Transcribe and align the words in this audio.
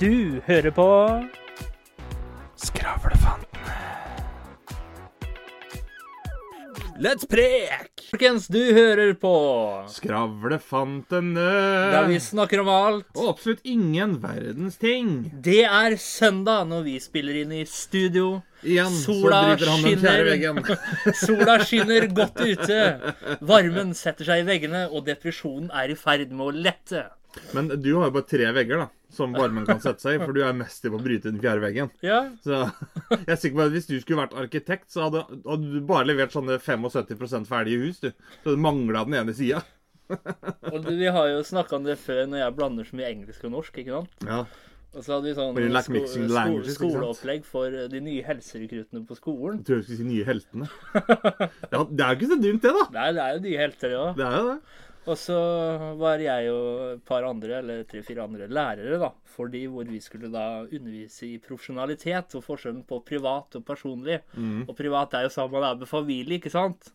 Du 0.00 0.40
hører 0.46 0.70
på 0.74 0.86
Skravlefanten. 2.58 3.50
Let's 7.02 7.26
prek! 7.26 7.90
Folkens, 8.10 8.46
du 8.46 8.60
hører 8.74 9.14
på 9.18 9.32
Skravlefantene. 9.90 11.46
der 11.94 12.06
vi 12.10 12.18
snakker 12.22 12.62
om 12.62 12.68
alt. 12.70 13.08
Og 13.16 13.32
absolutt 13.32 13.64
ingen 13.66 14.16
verdens 14.22 14.78
ting. 14.78 15.30
Det 15.42 15.64
er 15.66 15.96
søndag 15.98 16.68
når 16.70 16.84
vi 16.86 16.98
spiller 17.02 17.40
inn 17.42 17.54
i 17.54 17.64
studio. 17.66 18.42
Igjen 18.62 18.94
Sola 18.94 19.40
så 19.42 19.48
driter 19.50 19.72
han 19.72 19.82
den 19.88 19.98
fjerde 20.04 20.30
skinner. 20.30 20.30
veggen. 20.30 20.62
Sola 21.26 21.58
skinner 21.66 22.06
godt 22.14 22.40
ute. 22.44 22.80
Varmen 23.42 23.94
setter 23.98 24.30
seg 24.30 24.44
i 24.44 24.48
veggene, 24.48 24.86
og 24.90 25.06
depresjonen 25.10 25.70
er 25.74 25.90
i 25.90 25.98
ferd 25.98 26.30
med 26.30 26.46
å 26.46 26.54
lette. 26.70 27.08
Men 27.54 27.68
du 27.82 27.88
har 27.98 28.08
jo 28.08 28.14
bare 28.16 28.28
tre 28.30 28.48
vegger 28.56 28.82
da, 28.84 28.88
som 29.14 29.34
varmen 29.36 29.66
kan 29.68 29.80
sette 29.82 30.02
seg 30.04 30.16
i, 30.18 30.22
for 30.24 30.34
du 30.36 30.42
er 30.46 30.56
mester 30.56 30.92
på 30.92 30.98
å 31.00 31.04
bryte 31.04 31.30
den 31.30 31.40
fjerde 31.42 31.64
veggen. 31.64 31.90
Ja, 32.04 32.20
Så 32.44 32.60
jeg 33.10 33.30
er 33.34 33.40
sikker 33.40 33.58
på 33.60 33.66
at 33.68 33.74
hvis 33.76 33.88
du 33.90 33.96
skulle 34.02 34.22
vært 34.24 34.36
arkitekt, 34.44 34.90
så 34.94 35.06
hadde, 35.08 35.24
hadde 35.46 35.72
du 35.76 35.80
bare 35.88 36.08
levert 36.10 36.34
sånne 36.34 36.58
75% 36.62 37.48
ferdige 37.50 37.82
hus, 37.86 38.02
du. 38.04 38.10
Så 38.42 38.54
det 38.54 38.60
mangla 38.62 39.04
den 39.08 39.18
ene 39.22 39.34
sida. 39.36 39.62
og 40.68 40.84
vi 40.90 41.08
har 41.08 41.30
jo 41.32 41.40
snakka 41.46 41.78
om 41.78 41.86
det 41.86 41.96
før 42.02 42.26
når 42.28 42.42
jeg 42.42 42.56
blander 42.58 42.86
så 42.88 42.98
mye 42.98 43.10
engelsk 43.14 43.46
og 43.48 43.54
norsk, 43.56 43.82
ikke 43.82 43.98
sant? 43.98 44.24
Ja. 44.28 44.44
Og 44.94 45.02
så 45.02 45.16
hadde 45.16 45.26
vi 45.26 45.32
sånn 45.34 45.56
like 45.58 45.80
sko 45.82 46.00
sko 46.06 46.26
languages, 46.30 46.76
skoleopplegg 46.78 47.46
for 47.48 47.78
de 47.90 48.00
nye 48.04 48.22
helserekruttene 48.22 49.02
på 49.08 49.16
skolen. 49.18 49.56
Jeg 49.58 49.66
tror 49.66 49.80
jeg 49.80 49.86
skulle 49.88 50.02
si 50.04 50.06
nye 50.06 50.26
heltene. 50.28 50.68
Ja, 51.74 51.80
det 51.90 52.04
er 52.04 52.12
jo 52.12 52.18
ikke 52.20 52.28
så 52.30 52.38
dumt, 52.38 52.62
det, 52.62 52.74
da. 52.76 52.84
Nei, 52.94 53.08
det 53.16 53.24
er 53.24 53.32
jo 53.34 53.40
nye 53.48 53.62
helter, 53.64 53.94
ja. 53.96 54.04
Det 54.14 54.28
er 54.28 54.36
jo 54.38 54.44
det. 54.52 54.58
Og 55.04 55.18
så 55.20 55.36
var 56.00 56.22
jeg 56.22 56.48
og 56.48 56.94
et 56.94 57.02
par 57.04 57.26
andre, 57.28 57.58
eller 57.58 57.82
tre-fire 57.84 58.24
andre 58.24 58.46
lærere, 58.48 58.96
da, 59.02 59.10
for 59.34 59.52
de 59.52 59.66
hvor 59.68 59.84
vi 59.84 60.00
skulle 60.00 60.30
da 60.32 60.62
undervise 60.64 61.26
i 61.28 61.38
profesjonalitet 61.44 62.38
og 62.38 62.44
forskjellen 62.46 62.86
på 62.88 63.02
privat 63.04 63.58
og 63.60 63.66
personlig. 63.68 64.22
Og 64.64 64.72
privat 64.78 65.12
er 65.18 65.26
jo 65.26 65.34
sammen 65.34 65.60
med 65.60 65.86
familie, 65.90 66.38
ikke 66.40 66.54
sant? 66.54 66.88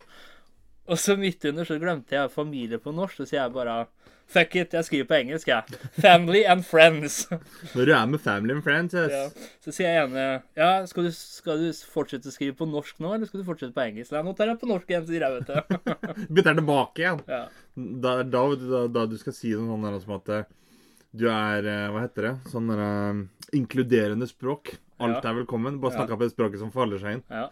Og 0.90 0.98
så 0.98 1.14
midt 1.18 1.44
under 1.46 1.66
så 1.68 1.76
glemte 1.80 2.16
jeg 2.16 2.32
familie 2.34 2.80
på 2.82 2.92
norsk, 2.94 3.20
så 3.20 3.28
sier 3.30 3.44
jeg 3.44 3.54
bare 3.54 3.84
Fuck 4.30 4.52
it, 4.60 4.74
jeg 4.78 4.86
skriver 4.86 5.06
på 5.10 5.14
engelsk, 5.16 5.48
jeg. 5.50 5.78
Family 5.98 6.44
and 6.46 6.62
friends. 6.62 7.24
Når 7.74 7.88
du 7.88 7.92
er 7.96 8.04
med 8.12 8.20
family 8.22 8.54
and 8.54 8.62
friends 8.62 8.94
yes. 8.94 9.10
Ja. 9.10 9.48
Så 9.64 9.72
sier 9.74 9.88
jeg 9.90 10.04
ene 10.04 10.26
Ja, 10.54 10.68
skal 10.86 11.08
du, 11.08 11.10
skal 11.16 11.58
du 11.64 11.72
fortsette 11.90 12.30
å 12.30 12.34
skrive 12.34 12.54
på 12.60 12.68
norsk 12.70 13.00
nå, 13.02 13.10
eller 13.16 13.26
skal 13.26 13.42
du 13.42 13.48
fortsette 13.48 13.74
på 13.74 13.82
engelsk? 13.88 14.12
Nei, 14.14 14.22
nå 14.28 14.34
tar 14.38 14.52
jeg 14.52 14.60
på 14.62 14.68
norsk 14.70 14.92
igjen, 14.94 15.08
sier 15.08 15.24
jeg, 15.26 15.40
vet 15.40 15.50
du. 15.50 15.88
Bytter 16.38 16.60
tilbake 16.60 17.02
igjen. 17.02 17.24
ja. 17.26 17.42
Da, 17.74 18.14
da, 18.22 18.44
da, 18.60 18.84
da 19.00 19.04
du 19.10 19.16
skal 19.18 19.34
si 19.34 19.50
noe 19.56 19.66
sånn 19.72 19.88
der 19.88 19.98
som 20.04 20.14
at 20.20 20.30
eh, 20.36 20.46
du 21.16 21.26
er 21.32 21.66
eh, 21.66 21.88
Hva 21.90 22.04
heter 22.04 22.28
det? 22.28 22.32
Sånn 22.52 22.70
eh, 22.76 23.24
inkluderende 23.58 24.30
språk. 24.30 24.76
Alt 25.00 25.24
Ja. 25.24 25.30
er 25.32 25.40
velkommen. 25.40 25.80
Bare 25.82 25.96
Ja. 25.98 26.06
opp 26.06 26.18
på 26.20 26.26
det 26.28 26.34
språket 26.36 26.62
som 26.62 26.70
faller 26.74 27.02
seg 27.02 27.18
inn. 27.18 27.24
ja. 27.34 27.48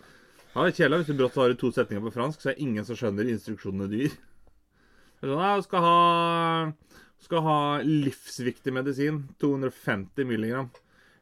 Ja, 0.54 0.64
det 0.64 0.72
er 0.72 0.76
kjedelig 0.78 1.02
hvis 1.02 1.10
du 1.10 1.18
brått 1.20 1.38
har 1.38 1.54
to 1.60 1.70
setninger 1.74 2.04
på 2.06 2.14
fransk, 2.14 2.40
så 2.40 2.50
er 2.50 2.56
det 2.56 2.64
ingen 2.64 2.86
som 2.88 2.98
skjønner 2.98 3.28
instruksjonene 3.30 3.88
du 3.90 3.96
gir. 4.00 4.14
Sånn, 5.20 5.34
ja, 5.34 5.50
skal 5.62 5.84
ha, 5.84 5.96
skal 7.24 7.44
ha 7.44 7.58
livsviktig 7.84 8.74
medisin. 8.74 9.24
250 9.42 10.28
milligram. 10.28 10.70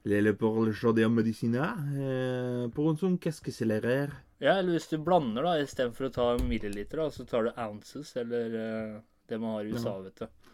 Lille 0.06 0.36
pour 0.38 0.60
le 0.62 0.72
chaudier 0.72 1.08
medicina. 1.10 1.72
Eh, 1.98 2.70
pour 2.70 2.90
un 2.90 2.96
son 2.96 3.18
l'air? 3.66 4.12
Ja, 4.38 4.58
eller 4.58 4.76
hvis 4.76 4.88
du 4.88 4.98
blander, 4.98 5.42
da, 5.42 5.56
istedenfor 5.58 6.06
å 6.06 6.12
ta 6.14 6.26
milliliter, 6.44 7.00
da, 7.00 7.10
så 7.10 7.24
tar 7.24 7.48
du 7.48 7.50
ounces, 7.56 8.14
eller 8.16 8.54
eh, 8.54 9.00
det 9.26 9.38
man 9.40 9.56
har 9.56 9.64
i 9.64 9.72
USA, 9.72 9.98
vet 10.04 10.20
du. 10.20 10.45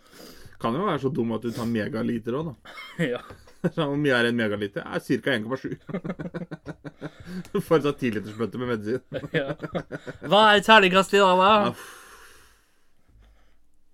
Kan 0.62 0.76
jo 0.78 0.84
være 0.86 1.00
så 1.02 1.10
dum 1.14 1.32
at 1.34 1.42
du 1.42 1.50
tar 1.54 1.66
megaliter 1.66 2.36
òg, 2.38 2.52
da. 2.52 2.76
ja. 3.16 3.22
Så 3.74 3.84
Hvor 3.86 3.94
mye 3.98 4.14
er 4.16 4.26
en 4.26 4.34
megaliter? 4.38 4.82
Er 4.82 4.98
ca. 4.98 5.34
1,7. 5.38 5.76
Du 7.52 7.60
får 7.62 7.76
en 7.78 7.84
sånn 7.86 7.98
10-litersbøtte 8.00 8.58
med 8.60 8.72
medisin. 8.72 9.02
ja. 9.34 9.54
Hva 10.26 10.40
er 10.56 10.64
terningkast 10.66 11.14
i 11.14 11.20
dag, 11.22 11.38
da? 11.38 11.72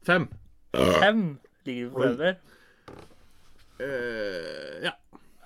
Fem. 0.08 0.24
Fem 0.72 1.20
ligger 1.68 1.90
på 1.92 2.02
femmer. 2.06 2.38
Uh, 3.78 4.80
ja, 4.82 4.94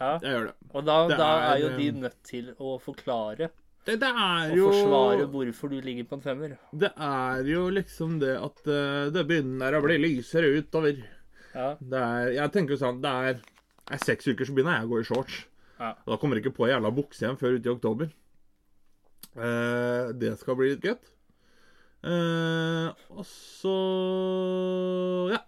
Ja. 0.01 0.13
jeg 0.23 0.31
gjør 0.33 0.47
det. 0.49 0.55
Og 0.73 0.87
da, 0.87 0.97
Det 1.11 1.19
da 1.21 1.27
er 1.51 1.59
jo 1.61 1.69
er, 1.69 1.77
de 1.77 1.89
eh, 1.91 1.99
nødt 2.07 2.17
til 2.25 2.47
å 2.59 2.77
forklare 2.81 3.51
Det, 3.83 3.97
det 3.99 4.09
er 4.09 4.53
jo 4.55 4.69
Å 4.69 4.73
forsvare 4.77 5.25
hvorfor 5.33 5.73
du 5.73 5.81
ligger 5.83 6.07
på 6.07 6.19
en 6.19 6.23
femmer. 6.23 6.53
Det 6.71 6.93
er 6.95 7.49
jo 7.51 7.65
liksom 7.75 8.21
det 8.23 8.37
at 8.39 8.63
eh, 8.71 9.09
det 9.15 9.25
begynner 9.27 9.75
å 9.75 9.83
bli 9.83 9.97
lysere 9.99 10.53
utover. 10.55 11.01
Ja. 11.53 11.73
Det 11.81 12.03
er, 12.03 12.29
jeg 12.39 12.53
tenker 12.55 12.73
jo 12.73 12.81
sånn 12.81 13.03
Det 13.03 13.11
er, 13.29 13.41
er 13.93 14.01
seks 14.01 14.31
uker, 14.31 14.47
så 14.49 14.55
begynner 14.57 14.79
jeg 14.79 14.87
å 14.87 14.93
gå 14.93 15.01
i 15.03 15.09
shorts. 15.09 15.41
Ja. 15.83 15.95
Da 16.07 16.19
kommer 16.21 16.39
jeg 16.39 16.47
ikke 16.47 16.57
på 16.61 16.71
jævla 16.71 16.93
bukse 16.95 17.25
igjen 17.25 17.41
før 17.41 17.59
uti 17.59 17.69
i 17.69 17.75
oktober. 17.75 18.13
Eh, 19.33 20.13
det 20.23 20.37
skal 20.41 20.59
bli 20.61 20.71
litt 20.75 20.87
gøtt. 20.87 21.11
Eh, 22.03 22.89
og 23.15 23.27
så 23.27 23.77
Ja. 25.35 25.43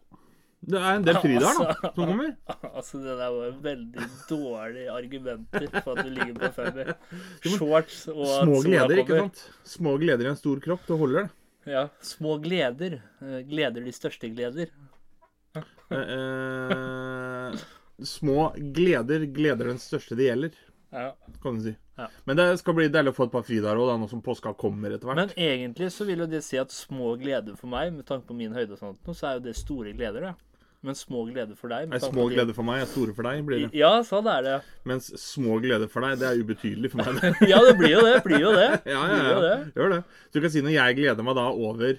Det 0.65 0.79
er 0.81 0.97
en 0.97 1.05
del 1.05 1.19
fridager 1.21 1.59
da, 1.61 1.65
Altså. 1.69 1.93
som 1.95 1.95
kommer. 2.09 2.31
Altså, 2.75 2.99
det 3.05 3.15
der 3.21 3.33
var 3.35 3.57
veldig 3.65 4.07
dårlige 4.31 4.91
argumenter 4.95 5.67
for 5.85 5.93
at 5.99 6.07
du 6.07 6.11
ligger 6.15 6.35
på 6.41 6.51
femmer. 6.57 6.93
Shorts 7.57 7.99
og 8.09 8.27
Små 8.43 8.61
gleder, 8.65 9.01
ikke 9.05 9.19
sant? 9.21 9.43
Små 9.77 9.97
gleder 10.01 10.25
i 10.25 10.33
en 10.33 10.41
stor 10.41 10.63
kropp. 10.65 10.87
Det 10.89 10.99
holder, 11.03 11.27
det. 11.29 11.73
Ja. 11.75 11.87
Små 12.05 12.39
gleder. 12.45 12.99
eh, 13.23 13.41
Gleder 13.49 13.85
de 13.85 13.93
største 13.97 14.29
gleder. 14.35 14.73
Eh, 15.55 15.99
eh, 15.99 17.59
små 18.05 18.49
gleder 18.75 19.27
gleder 19.37 19.69
den 19.71 19.79
største 19.83 20.17
det 20.19 20.27
gjelder, 20.31 20.55
Ja. 20.93 21.11
kan 21.43 21.57
du 21.59 21.63
si. 21.69 21.75
Ja. 21.99 22.09
Men 22.27 22.37
det 22.37 22.47
skal 22.59 22.75
bli 22.75 22.89
deilig 22.91 23.13
å 23.13 23.17
få 23.17 23.25
et 23.29 23.33
par 23.33 23.43
fridager 23.47 23.79
òg, 23.79 23.93
nå 24.01 24.09
som 24.11 24.23
påska 24.23 24.55
kommer 24.59 24.91
etter 24.97 25.07
hvert. 25.07 25.17
Men 25.21 25.31
egentlig 25.37 25.91
så 25.95 26.07
vil 26.09 26.19
jo 26.25 26.27
det 26.27 26.43
si 26.43 26.59
at 26.59 26.71
små 26.75 27.15
gleder 27.21 27.57
for 27.57 27.69
meg, 27.71 27.93
med 27.95 28.07
tanke 28.09 28.27
på 28.27 28.35
min 28.35 28.53
høyde 28.57 28.73
og 28.75 28.79
sånt, 28.81 29.13
så 29.15 29.29
er 29.31 29.35
jo 29.39 29.45
det 29.47 29.57
store 29.57 29.93
gleder, 29.95 30.21
det. 30.31 30.35
Men 30.85 30.97
små 30.99 31.23
gleder 31.31 31.57
for 31.57 31.73
deg 31.73 31.89
Nei, 31.89 31.99
små 32.03 32.27
gleder 32.29 32.53
for 32.57 32.67
meg 32.69 32.83
er 32.83 32.89
store 32.91 33.15
for 33.17 33.25
deg, 33.25 33.41
blir 33.49 33.63
det. 33.65 33.71
Ja, 33.79 33.95
sånn 34.05 34.27
er 34.29 34.43
det. 34.45 34.57
Mens 34.85 35.07
små 35.23 35.57
gleder 35.65 35.89
for 35.89 36.05
deg, 36.05 36.19
det 36.21 36.29
er 36.29 36.41
ubetydelig 36.45 36.91
for 36.93 37.01
meg. 37.01 37.23
det. 37.23 37.33
Ja, 37.55 37.63
det 37.65 37.75
blir 37.81 37.95
jo 37.95 38.03
det. 38.05 38.15
Blir 38.27 38.43
jo 38.43 38.53
det. 38.53 38.69
ja, 38.95 39.01
ja, 39.09 39.21
ja. 39.31 39.39
det. 39.47 39.55
Gjør 39.79 39.95
det. 39.97 40.01
Så 40.29 40.37
du 40.37 40.45
kan 40.45 40.53
si 40.53 40.65
når 40.67 40.77
jeg 40.77 40.99
gleder 41.01 41.27
meg 41.27 41.39
da 41.41 41.49
over 41.51 41.95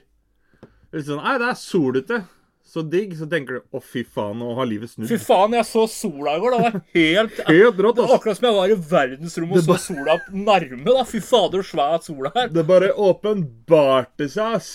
Litt 0.95 1.07
sånn 1.09 1.23
Nei, 1.25 1.33
det 1.41 1.47
er 1.49 1.57
sol 1.59 1.97
ute. 1.97 2.19
Så 2.65 2.81
digg. 2.85 3.15
Så 3.17 3.25
tenker 3.31 3.57
du 3.57 3.77
å, 3.77 3.81
fy 3.83 4.03
faen, 4.05 4.37
nå 4.41 4.51
har 4.57 4.69
livet 4.69 4.91
snudd. 4.93 5.09
Fy 5.09 5.17
faen, 5.21 5.53
jeg 5.57 5.67
så 5.69 5.87
sola 5.91 6.35
i 6.37 6.43
går. 6.43 6.55
Det 6.55 6.61
var 6.63 6.77
helt 6.95 7.41
Helt 7.49 7.81
rått, 7.85 8.01
altså. 8.03 8.19
akkurat 8.19 8.39
som 8.39 8.47
jeg 8.49 8.57
var 8.59 8.73
i 8.73 8.77
verdensrommet 8.93 9.61
og 9.61 9.65
så 9.67 9.79
sola 9.89 10.19
nærme. 10.33 10.85
da. 10.91 11.03
Fy 11.09 11.21
fader, 11.25 11.65
så 11.65 11.73
svær 11.75 12.05
sola 12.05 12.33
er. 12.43 12.53
Det 12.53 12.65
bare 12.69 12.93
åpenbarte 13.09 14.29
seg, 14.33 14.59
ass. 14.61 14.71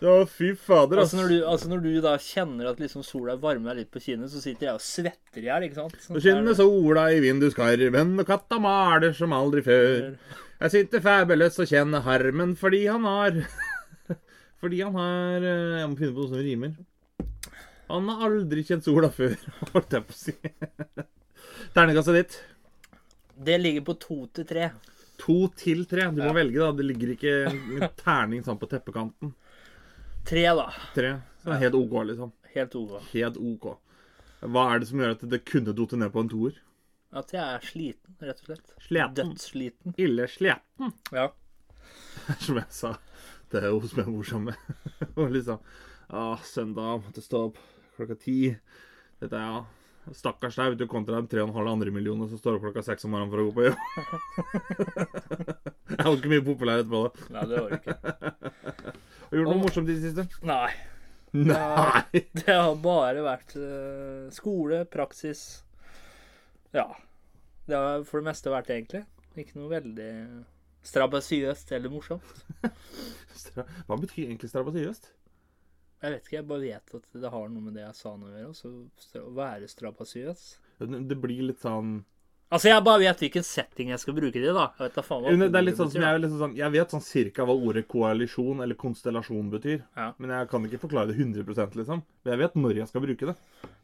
Var 0.00 0.22
fy 0.32 0.54
fader, 0.56 0.96
ass. 1.02 1.10
Altså 1.10 1.18
når, 1.18 1.28
du, 1.28 1.38
altså 1.52 1.68
når 1.68 1.80
du 1.84 1.90
da 2.00 2.12
kjenner 2.24 2.70
at 2.70 2.78
liksom 2.80 3.02
sola 3.04 3.34
varmer 3.40 3.74
deg 3.74 3.82
litt 3.82 3.90
på 3.92 4.00
kinnet, 4.00 4.30
så 4.32 4.40
sitter 4.40 4.70
jeg 4.70 4.78
og 4.78 4.84
svetter 4.84 5.42
i 5.42 5.48
hjel, 5.50 5.66
ikke 5.66 5.76
sant? 5.76 5.98
Sånn 6.06 6.22
skinner 6.24 6.56
sola 6.56 7.04
i 7.12 7.18
vinduskarmen, 7.20 8.14
og 8.22 8.28
katta 8.28 8.60
maler 8.64 9.12
som 9.16 9.34
aldri 9.36 9.64
før. 9.66 10.14
Jeg 10.60 10.72
sitter 10.72 11.04
fabulous 11.04 11.60
og 11.60 11.68
kjenner 11.68 12.04
harmen 12.04 12.54
fordi 12.60 12.82
han 12.86 13.04
har 13.08 13.38
Fordi 14.60 14.82
han 14.84 14.96
har 14.98 15.44
eh, 15.48 15.78
Jeg 15.80 15.88
må 15.88 15.96
finne 15.96 16.12
på 16.12 16.24
noe 16.24 16.32
som 16.32 16.42
rimer. 16.44 16.74
Han 17.90 18.10
har 18.12 18.26
aldri 18.28 18.64
kjent 18.68 18.86
sola 18.86 19.08
før, 19.12 19.36
holdt 19.74 19.96
jeg 19.96 20.06
på 20.06 20.16
å 20.16 20.20
si. 20.20 20.34
Ternekastet 21.74 22.18
ditt. 22.18 22.38
Det 23.40 23.56
ligger 23.60 23.84
på 23.88 23.96
to 24.00 24.18
til 24.36 24.48
tre. 24.48 24.70
To 25.20 25.38
til 25.56 25.84
tre. 25.88 26.08
Du 26.12 26.20
må 26.22 26.32
velge, 26.36 26.60
da. 26.60 26.72
Det 26.76 26.86
ligger 26.86 27.14
ikke 27.14 27.34
en 27.50 27.86
terning 28.00 28.44
sånn 28.46 28.60
på 28.60 28.68
teppekanten. 28.70 29.32
Tre, 30.28 30.44
da. 30.56 30.66
Tre. 30.94 31.12
Så 31.42 31.52
er 31.54 31.62
helt 31.64 31.78
OK, 31.78 31.94
liksom. 32.10 32.32
Helt 32.54 32.74
OK. 32.78 32.96
Helt 33.12 33.38
OK. 33.40 33.70
Hva 34.40 34.66
er 34.72 34.80
det 34.80 34.88
som 34.90 35.02
gjør 35.02 35.16
at 35.16 35.24
det 35.32 35.42
kunne 35.48 35.74
dote 35.76 35.98
ned 36.00 36.12
på 36.14 36.24
en 36.24 36.30
toer? 36.32 36.60
At 37.10 37.32
jeg 37.34 37.42
er 37.42 37.66
sliten, 37.66 38.14
rett 38.22 38.42
og 38.44 38.50
slett. 38.52 38.74
Sliten. 38.84 39.16
Dødssliten. 39.18 39.96
Ille 39.98 40.28
sliten. 40.30 40.94
Ja. 41.12 41.30
som 42.44 42.60
jeg 42.60 42.70
sa 42.74 42.94
til 43.50 43.66
hun 43.66 43.88
som 43.90 44.02
jeg 44.02 44.14
bor 44.14 44.28
sammen 44.28 44.54
med. 44.54 45.10
Og 45.16 45.34
liksom 45.34 45.58
ah, 46.08 46.38
Søndag, 46.46 47.02
måtte 47.04 47.24
stå 47.24 47.48
opp 47.48 47.60
klokka 47.96 48.16
ti. 48.20 48.38
Dette 49.20 49.36
er 49.36 49.48
ja 49.48 49.60
Stakkars 50.16 50.56
deg, 50.58 50.76
du, 50.80 50.86
kontra 50.90 51.20
de 51.20 51.30
tre 51.30 51.42
og 51.42 51.50
en 51.50 51.56
halv 51.56 51.70
andre 51.74 51.92
millioner 51.94 52.30
som 52.30 52.40
står 52.40 52.56
opp 52.56 52.64
klokka 52.66 52.82
seks 52.86 53.06
om 53.06 53.12
morgenen 53.14 53.30
for 53.30 53.42
å 53.42 53.46
gå 53.48 53.52
på 53.56 53.66
jobb. 53.68 53.78
jeg 55.94 56.00
har 56.02 56.16
ikke 56.16 56.32
mye 56.32 56.46
populærhet 56.46 56.88
på 56.90 57.02
det. 57.04 57.26
Nei, 57.36 57.44
det 57.50 57.60
var 57.60 57.68
det 57.70 57.80
ikke. 57.80 57.96
Har 59.20 59.30
du 59.30 59.38
gjort 59.38 59.52
noe 59.52 59.60
morsomt 59.60 59.90
i 59.90 59.94
det 59.94 60.08
siste? 60.08 60.26
Nei. 60.46 60.70
Nei! 61.30 62.02
Det 62.40 62.50
har 62.50 62.74
bare 62.82 63.22
vært 63.22 63.54
eh, 63.54 64.26
skole, 64.34 64.82
praksis 64.90 65.62
Ja. 66.74 66.88
Det 67.70 67.78
har 67.78 68.02
for 68.08 68.18
det 68.18 68.32
meste 68.32 68.50
vært 68.50 68.72
egentlig. 68.74 69.04
Ikke 69.38 69.60
noe 69.60 69.70
veldig 69.70 70.10
strabasiøst 70.82 71.70
eller 71.76 71.92
morsomt. 71.92 72.44
Hva 73.86 73.98
betyr 74.00 74.26
egentlig 74.26 74.50
strabasiøst? 74.50 75.06
Jeg 76.00 76.14
vet 76.14 76.26
ikke, 76.26 76.36
jeg 76.38 76.48
bare 76.48 76.64
vet 76.64 76.94
at 76.96 77.18
det 77.22 77.30
har 77.34 77.50
noe 77.52 77.64
med 77.66 77.74
det 77.76 77.82
jeg 77.84 77.96
sa 77.98 78.14
nå 78.16 78.30
å 78.30 78.38
gjøre. 78.38 78.70
Å 79.20 79.32
være 79.36 79.68
strabasiøs. 79.68 80.44
Det 80.80 81.18
blir 81.20 81.42
litt 81.50 81.60
sånn 81.60 81.98
Altså, 82.50 82.66
jeg 82.66 82.82
bare 82.82 82.98
vet 82.98 83.20
hvilken 83.22 83.44
setting 83.46 83.92
jeg 83.92 84.02
skal 84.02 84.14
bruke 84.16 84.34
det 84.34 84.48
i, 84.48 84.54
da. 84.54 84.64
Jeg 84.74 84.88
vet 84.88 84.96
da 84.98 85.02
faen 85.06 85.22
hva 85.22 85.34
Det 85.38 85.58
er 85.60 85.64
litt 85.68 85.76
sånn 85.78 85.90
som 85.92 86.02
jeg, 86.02 86.18
er 86.18 86.32
sånn, 86.40 86.56
jeg 86.58 86.74
vet 86.74 86.94
sånn 86.96 87.04
cirka 87.06 87.46
hva 87.46 87.54
ordet 87.54 87.84
koalisjon 87.90 88.64
eller 88.64 88.78
konstellasjon 88.78 89.52
betyr. 89.52 89.84
Ja. 89.94 90.08
Men 90.18 90.32
jeg 90.34 90.48
kan 90.50 90.66
ikke 90.66 90.80
forklare 90.82 91.12
det 91.12 91.20
100% 91.22 91.78
liksom. 91.78 92.02
Men 92.24 92.34
jeg 92.34 92.42
vet 92.42 92.58
når 92.58 92.80
jeg 92.80 92.90
skal 92.90 93.04
bruke 93.06 93.30
det. 93.30 93.36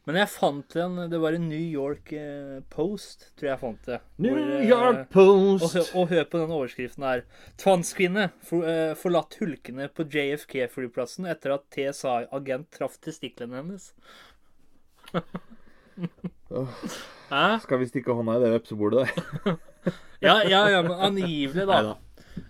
Men 0.07 0.21
jeg 0.21 0.31
fant 0.31 0.77
en 0.79 0.99
Det 1.11 1.19
var 1.23 1.35
en 1.35 1.49
New 1.51 1.63
York 1.79 2.13
eh, 2.15 2.59
Post, 2.75 3.31
tror 3.39 3.49
jeg 3.49 3.55
jeg 3.55 3.63
fant 3.63 3.89
det. 3.89 4.03
New 4.27 4.35
Hvor, 4.35 4.43
eh, 4.59 4.69
York 4.73 5.03
Post! 5.15 5.67
Og, 5.69 5.91
og 6.03 6.15
hør 6.15 6.27
på 6.31 6.43
den 6.43 6.55
overskriften 6.59 7.07
her. 7.07 7.27
Tvangskvinne 7.63 8.29
for, 8.51 8.67
uh, 8.67 8.95
forlatt 8.99 9.39
hulkene 9.39 9.87
på 9.95 10.09
JFK-flyplassen 10.11 11.31
etter 11.31 11.55
at 11.55 11.69
TSA-agent 11.75 12.73
traff 12.75 12.99
testiklene 12.99 13.63
hennes. 13.63 13.93
Hæ? 17.31 17.47
Skal 17.63 17.81
vi 17.83 17.89
stikke 17.91 18.15
hånda 18.17 18.37
i 18.39 18.45
det 18.45 18.53
vepsebordet 18.59 19.07
der? 19.07 19.57
Ja, 20.25 20.41
ja, 20.49 20.63
ja, 20.73 20.79
men 20.83 20.97
angivelig, 20.97 21.67
da. 21.69 21.77
Neida. 21.77 21.97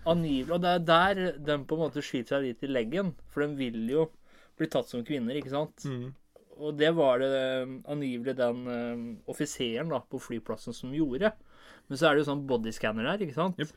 Angivelig. 0.07 0.53
Og 0.55 0.61
det 0.63 0.69
er 0.71 0.85
der 0.87 1.19
de 1.35 1.57
på 1.67 1.75
en 1.75 1.81
måte 1.83 2.03
skyter 2.05 2.37
seg 2.37 2.45
litt 2.45 2.63
i 2.63 2.69
leggen. 2.71 3.11
For 3.33 3.43
de 3.43 3.49
vil 3.59 3.81
jo 3.91 4.05
bli 4.57 4.69
tatt 4.71 4.89
som 4.89 5.03
kvinner, 5.05 5.35
ikke 5.37 5.51
sant? 5.51 5.83
Mm. 5.85 6.13
Og 6.57 6.77
det 6.79 6.89
var 6.97 7.21
det 7.21 7.27
eh, 7.29 7.73
angivelig 7.91 8.33
den 8.39 8.63
um, 8.65 9.03
offiseren 9.29 9.91
da, 9.93 9.99
på 10.01 10.21
flyplassen 10.21 10.73
som 10.73 10.95
gjorde. 10.95 11.33
Men 11.87 11.99
så 11.99 12.07
er 12.07 12.15
det 12.15 12.23
jo 12.23 12.29
sånn 12.31 12.47
bodyscanner 12.49 13.05
der, 13.11 13.27
ikke 13.27 13.37
sant? 13.37 13.59
Yep. 13.61 13.75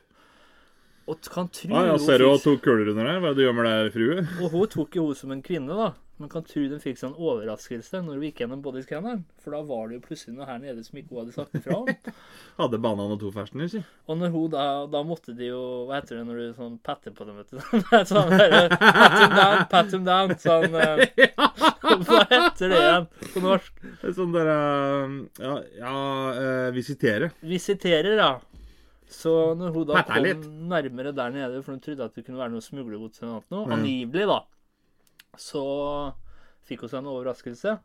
Og 1.11 1.29
kan 1.33 1.49
tro 1.51 1.75
Ah, 1.75 1.87
ja, 1.89 1.99
ser 1.99 2.21
du 2.21 2.29
hun 2.29 2.41
tok 2.41 2.61
kuler 2.63 2.91
under 2.93 3.07
der? 3.09 3.19
Hva 3.21 3.33
det 3.33 3.41
du 3.41 3.45
gjør 3.45 3.55
med 3.57 3.67
det, 3.67 3.93
frue? 3.93 4.25
Og 4.39 4.55
hun 4.55 4.71
tok 4.71 4.97
jo 4.97 5.07
hun 5.09 5.17
som 5.17 5.33
en 5.35 5.43
kvinne, 5.45 5.77
da. 5.77 5.91
Men 6.21 6.29
kan 6.29 6.43
tro 6.45 6.61
den 6.69 6.81
fikk 6.83 6.99
sånn 6.99 7.15
overraskelse 7.17 8.03
når 8.05 8.19
hun 8.19 8.25
gikk 8.27 8.43
gjennom 8.43 8.59
bodyscanneren. 8.61 9.23
For 9.41 9.55
da 9.55 9.61
var 9.65 9.87
det 9.89 9.97
jo 9.97 10.03
plutselig 10.05 10.35
noe 10.35 10.45
her 10.45 10.59
nede 10.61 10.83
som 10.85 10.99
ikke 11.01 11.15
hun 11.15 11.23
hadde 11.23 11.33
sagt 11.33 11.55
ifra 11.57 11.79
om. 11.79 11.89
Hadde 12.61 12.79
banan 12.83 13.15
og 13.15 13.17
to 13.23 13.31
ferskner, 13.33 13.71
si. 13.71 13.81
Og 14.05 14.19
når 14.19 14.33
hun 14.35 14.51
da, 14.53 14.65
da 14.91 15.01
måtte 15.07 15.33
de 15.37 15.47
jo 15.47 15.61
Hva 15.89 15.97
heter 15.97 16.19
det 16.19 16.25
når 16.27 16.37
du 16.37 16.59
sånn 16.59 16.75
patter 16.85 17.15
på 17.17 17.25
dem, 17.25 17.39
vet 17.41 17.55
du? 17.55 17.57
Sånn 18.11 18.29
der, 18.35 18.75
Pat 18.75 19.17
them 19.17 19.33
down, 19.33 19.65
pat 19.71 19.91
them 19.95 20.05
down. 20.05 20.35
Sånn 20.45 20.77
eh, 20.77 21.03
Hva 22.05 22.21
heter 22.29 22.69
det 22.69 22.83
igjen 22.83 23.09
på 23.33 23.43
norsk? 23.47 23.83
Sånn 24.19 24.37
der 24.37 24.53
eh, 24.53 25.17
Ja, 25.41 25.57
ja 25.81 25.97
eh, 26.37 26.69
visitere. 26.77 27.33
Visiterer, 27.41 28.13
ja. 28.21 28.31
Så 29.11 29.33
når 29.59 29.73
hun 29.75 29.89
da 29.89 30.05
kom 30.07 30.47
nærmere 30.71 31.11
der 31.15 31.33
nede, 31.33 31.65
for 31.65 31.73
hun 31.73 31.81
trodde 31.83 32.05
at 32.05 32.15
det 32.15 32.23
kunne 32.27 32.39
være 32.39 32.53
noe 32.53 32.63
smuglergods 32.63 33.25
eller 33.25 33.41
noe, 33.51 33.65
angivelig, 33.75 34.29
da, 34.29 34.39
så 35.39 35.63
fikk 36.67 36.85
hun 36.85 36.91
seg 36.91 37.01
en 37.01 37.11
overraskelse. 37.11 37.75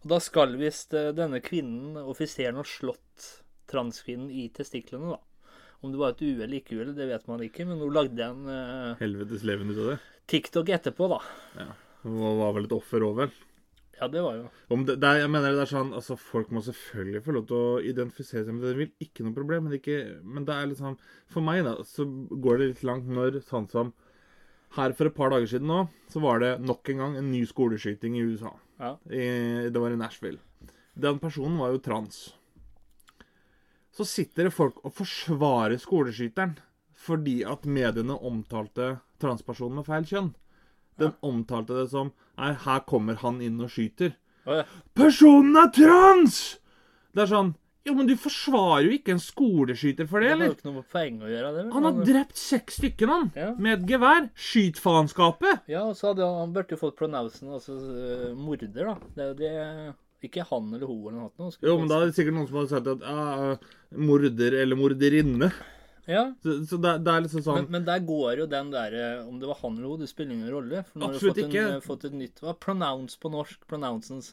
Og 0.00 0.12
da 0.12 0.20
skal 0.22 0.56
visst 0.60 0.94
eh, 0.96 1.10
denne 1.16 1.42
kvinnen, 1.44 1.98
offiseren, 2.00 2.60
ha 2.60 2.64
slått 2.66 3.26
transkvinnen 3.70 4.30
i 4.32 4.48
testiklene, 4.54 5.16
da. 5.16 5.20
Om 5.80 5.92
det 5.92 6.00
var 6.00 6.12
et 6.12 6.24
uhell 6.24 6.42
eller 6.44 6.58
ikke 6.58 6.76
uhell, 6.76 6.94
det 6.96 7.06
vet 7.08 7.28
man 7.30 7.44
ikke, 7.44 7.64
men 7.68 7.80
hun 7.80 7.94
lagde 7.94 8.24
en 8.24 8.48
uh, 8.48 8.96
Helvetes 9.00 9.46
leven 9.48 9.70
ut 9.72 9.78
av 9.78 9.92
det. 9.94 10.00
TikTok 10.28 10.72
etterpå, 10.76 11.08
da. 11.08 11.20
Ja. 11.56 11.70
Hun 12.02 12.18
var 12.40 12.52
vel 12.56 12.66
et 12.68 12.74
offer 12.76 13.04
òg, 13.06 13.14
vel. 13.22 13.32
Ja, 14.00 14.08
det 14.08 14.22
var 14.24 14.36
jo 14.38 14.46
Om 14.72 14.86
det, 14.88 14.94
det 15.02 15.08
jeg 15.18 15.28
mener 15.28 15.52
det 15.52 15.66
er 15.66 15.68
sånn, 15.68 15.90
altså 15.92 16.14
Folk 16.16 16.48
må 16.56 16.62
selvfølgelig 16.64 17.20
få 17.26 17.34
lov 17.36 17.42
til 17.50 17.58
å 17.58 17.80
identifisere 17.84 18.46
seg 18.46 18.56
med 18.56 18.64
det 18.64 18.70
de 18.72 18.78
vil. 18.78 18.92
Ikke 19.04 19.26
noe 19.26 19.36
problem. 19.36 19.66
Men, 19.66 19.74
det 19.74 19.82
ikke, 19.82 19.98
men 20.24 20.46
det 20.48 20.56
er 20.56 20.70
liksom 20.70 20.96
For 21.32 21.44
meg, 21.44 21.60
da, 21.68 21.74
så 21.84 22.06
går 22.08 22.62
det 22.62 22.70
litt 22.70 22.86
langt 22.88 23.10
når 23.12 23.42
sånn 23.44 23.68
som 23.72 23.92
Her 24.76 24.94
for 24.94 25.10
et 25.10 25.16
par 25.16 25.32
dager 25.32 25.48
siden 25.50 25.70
nå, 25.70 25.84
så 26.10 26.22
var 26.22 26.42
det 26.42 26.52
nok 26.62 26.92
en 26.92 27.02
gang 27.02 27.16
en 27.18 27.30
ny 27.32 27.42
skoleskyting 27.48 28.18
i 28.18 28.22
USA. 28.22 28.52
Ja. 28.78 28.94
I, 29.10 29.70
det 29.70 29.82
var 29.82 29.90
i 29.90 29.98
Nashville. 29.98 30.38
Den 30.94 31.18
personen 31.22 31.58
var 31.58 31.72
jo 31.74 31.82
trans. 31.82 32.20
Så 33.90 34.06
sitter 34.06 34.46
det 34.46 34.54
folk 34.54 34.78
og 34.84 34.94
forsvarer 34.94 35.80
skoleskyteren 35.80 36.58
fordi 37.00 37.40
at 37.48 37.64
mediene 37.64 38.12
omtalte 38.28 38.98
transpersonen 39.22 39.80
med 39.80 39.86
feil 39.88 40.06
kjønn. 40.06 40.34
Den 41.00 41.14
omtalte 41.24 41.78
det 41.78 41.86
som 41.94 42.12
Nei, 42.40 42.52
her 42.56 42.82
kommer 42.88 43.18
han 43.20 43.40
inn 43.44 43.60
og 43.60 43.72
skyter. 43.72 44.14
Ja. 44.48 44.62
Personen 44.96 45.56
er 45.60 45.68
trans! 45.76 46.38
Det 47.12 47.24
er 47.24 47.30
sånn 47.32 47.50
Jo, 47.88 47.94
men 47.96 48.06
du 48.10 48.12
forsvarer 48.20 48.84
jo 48.90 48.92
ikke 48.98 49.14
en 49.14 49.22
skoleskyter 49.24 50.04
for 50.10 50.20
det, 50.20 50.34
Det 50.34 50.36
har 50.36 50.50
jo 50.50 50.56
ikke 50.58 50.68
noe 50.68 50.84
poeng 50.92 51.22
å 51.24 51.30
gjøre. 51.30 51.52
det. 51.56 51.62
Han 51.72 51.86
har 51.88 52.02
drept 52.04 52.36
seks 52.36 52.76
stykker, 52.76 53.08
han! 53.08 53.30
Ja. 53.34 53.54
Med 53.56 53.78
et 53.78 53.88
gevær. 53.94 54.28
Skyt 54.36 54.76
faenskapet! 54.84 55.64
Ja, 55.72 55.86
og 55.88 55.96
så 55.96 56.10
hadde 56.10 56.26
han, 56.28 56.42
han 56.44 56.52
burde 56.52 56.76
jo 56.76 56.80
fått 56.82 56.98
pronouncen, 57.00 57.48
altså 57.56 57.78
uh, 57.80 58.30
morder, 58.36 58.68
da. 58.92 58.94
Det 59.16 59.24
er 59.24 59.32
jo 59.32 59.38
det 59.40 59.96
Ikke 60.28 60.44
han 60.50 60.66
eller 60.76 60.84
hun 60.86 61.06
eller 61.08 61.20
noe. 61.22 61.32
sånt. 61.40 61.62
Jo, 61.64 61.78
men 61.80 61.88
da 61.88 62.02
er 62.02 62.10
det 62.10 62.18
sikkert 62.18 62.36
noen 62.36 62.48
som 62.50 62.58
hadde 62.60 62.74
sagt 62.74 62.90
at 62.92 63.04
ja, 63.08 63.54
morder 63.96 64.58
eller 64.60 64.76
morderinne. 64.76 65.48
Ja, 66.10 66.26
Så, 66.42 66.58
så 66.66 66.76
det, 66.80 66.92
det 67.06 67.12
er 67.12 67.24
liksom 67.24 67.42
sånn 67.44 67.58
men, 67.62 67.66
men 67.78 67.84
der 67.86 68.00
går 68.02 68.40
jo 68.40 68.46
den 68.50 68.70
derre 68.72 69.20
Om 69.28 69.36
det 69.38 69.46
var 69.46 69.58
han 69.60 69.76
eller 69.76 69.92
hun, 69.92 70.00
det 70.00 70.08
spiller 70.10 70.34
ingen 70.34 70.50
rolle. 70.50 70.80
For 70.88 70.98
nå 70.98 71.06
har 71.06 71.12
du 71.14 71.20
fått, 71.22 71.38
en, 71.44 71.56
eh, 71.60 71.76
fått 71.84 72.06
et 72.08 72.16
nytt 72.16 72.40
Hva? 72.42 72.54
Pronounce 72.58 73.20
på 73.20 73.30
norsk? 73.30 73.60
Pronouncens. 73.70 74.32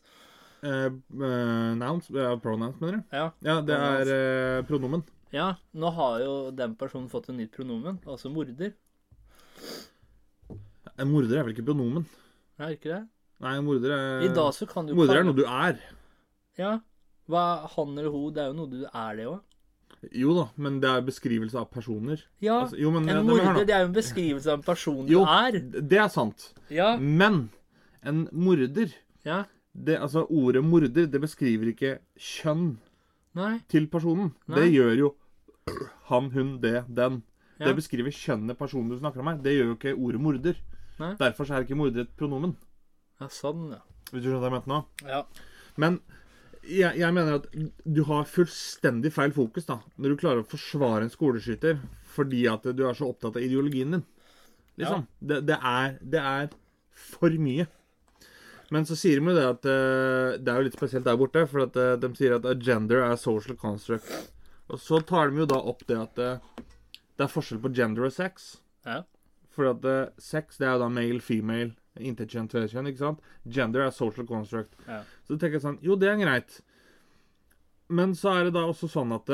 Eh, 0.63 0.87
eh, 0.89 1.75
nouns, 1.77 2.09
uh, 2.13 2.35
pronouns, 2.41 2.79
mener 2.81 2.99
du? 2.99 3.15
Ja. 3.15 3.27
Ja, 3.45 3.59
det 3.61 3.77
er 3.77 4.11
uh, 4.11 4.65
pronomen. 4.67 5.03
ja. 5.35 5.53
Nå 5.77 5.91
har 5.93 6.19
jo 6.23 6.33
den 6.55 6.75
personen 6.79 7.09
fått 7.11 7.29
et 7.29 7.37
nytt 7.37 7.53
pronomen, 7.55 7.99
altså 8.07 8.31
morder. 8.33 8.73
En 10.97 11.11
morder 11.11 11.37
er 11.37 11.45
vel 11.45 11.53
ikke 11.53 11.67
pronomen? 11.67 12.07
Er 12.57 12.73
ikke 12.73 12.89
det? 12.93 13.03
Nei, 13.43 13.57
en 13.59 13.65
morder 13.67 13.91
er 13.93 14.23
I 14.25 14.29
dag 14.33 14.53
så 14.55 14.65
kan 14.69 14.87
du 14.87 14.95
Morder 14.97 15.19
er 15.19 15.27
noe 15.27 15.37
du 15.37 15.43
er. 15.45 15.77
Ja. 16.57 16.79
Hva 17.29 17.43
han 17.75 17.91
eller 17.93 18.09
hun, 18.09 18.31
det 18.33 18.41
er 18.41 18.49
jo 18.49 18.55
noe 18.57 18.71
du 18.71 18.79
er, 18.87 19.11
det 19.19 19.27
òg. 19.29 19.43
Jo 20.13 20.33
da, 20.37 20.45
men 20.61 20.77
det 20.81 20.89
er 20.89 21.03
beskrivelse 21.05 21.57
av 21.57 21.67
personer. 21.73 22.21
Ja. 22.43 22.63
Altså, 22.63 22.77
jo, 22.81 22.89
men, 22.93 23.07
en 23.09 23.25
morder, 23.27 23.63
det 23.65 23.73
er 23.75 23.83
jo 23.83 23.89
en 23.91 23.95
beskrivelse 23.95 24.49
av 24.51 24.59
en 24.59 24.65
person 24.65 24.99
du 25.05 25.13
Jo, 25.13 25.23
er. 25.25 25.57
det 25.61 25.99
er 26.01 26.09
sant. 26.13 26.51
Ja. 26.73 26.95
Men 26.97 27.47
en 28.05 28.25
morder 28.31 28.93
Ja. 29.25 29.43
Det, 29.77 29.97
altså 30.01 30.25
Ordet 30.33 30.63
morder 30.65 31.07
det 31.07 31.21
beskriver 31.21 31.71
ikke 31.71 31.97
kjønn 32.17 32.77
Nei. 33.37 33.57
til 33.69 33.87
personen. 33.91 34.33
Nei. 34.49 34.61
Det 34.61 34.67
gjør 34.73 34.93
jo 34.97 35.09
han, 36.09 36.31
hun, 36.33 36.55
det, 36.63 36.85
den. 36.87 37.21
Ja. 37.57 37.69
Det 37.69 37.75
beskriver 37.79 38.13
kjønnet 38.13 38.57
personen 38.57 38.89
du 38.89 38.97
snakker 38.97 39.21
om 39.21 39.31
her. 39.31 39.41
Det 39.43 39.53
gjør 39.53 39.71
jo 39.71 39.77
ikke 39.77 39.95
ordet 39.95 40.23
morder. 40.23 40.61
Nei. 41.01 41.13
Derfor 41.19 41.51
er 41.51 41.65
ikke 41.65 41.77
morder 41.77 42.05
et 42.05 42.15
pronomen. 42.17 42.55
Ja, 43.21 43.29
sånn, 43.33 43.71
ja. 43.75 43.83
Hvis 44.09 44.23
du 44.23 44.29
skjønner 44.29 44.43
hva 44.45 44.49
jeg 44.49 44.55
mente 44.55 44.71
nå? 44.71 44.81
Ja. 45.09 45.21
Men 45.77 45.99
jeg, 46.67 46.97
jeg 46.99 47.13
mener 47.15 47.39
at 47.39 47.47
du 47.85 48.03
har 48.07 48.27
fullstendig 48.29 49.11
feil 49.15 49.33
fokus 49.35 49.67
da, 49.67 49.79
når 49.97 50.13
du 50.13 50.21
klarer 50.21 50.43
å 50.43 50.47
forsvare 50.47 51.05
en 51.05 51.13
skoleskyter 51.13 51.81
fordi 52.17 52.47
at 52.49 52.65
du 52.73 52.85
er 52.87 52.97
så 52.97 53.11
opptatt 53.11 53.37
av 53.37 53.45
ideologien 53.45 53.93
din. 53.93 54.05
Liksom. 54.77 55.05
Det, 55.19 55.41
det, 55.45 55.57
er, 55.57 55.97
det 56.01 56.21
er 56.21 56.49
for 56.97 57.33
mye. 57.41 57.67
Men 58.73 58.87
så 58.87 58.97
sier 58.99 59.19
de 59.19 59.31
jo 59.31 59.35
det 59.37 59.45
at 59.47 59.67
uh, 59.69 60.35
Det 60.41 60.51
er 60.51 60.59
jo 60.59 60.67
litt 60.67 60.77
spesielt 60.77 61.05
der 61.07 61.19
borte, 61.19 61.45
for 61.47 61.63
at 61.67 61.77
uh, 61.79 61.95
de 61.99 62.09
sier 62.17 62.35
at 62.37 62.47
gender 62.63 63.03
er 63.05 63.19
social 63.19 63.57
construct. 63.59 64.09
Og 64.67 64.81
så 64.83 64.99
tar 65.07 65.31
de 65.31 65.43
jo 65.43 65.49
da 65.49 65.59
opp 65.71 65.85
det 65.87 65.99
at 65.99 66.19
uh, 66.19 66.63
det 67.17 67.25
er 67.25 67.31
forskjell 67.31 67.61
på 67.63 67.71
gender 67.75 68.09
og 68.09 68.13
sex. 68.13 68.57
Ja. 68.85 69.01
For 69.55 69.71
at 69.71 69.85
sex 70.21 70.59
det 70.59 70.67
er 70.67 70.75
jo 70.75 70.83
da 70.83 70.89
male, 70.93 71.21
female, 71.23 71.71
interkjent, 71.97 72.51
tvekjønn, 72.53 72.91
ikke 72.91 73.01
sant? 73.01 73.23
Gender 73.49 73.87
er 73.87 73.95
social 73.95 74.27
construct. 74.29 74.75
Ja. 74.85 74.99
Så 75.25 75.33
tenker 75.33 75.57
jeg 75.57 75.63
sånn 75.63 75.79
Jo, 75.81 75.95
det 75.97 76.11
er 76.11 76.19
greit. 76.21 76.59
Men 77.89 78.13
så 78.19 78.35
er 78.35 78.45
det 78.47 78.53
da 78.59 78.67
også 78.67 78.91
sånn 78.91 79.15
at 79.15 79.31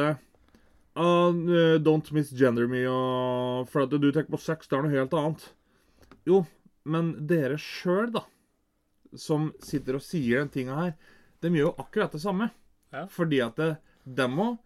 Uh, 0.94 1.34
Don't 1.82 2.12
misgender 2.14 2.68
me 2.70 2.84
og 2.86 3.66
For 3.66 3.88
at 3.88 3.94
du 3.98 4.12
tenker 4.12 4.30
på 4.30 4.38
sex, 4.38 4.68
det 4.70 4.78
er 4.78 4.84
noe 4.86 4.94
helt 4.94 5.16
annet. 5.18 5.48
Jo, 6.30 6.44
men 6.86 7.14
dere 7.28 7.58
sjøl, 7.58 8.12
da, 8.14 8.22
som 9.20 9.52
sitter 9.64 9.98
og 9.98 10.06
sier 10.06 10.42
den 10.42 10.52
tinga 10.54 10.78
her, 10.80 10.94
de 11.44 11.52
gjør 11.52 11.70
jo 11.70 11.76
akkurat 11.84 12.14
det 12.16 12.22
samme. 12.24 12.50
Ja. 12.94 13.08
Fordi 13.12 13.42
at 13.44 13.60
dem 14.04 14.40
òg 14.42 14.58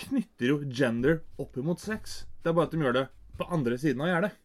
knytter 0.00 0.52
jo 0.52 0.60
gender 0.66 1.20
opp 1.40 1.56
imot 1.60 1.82
sex. 1.82 2.24
Det 2.42 2.50
er 2.50 2.56
bare 2.56 2.70
at 2.70 2.76
de 2.76 2.84
gjør 2.84 2.96
det 2.96 3.06
på 3.40 3.48
andre 3.52 3.78
siden 3.80 4.04
av 4.04 4.10
gjerdet. 4.10 4.38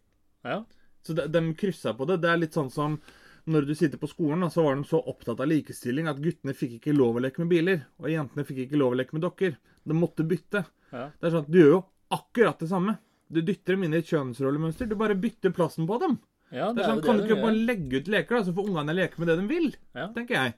Ja. 0.46 0.58
Så 1.06 1.16
de, 1.18 1.28
de 1.32 1.44
krysser 1.58 1.96
på 1.98 2.08
det. 2.10 2.20
Det 2.24 2.32
er 2.32 2.42
litt 2.42 2.58
sånn 2.58 2.72
som 2.74 2.98
når 3.46 3.68
du 3.70 3.76
sitter 3.78 4.02
på 4.02 4.10
skolen, 4.10 4.42
da, 4.42 4.50
så 4.50 4.64
var 4.66 4.76
de 4.76 4.88
så 4.90 5.00
opptatt 5.06 5.42
av 5.44 5.50
likestilling 5.50 6.08
at 6.10 6.22
guttene 6.22 6.56
fikk 6.58 6.80
ikke 6.80 6.96
lov 6.96 7.20
å 7.20 7.22
leke 7.22 7.44
med 7.44 7.52
biler, 7.52 7.84
og 8.02 8.10
jentene 8.10 8.46
fikk 8.48 8.64
ikke 8.64 8.80
lov 8.82 8.96
å 8.96 8.98
leke 8.98 9.14
med 9.14 9.22
dokker. 9.22 9.58
De 9.86 9.98
måtte 9.98 10.26
bytte. 10.26 10.64
Ja. 10.90 11.10
Det 11.14 11.28
er 11.28 11.36
sånn 11.36 11.46
at 11.46 11.52
Du 11.54 11.60
gjør 11.60 11.74
jo 11.76 11.84
akkurat 12.16 12.64
det 12.64 12.72
samme. 12.72 12.98
Du 13.30 13.42
dytter 13.46 13.76
dem 13.76 13.86
inn 13.86 13.94
i 13.94 14.00
et 14.02 14.10
kjønnsrollemønster. 14.10 14.90
Du 14.90 14.98
bare 14.98 15.18
bytter 15.18 15.54
plassen 15.54 15.86
på 15.90 16.00
dem. 16.02 16.18
Ja 16.54 16.70
Det 16.74 16.84
er 16.84 16.90
sånn, 16.92 17.02
det 17.02 17.08
Kan 17.08 17.20
du 17.20 17.26
ikke 17.26 17.42
bare 17.42 17.66
legge 17.72 18.02
ut 18.02 18.10
leker, 18.12 18.38
da, 18.38 18.44
så 18.46 18.54
får 18.56 18.70
ungene 18.70 18.96
leke 18.96 19.22
med 19.22 19.32
det 19.32 19.38
de 19.40 19.46
vil? 19.50 19.70
Ja. 19.98 20.10
Tenker 20.16 20.38
jeg. 20.38 20.56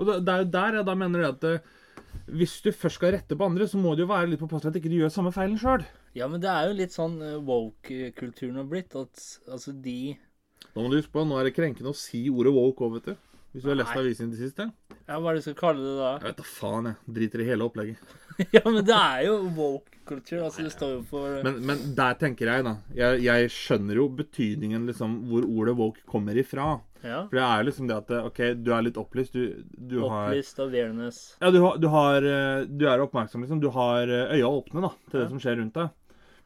Og 0.00 0.08
da, 0.08 0.18
det 0.20 0.32
er 0.32 0.42
jo 0.44 0.50
der 0.56 0.80
jeg 0.80 0.88
da 0.88 0.96
mener 0.98 1.22
det 1.22 1.30
at 1.30 1.46
eh, 1.48 1.70
hvis 2.40 2.58
du 2.64 2.70
først 2.72 3.00
skal 3.00 3.14
rette 3.16 3.36
på 3.38 3.46
andre, 3.46 3.66
så 3.68 3.80
må 3.80 3.94
du 3.96 4.04
jo 4.04 4.10
være 4.10 4.30
litt 4.30 4.40
på 4.40 4.48
påpasselig 4.48 4.74
at 4.74 4.80
ikke 4.80 4.92
du 4.92 4.98
gjør 5.00 5.12
samme 5.14 5.32
feilen 5.34 5.58
sjøl. 5.60 5.84
Ja, 6.16 6.26
men 6.30 6.42
det 6.42 6.50
er 6.50 6.68
jo 6.68 6.76
litt 6.78 6.94
sånn 6.94 7.18
eh, 7.24 7.38
woke-kulturen 7.46 8.60
har 8.60 8.68
blitt. 8.70 8.96
At 8.98 9.24
altså 9.50 9.74
de 9.76 10.16
Nå 10.70 10.84
må 10.84 10.90
du 10.92 10.98
huske 11.00 11.12
på, 11.14 11.24
nå 11.26 11.38
er 11.40 11.48
det 11.48 11.56
krenkende 11.56 11.90
å 11.90 11.96
si 11.96 12.26
ordet 12.30 12.52
woke 12.54 12.86
òg, 12.86 12.98
vet 12.98 13.10
du. 13.10 13.29
Hvis 13.52 13.64
du 13.64 13.68
har 13.72 13.78
lest 13.80 13.96
avisen 13.98 14.28
i 14.28 14.34
det 14.36 14.38
siste? 14.44 14.68
Ja, 15.08 15.16
Hva 15.18 15.30
er 15.32 15.38
det 15.38 15.40
du 15.42 15.46
skal 15.48 15.56
kalle 15.58 15.82
det 15.82 15.94
da? 15.98 16.10
Jeg 16.20 16.28
vet 16.28 16.36
da 16.38 16.44
faen, 16.46 16.84
jeg. 16.90 17.14
Driter 17.16 17.40
i 17.42 17.46
hele 17.48 17.66
opplegget. 17.66 18.12
ja, 18.56 18.60
men 18.66 18.84
det 18.86 18.94
er 18.96 19.24
jo 19.26 19.38
woke 19.56 19.96
culture. 20.06 20.44
Altså, 20.46 20.62
det 20.66 20.70
står 20.74 20.92
jo 20.92 21.00
for 21.10 21.40
Men, 21.46 21.58
men 21.66 21.82
der 21.98 22.14
tenker 22.20 22.46
jeg, 22.52 22.62
da 22.66 22.76
jeg, 22.94 23.24
jeg 23.26 23.50
skjønner 23.54 23.98
jo 23.98 24.06
betydningen, 24.20 24.86
liksom, 24.90 25.16
hvor 25.32 25.48
ordet 25.50 25.74
woke 25.80 26.04
kommer 26.10 26.38
ifra. 26.38 26.68
ja, 27.02 27.24
For 27.26 27.40
det 27.40 27.42
er 27.48 27.56
jo 27.64 27.66
liksom 27.70 27.90
det 27.90 27.96
at 27.98 28.12
OK, 28.20 28.40
du 28.62 28.70
er 28.76 28.86
litt 28.86 29.00
opplyst. 29.02 29.34
Du, 29.34 29.64
du 29.90 29.96
har 30.04 30.28
opplyst 30.30 30.62
awareness. 30.62 31.18
Ja, 31.42 31.50
du, 31.50 31.58
har, 31.66 31.80
du, 31.82 31.88
har, 31.90 32.28
eh, 32.30 32.62
du 32.70 32.86
er 32.86 33.02
oppmerksom, 33.02 33.42
liksom. 33.42 33.60
Du 33.66 33.70
har 33.74 34.06
eh, 34.06 34.36
øya 34.38 34.46
åpne 34.60 34.86
da, 34.86 34.92
til 35.10 35.18
Ja. 35.18 35.24
det 35.26 35.32
som 35.34 35.42
skjer 35.42 35.58
rundt 35.58 35.74
deg. 35.80 35.90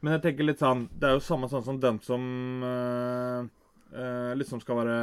Men 0.01 0.17
jeg 0.17 0.21
tenker 0.25 0.45
litt 0.45 0.59
sånn 0.61 0.83
Det 0.99 1.07
er 1.07 1.13
jo 1.15 1.21
samme 1.23 1.47
sånn 1.49 1.63
som 1.65 1.77
den 1.81 1.95
som 2.03 2.25
øh, 2.67 3.45
øh, 3.95 4.33
liksom 4.37 4.59
skal 4.61 4.81
være 4.83 4.97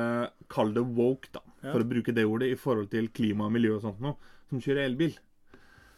Kall 0.52 0.74
det 0.76 0.84
woke, 0.98 1.30
da. 1.34 1.40
For 1.62 1.82
å 1.82 1.88
bruke 1.88 2.14
det 2.14 2.24
ordet, 2.26 2.50
i 2.52 2.58
forhold 2.58 2.90
til 2.90 3.08
klima 3.14 3.46
og 3.46 3.54
miljø 3.54 3.76
og 3.76 3.84
sånt 3.84 4.02
noe, 4.02 4.16
som 4.50 4.60
kjører 4.62 4.88
elbil. 4.88 5.14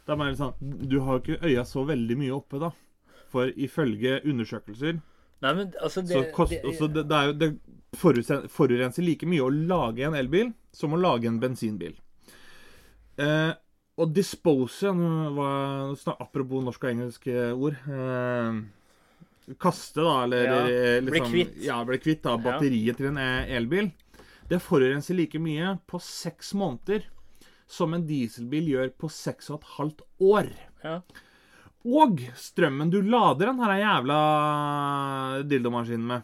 Da 0.05 0.13
er 0.13 0.29
det 0.29 0.37
sånn 0.37 0.53
Du 0.85 0.99
har 1.01 1.17
jo 1.17 1.23
ikke 1.23 1.49
øya 1.49 1.63
så 1.65 1.81
veldig 1.87 2.17
mye 2.19 2.33
oppe, 2.35 2.59
da. 2.61 2.69
For 3.33 3.49
ifølge 3.57 4.19
undersøkelser 4.21 4.99
Nei, 5.43 5.51
men 5.57 5.73
altså 5.81 6.01
det, 6.05 6.13
så 6.13 6.21
kost, 6.33 6.53
det, 6.53 6.61
altså, 6.63 6.87
det, 6.87 7.03
det 7.09 7.17
er 7.17 7.25
jo 7.27 7.33
det 7.41 7.49
forurenser, 7.99 8.45
forurenser 8.51 9.05
like 9.05 9.27
mye 9.29 9.43
å 9.43 9.51
lage 9.51 10.05
en 10.07 10.15
elbil 10.17 10.53
som 10.75 10.95
å 10.95 10.99
lage 10.99 11.27
en 11.29 11.41
bensinbil. 11.41 11.97
Eh, 13.21 13.51
og 13.95 14.15
dispose 14.15 14.91
var, 15.35 15.93
Apropos 16.15 16.63
norsk 16.63 16.87
og 16.87 16.91
engelsk 16.91 17.27
eh, 17.31 17.51
ord. 17.51 17.77
Eh, 17.87 19.53
kaste, 19.61 20.01
da, 20.01 20.15
eller 20.23 20.47
Ja, 20.47 20.57
liksom, 20.65 21.05
bli 21.05 21.19
liksom- 21.19 21.31
kvitt. 21.35 21.61
Ja, 21.63 21.83
bli 21.85 21.99
kvitt 22.01 22.23
da, 22.23 22.37
batteriet 22.37 22.97
til 22.97 23.11
en 23.11 23.21
eh, 23.21 23.55
elbil. 23.59 23.91
Det 24.49 24.61
forurenser 24.61 25.17
like 25.17 25.39
mye 25.41 25.75
på 25.89 25.99
seks 26.01 26.53
måneder 26.57 27.07
som 27.65 27.95
en 27.95 28.05
dieselbil 28.05 28.67
gjør 28.75 28.91
på 29.01 29.09
seks 29.09 29.49
og 29.49 29.61
et 29.61 29.71
halvt 29.77 30.03
år. 30.21 30.51
ja. 30.83 30.99
Og 31.85 32.21
strømmen 32.33 32.89
du 32.89 32.97
lader 33.01 33.51
den 33.51 33.59
her 33.61 33.75
jævla 33.77 34.19
dildomaskinen 35.45 36.07
med, 36.09 36.23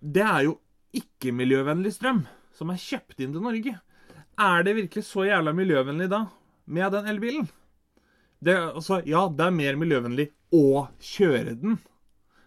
det 0.00 0.24
er 0.24 0.42
jo 0.48 0.58
ikke-miljøvennlig 0.96 1.94
strøm 1.94 2.26
som 2.56 2.72
er 2.72 2.80
kjøpt 2.80 3.22
inn 3.24 3.32
til 3.32 3.44
Norge. 3.44 3.72
Er 4.40 4.64
det 4.64 4.76
virkelig 4.76 5.06
så 5.08 5.24
jævla 5.28 5.54
miljøvennlig 5.56 6.10
da, 6.12 6.26
med 6.64 6.92
den 6.92 7.08
elbilen? 7.08 7.48
Det, 8.40 8.56
altså, 8.56 9.00
ja, 9.04 9.26
det 9.28 9.46
er 9.46 9.56
mer 9.56 9.80
miljøvennlig 9.80 10.30
å 10.56 10.88
kjøre 11.04 11.56
den, 11.60 11.78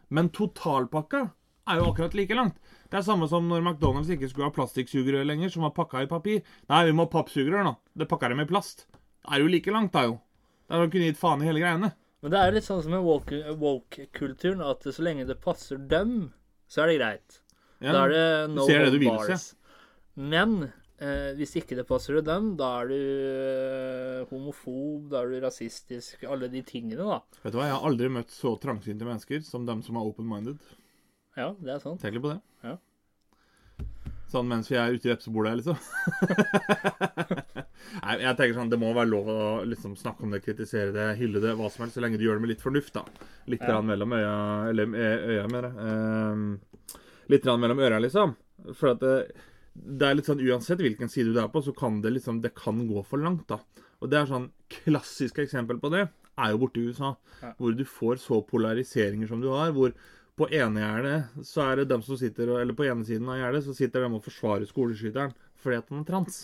men 0.09 0.29
totalpakka 0.33 1.27
er 1.69 1.79
jo 1.79 1.89
akkurat 1.91 2.17
like 2.17 2.37
langt. 2.37 2.57
Det 2.93 2.99
er 2.99 3.05
samme 3.07 3.25
som 3.25 3.47
når 3.49 3.63
McDonald's 3.65 4.11
ikke 4.13 4.27
skulle 4.29 4.51
ha 4.51 4.53
plastikksugerør 4.53 5.25
lenger, 5.25 5.49
som 5.49 5.63
var 5.65 5.71
pakka 5.73 6.03
i 6.05 6.09
papir. 6.11 6.43
Nei, 6.69 6.83
vi 6.85 6.91
må 6.93 7.07
ha 7.07 7.09
pappsugerør 7.15 7.65
nå. 7.65 7.71
Det 7.97 8.05
pakker 8.11 8.29
de 8.35 8.43
i 8.45 8.49
plast. 8.51 8.83
Det 8.93 9.33
er 9.33 9.41
jo 9.41 9.47
like 9.49 9.73
langt, 9.73 9.95
da 9.95 10.03
jo. 10.05 10.19
Da 10.67 10.75
hadde 10.77 10.85
de 10.91 10.93
kunne 10.93 11.07
gitt 11.09 11.17
faen 11.17 11.41
i 11.41 11.47
hele 11.49 11.63
greiene. 11.63 11.89
Men 12.21 12.31
det 12.35 12.39
er 12.43 12.53
litt 12.53 12.67
sånn 12.67 12.83
som 12.85 12.93
med 12.93 13.01
woke- 13.03 13.55
woke-kulturen, 13.57 14.61
at 14.63 14.85
så 14.85 15.01
lenge 15.03 15.25
det 15.27 15.39
passer 15.41 15.81
dem, 15.81 16.29
så 16.69 16.83
er 16.85 16.91
det 16.93 16.99
greit. 17.01 17.39
Ja. 17.81 17.91
Da 17.97 18.03
er 18.05 18.13
det 18.13 18.53
no 18.53 18.67
ser 18.69 18.85
det 18.85 18.93
du 18.93 18.99
vil 19.01 19.17
se. 19.25 19.39
Men 20.21 20.53
eh, 21.01 21.33
hvis 21.39 21.57
ikke 21.59 21.75
det 21.81 21.87
passer 21.89 22.21
dem, 22.23 22.53
da 22.61 22.69
er 22.83 22.93
du 22.93 22.95
eh, 23.01 24.21
homofob, 24.29 25.09
da 25.11 25.23
er 25.25 25.33
du 25.33 25.39
rasistisk, 25.43 26.23
alle 26.29 26.47
de 26.53 26.61
tingene, 26.67 27.01
da. 27.09 27.19
Vet 27.43 27.55
du 27.55 27.59
hva, 27.59 27.67
Jeg 27.71 27.75
har 27.79 27.89
aldri 27.89 28.13
møtt 28.21 28.31
så 28.37 28.53
trangsynte 28.61 29.07
mennesker 29.09 29.41
som 29.43 29.65
dem 29.67 29.81
som 29.83 29.97
er 29.99 30.07
open-minded. 30.13 30.61
Ja, 31.37 31.51
det 31.59 31.71
er 31.75 31.79
sant. 31.81 32.01
Tenk 32.01 32.13
litt 32.17 32.23
på 32.25 32.31
det. 32.33 32.41
Ja. 32.63 32.75
Sånn 34.33 34.47
mens 34.49 34.69
vi 34.71 34.77
er 34.81 34.93
ute 34.95 35.07
i 35.09 35.13
vepsebordet, 35.13 35.53
liksom. 35.59 35.77
Nei, 38.03 38.15
jeg 38.23 38.35
tenker 38.39 38.55
sånn, 38.57 38.71
Det 38.71 38.79
må 38.81 38.89
være 38.95 39.09
lov 39.11 39.25
å 39.29 39.37
liksom 39.69 39.93
snakke 39.99 40.23
om 40.25 40.31
det, 40.33 40.41
kritisere 40.45 40.91
det, 40.95 41.07
hylle 41.19 41.39
det, 41.43 41.51
hva 41.59 41.67
som 41.71 41.83
helst, 41.85 41.95
så 41.99 42.03
lenge 42.03 42.17
du 42.17 42.25
gjør 42.25 42.37
det 42.39 42.43
med 42.45 42.53
litt 42.55 42.63
fornuft. 42.63 42.93
da. 42.97 43.03
Litt 43.51 43.61
Ja. 43.67 43.81
mellom 43.81 44.11
øya 44.17 44.33
Eller 44.69 44.85
eh, 44.97 45.17
øya, 45.35 45.45
mener 45.51 45.67
jeg. 45.69 45.75
Ehm, 45.85 46.43
litt 47.29 47.45
mellom 47.45 47.79
øra, 47.79 47.99
liksom. 48.01 48.35
For 48.73 48.87
at 48.93 48.99
det, 48.99 49.31
det 49.75 50.07
er 50.07 50.15
litt 50.15 50.25
sånn, 50.29 50.41
Uansett 50.41 50.79
hvilken 50.81 51.09
side 51.09 51.33
du 51.33 51.39
er 51.39 51.47
på, 51.49 51.61
så 51.63 51.71
kan 51.75 52.01
det 52.01 52.11
liksom, 52.13 52.41
det 52.41 52.53
kan 52.55 52.87
gå 52.87 53.03
for 53.05 53.17
langt. 53.17 53.47
da. 53.47 53.59
Og 54.01 54.09
det 54.09 54.17
er 54.19 54.25
sånn 54.25 54.51
Klassisk 54.69 55.37
eksempel 55.37 55.77
på 55.79 55.89
det 55.93 56.09
er 56.37 56.49
jo 56.49 56.57
borte 56.57 56.77
i 56.81 56.87
USA. 56.89 57.15
Ja. 57.43 57.53
Hvor 57.59 57.71
du 57.77 57.83
får 57.85 58.15
så 58.17 58.41
polariseringer 58.41 59.27
som 59.29 59.41
du 59.41 59.49
har. 59.49 59.71
hvor 59.71 59.91
på 60.39 60.47
enegjerdet 60.49 61.45
så 61.45 61.67
er 61.67 61.81
det 61.81 61.91
dem 61.91 62.01
som 62.05 62.17
sitter 62.17 62.55
Eller 62.57 62.73
på 62.73 62.87
ene 62.87 63.05
siden 63.05 63.29
av 63.29 63.37
gjerdet 63.37 63.63
så 63.67 63.75
sitter 63.77 64.01
de 64.01 64.17
og 64.17 64.25
forsvarer 64.25 64.65
skoleskyteren 64.69 65.35
fordi 65.63 65.77
at 65.79 65.91
han 65.93 66.01
er 66.01 66.07
trans. 66.07 66.39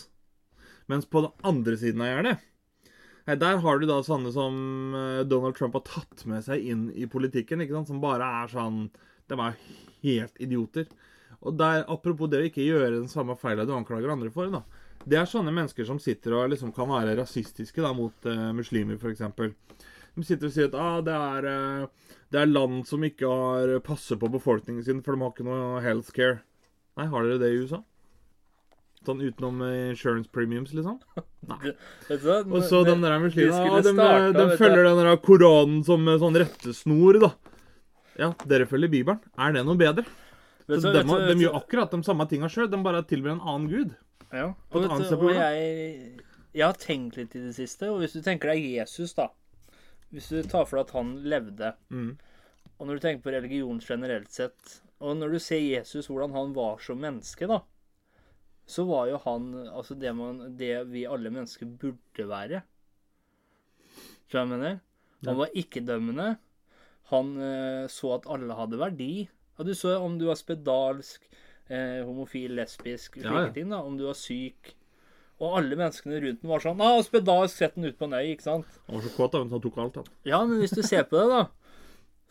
Mens 0.88 1.08
på 1.10 1.24
den 1.26 1.46
andre 1.46 1.76
siden 1.76 2.00
av 2.04 2.08
gjerdet 2.12 3.36
Der 3.42 3.60
har 3.64 3.78
du 3.78 3.86
da 3.90 3.98
sånne 4.06 4.32
som 4.34 4.54
eh, 4.96 5.22
Donald 5.28 5.58
Trump 5.58 5.76
har 5.78 5.84
tatt 5.86 6.24
med 6.30 6.44
seg 6.46 6.62
inn 6.72 6.88
i 6.94 7.06
politikken. 7.10 7.60
ikke 7.60 7.76
sant? 7.78 7.90
Som 7.90 8.02
bare 8.02 8.26
er 8.42 8.52
sånn 8.52 8.86
De 9.30 9.38
er 9.38 9.58
helt 10.02 10.40
idioter. 10.40 10.86
Og 11.40 11.56
der, 11.56 11.84
Apropos 11.88 12.30
det 12.30 12.40
å 12.40 12.46
ikke 12.48 12.64
gjøre 12.66 12.98
den 12.98 13.10
samme 13.10 13.36
feila 13.40 13.66
du 13.66 13.74
anklager 13.74 14.12
andre 14.12 14.30
for. 14.34 14.50
da. 14.52 14.62
Det 15.04 15.16
er 15.16 15.28
sånne 15.28 15.52
mennesker 15.54 15.86
som 15.88 16.00
sitter 16.02 16.34
og 16.36 16.50
liksom 16.52 16.74
kan 16.76 16.90
være 16.90 17.16
rasistiske 17.16 17.80
da, 17.80 17.94
mot 17.96 18.26
uh, 18.28 18.50
muslimer, 18.56 18.98
f.eks. 19.00 19.22
De 20.16 20.24
sitter 20.26 20.50
og 20.50 20.54
sier 20.54 20.70
at 20.70 20.76
ah, 20.78 20.98
det, 21.06 21.14
er, 21.14 21.46
eh, 21.50 22.16
det 22.34 22.40
er 22.42 22.50
land 22.50 22.82
som 22.88 23.04
ikke 23.06 23.28
har 23.30 23.76
passer 23.86 24.18
på 24.20 24.30
befolkningen 24.32 24.84
sin, 24.86 25.02
for 25.06 25.14
de 25.14 25.22
har 25.22 25.32
ikke 25.34 25.46
noe 25.46 25.82
healthcare. 25.84 26.40
Nei, 26.98 27.06
har 27.12 27.26
dere 27.26 27.40
det 27.42 27.52
i 27.52 27.60
USA? 27.62 27.80
Sånn 29.06 29.22
utenom 29.24 29.62
eh, 29.64 29.92
insurance 29.94 30.28
premiums, 30.32 30.74
liksom? 30.76 30.98
Nei. 31.48 31.74
Og 32.10 32.64
så 32.66 32.82
den 32.84 33.04
der 33.04 33.16
de 33.16 33.22
muslimen 33.22 33.54
ah, 33.56 33.78
de, 33.80 34.34
de 34.36 34.58
følger 34.60 34.84
den 34.90 35.00
der 35.00 35.14
Koranen 35.24 35.80
som 35.86 36.04
sånn 36.20 36.36
rettesnor, 36.42 37.20
da. 37.22 37.32
Ja, 38.20 38.34
dere 38.44 38.66
følger 38.68 38.92
Bibelen. 38.92 39.22
Er 39.40 39.54
det 39.56 39.64
noe 39.64 39.78
bedre? 39.80 40.04
vet 40.66 40.82
Så 40.82 40.90
du- 40.90 40.98
de, 40.98 41.04
vet 41.06 41.28
du- 41.28 41.34
de 41.34 41.46
gjør 41.46 41.56
akkurat 41.62 41.90
de 41.90 42.02
samme 42.04 42.28
tinga 42.28 42.50
sjøl, 42.52 42.68
de 42.70 42.82
bare 42.84 43.02
tilber 43.02 43.32
en 43.32 43.40
annen 43.40 43.68
gud. 43.70 43.96
Ja. 44.32 44.54
Og, 44.70 44.82
vet 44.82 45.12
og 45.16 45.32
jeg, 45.34 46.20
jeg 46.54 46.66
har 46.66 46.76
tenkt 46.78 47.16
litt 47.16 47.34
i 47.34 47.40
det 47.40 47.54
siste, 47.56 47.88
og 47.90 48.02
hvis 48.02 48.12
du 48.12 48.22
tenker 48.22 48.52
deg 48.52 48.62
Jesus, 48.62 49.14
da 49.14 49.30
Hvis 50.12 50.28
du 50.32 50.42
tar 50.42 50.64
for 50.66 50.76
deg 50.80 50.88
at 50.88 50.94
han 50.96 51.10
levde, 51.22 51.74
Mm. 51.90 52.18
og 52.78 52.86
når 52.86 52.94
du 52.98 53.00
tenker 53.04 53.22
på 53.22 53.32
religion 53.34 53.78
generelt 53.80 54.30
sett, 54.34 54.80
og 55.00 55.16
når 55.16 55.32
du 55.32 55.38
ser 55.38 55.60
Jesus, 55.60 56.08
hvordan 56.08 56.32
han 56.34 56.52
var 56.56 56.78
som 56.82 56.98
menneske, 57.00 57.46
da, 57.46 57.60
så 58.66 58.84
var 58.86 59.06
jo 59.10 59.18
han 59.24 59.52
altså 59.68 59.94
det, 59.98 60.12
man, 60.14 60.56
det 60.56 60.86
vi 60.90 61.04
alle 61.06 61.30
mennesker 61.30 61.66
burde 61.66 62.26
være. 62.28 62.62
Tror 64.30 64.40
jeg 64.44 64.48
mener? 64.52 64.80
Han 65.26 65.36
var 65.40 65.50
ikke-dømmende. 65.58 66.28
Han 67.10 67.32
eh, 67.42 67.86
så 67.90 68.12
at 68.14 68.26
alle 68.30 68.54
hadde 68.54 68.78
verdi. 68.78 69.28
Og 69.58 69.66
du 69.66 69.72
så 69.74 69.96
om 70.00 70.14
du 70.20 70.26
var 70.28 70.38
spedalsk, 70.38 71.24
eh, 71.68 72.00
homofil, 72.06 72.54
lesbisk, 72.56 73.18
slike 73.18 73.26
Ja, 73.26 73.46
ja. 73.48 73.52
ting. 73.52 73.68
da, 73.70 73.82
Om 73.82 73.98
du 73.98 74.06
var 74.06 74.14
syk. 74.14 74.74
Og 75.40 75.56
alle 75.56 75.76
menneskene 75.78 76.20
rundt 76.20 76.42
den 76.42 76.50
var 76.52 76.60
sånn 76.60 76.82
ah, 76.84 76.98
'Spedalsk, 77.00 77.56
sett 77.56 77.78
den 77.78 77.88
ut 77.88 77.96
på 77.96 78.04
en 78.08 78.18
øy', 78.18 78.34
ikke 78.34 78.44
sant? 78.44 78.76
Han 78.86 78.98
var 78.98 79.06
så 79.06 79.14
kåt, 79.16 79.32
da, 79.32 79.40
så 79.46 79.56
han 79.56 79.64
tok 79.64 79.78
alt. 79.80 79.96
Han. 79.96 80.12
Ja, 80.28 80.44
men 80.44 80.60
hvis 80.60 80.76
du 80.76 80.82
ser 80.84 81.06
på 81.08 81.16
det, 81.16 81.28
da, 81.32 81.46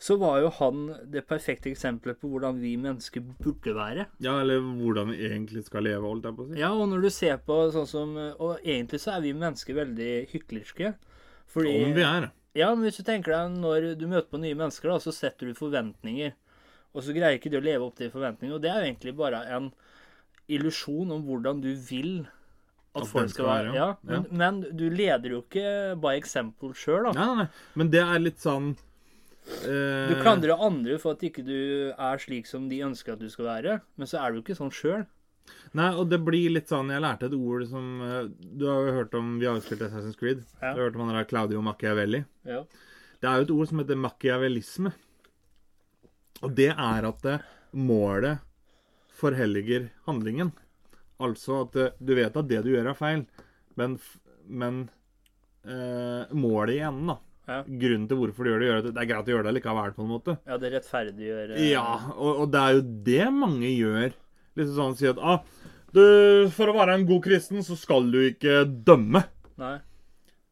så 0.00 0.16
var 0.16 0.38
jo 0.40 0.48
han 0.56 0.84
det 1.12 1.26
perfekte 1.28 1.68
eksempelet 1.68 2.16
på 2.22 2.30
hvordan 2.32 2.60
vi 2.62 2.72
mennesker 2.80 3.20
burde 3.42 3.74
være. 3.76 4.06
Ja, 4.24 4.38
eller 4.40 4.62
hvordan 4.62 5.10
vi 5.12 5.18
egentlig 5.26 5.66
skal 5.66 5.84
leve, 5.84 6.06
holdt 6.06 6.24
jeg 6.24 6.38
på 6.38 6.46
å 6.46 6.48
si. 6.48 6.60
Ja, 6.62 6.70
og 6.72 6.88
når 6.88 7.04
du 7.04 7.10
ser 7.12 7.36
på 7.44 7.58
sånn 7.74 7.88
som 7.90 8.14
Og 8.16 8.62
egentlig 8.64 9.02
så 9.02 9.16
er 9.18 9.26
vi 9.26 9.34
mennesker 9.36 9.76
veldig 9.76 10.12
hyklerske. 10.32 10.94
Fordi 11.50 11.74
Om 11.84 11.92
vi 11.98 12.06
er. 12.06 12.30
Ja, 12.56 12.70
men 12.72 12.86
hvis 12.86 13.02
du 13.02 13.04
tenker 13.04 13.34
deg 13.34 13.58
når 13.60 13.90
du 14.00 14.06
møter 14.08 14.30
på 14.30 14.40
nye 14.40 14.56
mennesker, 14.56 14.88
da, 14.88 15.02
så 15.02 15.12
setter 15.12 15.50
du 15.50 15.58
forventninger. 15.58 16.32
Og 16.94 17.04
så 17.04 17.12
greier 17.14 17.36
ikke 17.36 17.52
du 17.52 17.60
å 17.60 17.64
leve 17.66 17.84
opp 17.86 18.00
til 18.00 18.10
forventningene. 18.10 18.56
Og 18.56 18.64
det 18.64 18.70
er 18.72 18.80
jo 18.80 18.88
egentlig 18.88 19.14
bare 19.18 19.44
en 19.52 19.68
illusjon 20.50 21.12
om 21.14 21.28
hvordan 21.28 21.60
du 21.62 21.74
vil 21.76 22.24
at, 22.90 23.02
At 23.04 23.08
folk 23.08 23.28
skal 23.30 23.34
skal 23.36 23.46
være. 23.46 23.70
være, 23.70 23.74
Ja, 23.76 23.88
ja. 24.02 24.20
men, 24.20 24.24
men 24.40 24.60
du 24.76 24.86
leder 24.90 25.30
jo 25.36 25.42
ikke 25.44 25.96
by 26.02 26.16
example 26.18 26.72
sjøl, 26.74 27.04
da. 27.06 27.12
Nei, 27.14 27.26
nei, 27.26 27.44
nei. 27.44 27.66
Men 27.78 27.90
det 27.92 28.00
er 28.02 28.18
litt 28.24 28.40
sånn 28.42 28.72
eh, 29.62 30.10
Du 30.10 30.16
klandrer 30.24 30.58
andre 30.66 30.98
for 30.98 31.14
at 31.14 31.22
ikke 31.28 31.44
du 31.46 31.54
er 31.94 32.18
slik 32.22 32.50
som 32.50 32.66
de 32.70 32.80
ønsker 32.88 33.14
at 33.14 33.22
du 33.22 33.28
skal 33.30 33.46
være, 33.46 33.76
men 33.96 34.10
så 34.10 34.18
er 34.24 34.34
du 34.34 34.40
ikke 34.42 34.58
sånn 34.58 34.72
sjøl. 34.74 35.06
Nei, 35.74 35.88
og 35.98 36.10
det 36.10 36.18
blir 36.22 36.50
litt 36.52 36.68
sånn 36.70 36.90
Jeg 36.92 37.02
lærte 37.02 37.26
et 37.26 37.34
ord 37.34 37.64
som 37.66 37.86
eh, 38.06 38.26
Du 38.38 38.66
har 38.68 38.84
jo 38.86 38.92
hørt 39.00 39.14
om 39.18 39.32
Vi 39.40 39.48
har 39.48 39.56
jo 39.56 39.62
spilt 39.64 39.80
Assassin's 39.82 40.18
Creed. 40.18 40.44
Ja. 40.60 40.74
Du 40.76 40.82
har 40.82 40.84
hørt 40.90 40.98
om 40.98 41.02
han 41.08 41.16
der 41.16 41.26
Claudio 41.30 41.62
Machiavelli. 41.64 42.20
Ja. 42.46 42.60
Det 43.20 43.26
er 43.30 43.40
jo 43.40 43.46
et 43.48 43.54
ord 43.56 43.70
som 43.70 43.80
heter 43.82 43.98
machiavellisme. 43.98 44.92
Og 46.46 46.54
det 46.56 46.68
er 46.72 47.08
at 47.08 47.24
det, 47.24 47.38
målet 47.76 48.38
forhelliger 49.20 49.90
handlingen. 50.06 50.52
Altså 51.20 51.62
at 51.66 51.76
eh, 51.76 51.90
du 52.00 52.14
vet 52.16 52.36
at 52.40 52.48
det 52.48 52.62
du 52.64 52.70
gjør, 52.72 52.90
er 52.92 52.96
feil, 52.98 53.24
men, 53.76 53.98
men 54.48 54.78
eh, 55.66 56.30
målet 56.36 56.76
i 56.78 56.84
enden, 56.86 57.12
da. 57.12 57.18
Ja. 57.50 57.62
Grunnen 57.66 58.06
til 58.06 58.18
hvorfor 58.20 58.46
du 58.46 58.50
gjør 58.52 58.60
det, 58.62 58.66
gjør 58.68 58.82
det, 58.84 58.90
det 58.94 59.02
er 59.02 59.08
greit 59.10 59.28
å 59.28 59.32
gjøre 59.34 59.46
det 59.48 59.54
likevel, 59.56 59.92
på 59.96 60.04
en 60.04 60.10
måte. 60.12 60.36
ja, 60.46 60.58
det 60.62 60.70
rettferdiggjør 60.76 61.54
eh, 61.56 61.64
Ja, 61.72 61.86
og, 62.14 62.44
og 62.44 62.52
det 62.54 62.60
er 62.62 62.76
jo 62.76 62.84
det 63.10 63.26
mange 63.34 63.72
gjør. 63.72 64.12
Liksom 64.58 64.76
sånn 64.76 64.96
si 64.98 65.08
at 65.10 65.18
ah, 65.22 65.40
du, 65.94 66.02
For 66.54 66.70
å 66.70 66.74
være 66.76 66.94
en 66.98 67.06
god 67.08 67.24
kristen 67.24 67.64
så 67.66 67.74
skal 67.78 68.06
du 68.12 68.20
ikke 68.28 68.62
dømme. 68.86 69.24
Nei. 69.60 69.76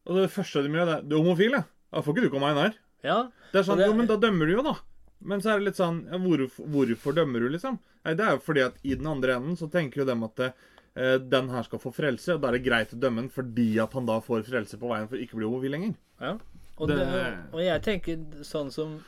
Og 0.09 0.17
det 0.19 0.29
første 0.33 0.65
de 0.65 0.71
gjør, 0.73 0.89
det 0.89 0.95
er 0.97 1.07
Du 1.07 1.15
er 1.15 1.23
homofil, 1.23 1.55
ja. 1.55 1.63
Da 1.93 2.03
får 2.03 2.15
ikke 2.17 2.27
du 2.27 2.33
komme 2.33 2.51
inn 2.51 2.59
her. 2.65 2.75
Ja. 3.05 3.19
Det 3.53 3.61
er 3.61 3.65
sånn, 3.69 3.79
det- 3.79 3.87
jo, 3.87 3.95
men 3.97 4.09
da 4.09 4.17
dømmer 4.19 4.49
du 4.49 4.57
jo, 4.57 4.65
da. 4.67 4.75
Men 5.21 5.41
så 5.43 5.51
er 5.51 5.59
det 5.59 5.65
litt 5.69 5.79
sånn 5.79 6.05
ja, 6.07 6.17
hvorfor, 6.23 6.67
hvorfor 6.71 7.15
dømmer 7.17 7.39
du, 7.43 7.49
liksom? 7.51 7.79
Nei, 8.05 8.13
Det 8.15 8.25
er 8.25 8.31
jo 8.37 8.43
fordi 8.45 8.61
at 8.63 8.77
i 8.87 8.95
den 8.95 9.07
andre 9.11 9.35
enden 9.35 9.57
så 9.59 9.67
tenker 9.71 10.01
jo 10.01 10.05
dem 10.07 10.23
at 10.23 10.39
eh, 10.45 11.17
den 11.19 11.49
her 11.51 11.63
skal 11.67 11.79
få 11.83 11.91
frelse, 11.91 12.33
og 12.37 12.41
da 12.41 12.47
er 12.49 12.57
det 12.57 12.63
greit 12.69 12.93
å 12.95 12.99
dømme 12.99 13.21
den 13.25 13.29
fordi 13.33 13.77
at 13.83 13.93
han 13.93 14.05
da 14.07 14.19
får 14.23 14.45
frelse 14.47 14.79
på 14.79 14.87
veien 14.93 15.09
for 15.11 15.19
ikke 15.19 15.35
å 15.35 15.41
bli 15.41 15.49
homofil 15.49 15.71
lenger. 15.75 15.95
ja. 16.23 16.37
Og, 16.79 16.87
Det- 16.87 16.95
det, 16.95 17.23
og 17.51 17.59
jeg 17.59 17.81
tenker 17.83 18.43
sånn 18.47 18.69
som 18.71 19.03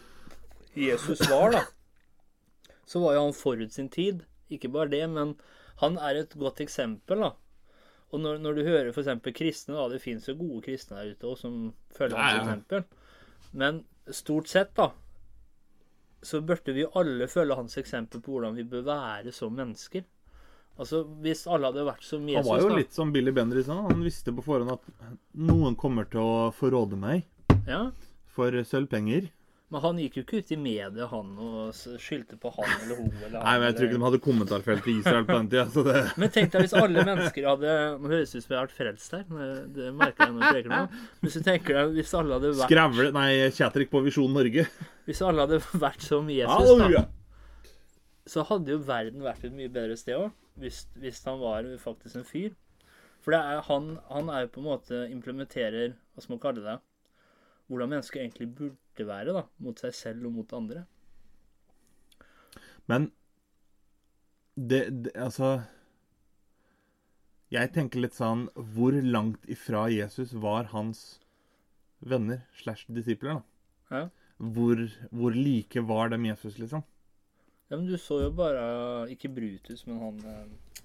Jesus 0.76 1.22
var, 1.30 1.52
da. 1.56 1.62
Så 2.92 3.00
var 3.00 3.14
jo 3.16 3.22
han 3.24 3.34
forut 3.38 3.72
sin 3.72 3.88
tid. 3.88 4.26
Ikke 4.52 4.68
bare 4.68 4.90
det, 4.92 5.06
men 5.08 5.38
han 5.80 5.96
er 5.98 6.20
et 6.20 6.34
godt 6.36 6.60
eksempel, 6.60 7.22
da. 7.24 7.30
Og 8.12 8.20
når, 8.20 8.42
når 8.44 8.58
du 8.58 8.64
hører 8.68 8.90
f.eks. 8.92 9.08
kristne, 9.38 9.78
da 9.78 9.86
Det 9.88 10.02
fins 10.04 10.28
jo 10.28 10.36
gode 10.36 10.66
kristne 10.66 10.98
der 11.00 11.14
ute 11.16 11.30
òg 11.32 11.38
som 11.40 11.56
følger 11.96 12.18
Ja, 12.20 12.26
ja. 12.28 12.42
hans 12.44 12.50
eksempel. 12.50 12.84
Men 13.56 13.80
stort 14.12 14.52
sett, 14.52 14.74
da, 14.76 14.90
så 16.22 16.42
burde 16.46 16.74
vi 16.76 16.84
jo 16.86 16.92
alle 17.00 17.28
følge 17.32 17.58
hans 17.58 17.78
eksempel 17.82 18.22
på 18.22 18.36
hvordan 18.36 18.58
vi 18.58 18.66
bør 18.70 18.84
være 18.88 19.34
som 19.36 19.54
mennesker. 19.58 20.06
Altså, 20.80 21.04
Hvis 21.22 21.44
alle 21.52 21.70
hadde 21.70 21.84
vært 21.86 22.06
som 22.06 22.28
Jesus 22.30 22.48
Han 22.48 22.56
var 22.56 22.64
jo 22.64 22.70
da, 22.72 22.78
litt 22.80 22.96
som 22.96 23.12
Billy 23.14 23.34
Bendriss. 23.36 23.68
Han 23.70 23.90
Han 23.90 24.06
visste 24.06 24.34
på 24.34 24.46
forhånd 24.46 24.72
at 24.74 24.88
noen 25.38 25.76
kommer 25.78 26.08
til 26.10 26.24
å 26.24 26.50
forråde 26.56 26.98
meg 26.98 27.28
ja, 27.68 27.90
for 28.32 28.56
sølvpenger. 28.66 29.28
Men 29.72 29.80
han 29.86 30.00
gikk 30.02 30.18
jo 30.18 30.22
ikke 30.26 30.40
ut 30.42 30.50
i 30.52 30.56
media, 30.60 31.06
han, 31.08 31.28
og 31.40 31.78
skyldte 32.04 32.36
på 32.42 32.50
han 32.58 32.72
eller 32.82 32.98
hun. 33.00 33.12
Eller 33.22 33.38
han, 33.38 33.46
Nei, 33.46 33.54
men 33.56 33.70
jeg 33.70 33.76
tror 33.78 33.86
ikke 33.88 33.96
de 33.96 34.04
hadde 34.04 34.20
kommentarfelt 34.26 34.90
i 34.92 34.96
Israel 35.00 35.28
på 35.30 35.38
den 35.38 35.48
tida. 35.54 35.64
Så 35.72 35.84
det 35.88 36.02
Men 36.20 36.34
tenk 36.36 36.52
deg 36.52 36.66
hvis 36.66 36.76
alle 36.76 37.06
mennesker 37.08 37.48
hadde 37.48 37.76
Nå 38.02 38.12
høres 38.12 38.34
ut 38.36 38.44
som 38.44 38.52
jeg 38.52 38.58
har 38.58 38.68
vært 38.68 38.76
frelst 38.76 39.16
her. 39.16 39.24
Det 39.78 39.94
merker 39.96 40.28
jeg 40.28 40.36
når 40.36 40.44
jeg 40.44 40.58
preker 40.58 40.74
nå. 40.76 40.82
Hvis 41.24 41.38
du 41.40 41.46
tenker 41.48 41.80
deg 41.80 41.96
hvis 42.02 42.12
alle 42.20 42.36
hadde 42.36 42.52
vært, 42.58 42.68
Skravle 42.68 43.08
Nei, 43.16 43.30
Chatrik 43.56 43.94
på 43.94 44.04
Visjon 44.10 44.36
Norge. 44.36 44.68
hvis 45.08 45.24
alle 45.30 45.48
hadde 45.48 45.62
vært 45.88 46.04
som 46.04 46.28
Jesus, 46.36 46.84
da, 46.84 47.06
så 48.36 48.44
hadde 48.52 48.76
jo 48.76 48.84
verden 48.92 49.24
vært 49.24 49.48
et 49.48 49.56
mye 49.56 49.72
bedre 49.72 49.96
sted 50.00 50.20
òg. 50.20 50.36
Hvis, 50.60 50.84
hvis 51.00 51.24
han 51.26 51.40
var 51.40 51.66
faktisk 51.80 52.20
en 52.20 52.28
fyr. 52.28 52.52
For 53.24 53.32
det 53.32 53.40
er, 53.40 53.64
han, 53.72 53.94
han 54.12 54.30
er 54.34 54.44
jo 54.44 54.54
på 54.58 54.62
en 54.66 54.68
måte 54.68 55.04
implementerer 55.14 55.94
Hva 56.12 56.24
skal 56.26 56.36
man 56.36 56.44
kalle 56.44 56.64
det? 56.66 56.80
Hvordan 57.72 57.92
mennesker 57.94 58.20
egentlig 58.20 58.50
burde 58.58 58.81
være 59.00 59.32
da, 59.34 59.46
mot 59.64 59.80
seg 59.80 59.94
selv 59.96 60.26
og 60.28 60.34
mot 60.36 60.54
andre. 60.54 60.86
Men 62.90 63.12
det, 64.56 64.82
det 65.06 65.12
Altså 65.16 65.62
Jeg 67.54 67.72
tenker 67.72 68.02
litt 68.04 68.16
sånn 68.18 68.48
Hvor 68.76 68.92
langt 68.92 69.46
ifra 69.48 69.86
Jesus 69.94 70.34
var 70.34 70.68
hans 70.74 71.22
venner 72.02 72.42
slash 72.60 72.90
disipler, 72.92 73.40
da? 73.40 73.44
Ja. 73.96 74.04
Hvor, 74.42 74.82
hvor 75.14 75.32
like 75.38 75.84
var 75.86 76.10
dem 76.10 76.26
Jesus, 76.26 76.58
liksom? 76.58 76.82
Ja, 77.70 77.78
men 77.78 77.86
du 77.88 77.96
så 78.02 78.18
jo 78.26 78.32
bare 78.36 79.08
Ikke 79.14 79.30
Brutus, 79.32 79.86
men 79.88 80.02
han 80.02 80.18
eh, 80.26 80.82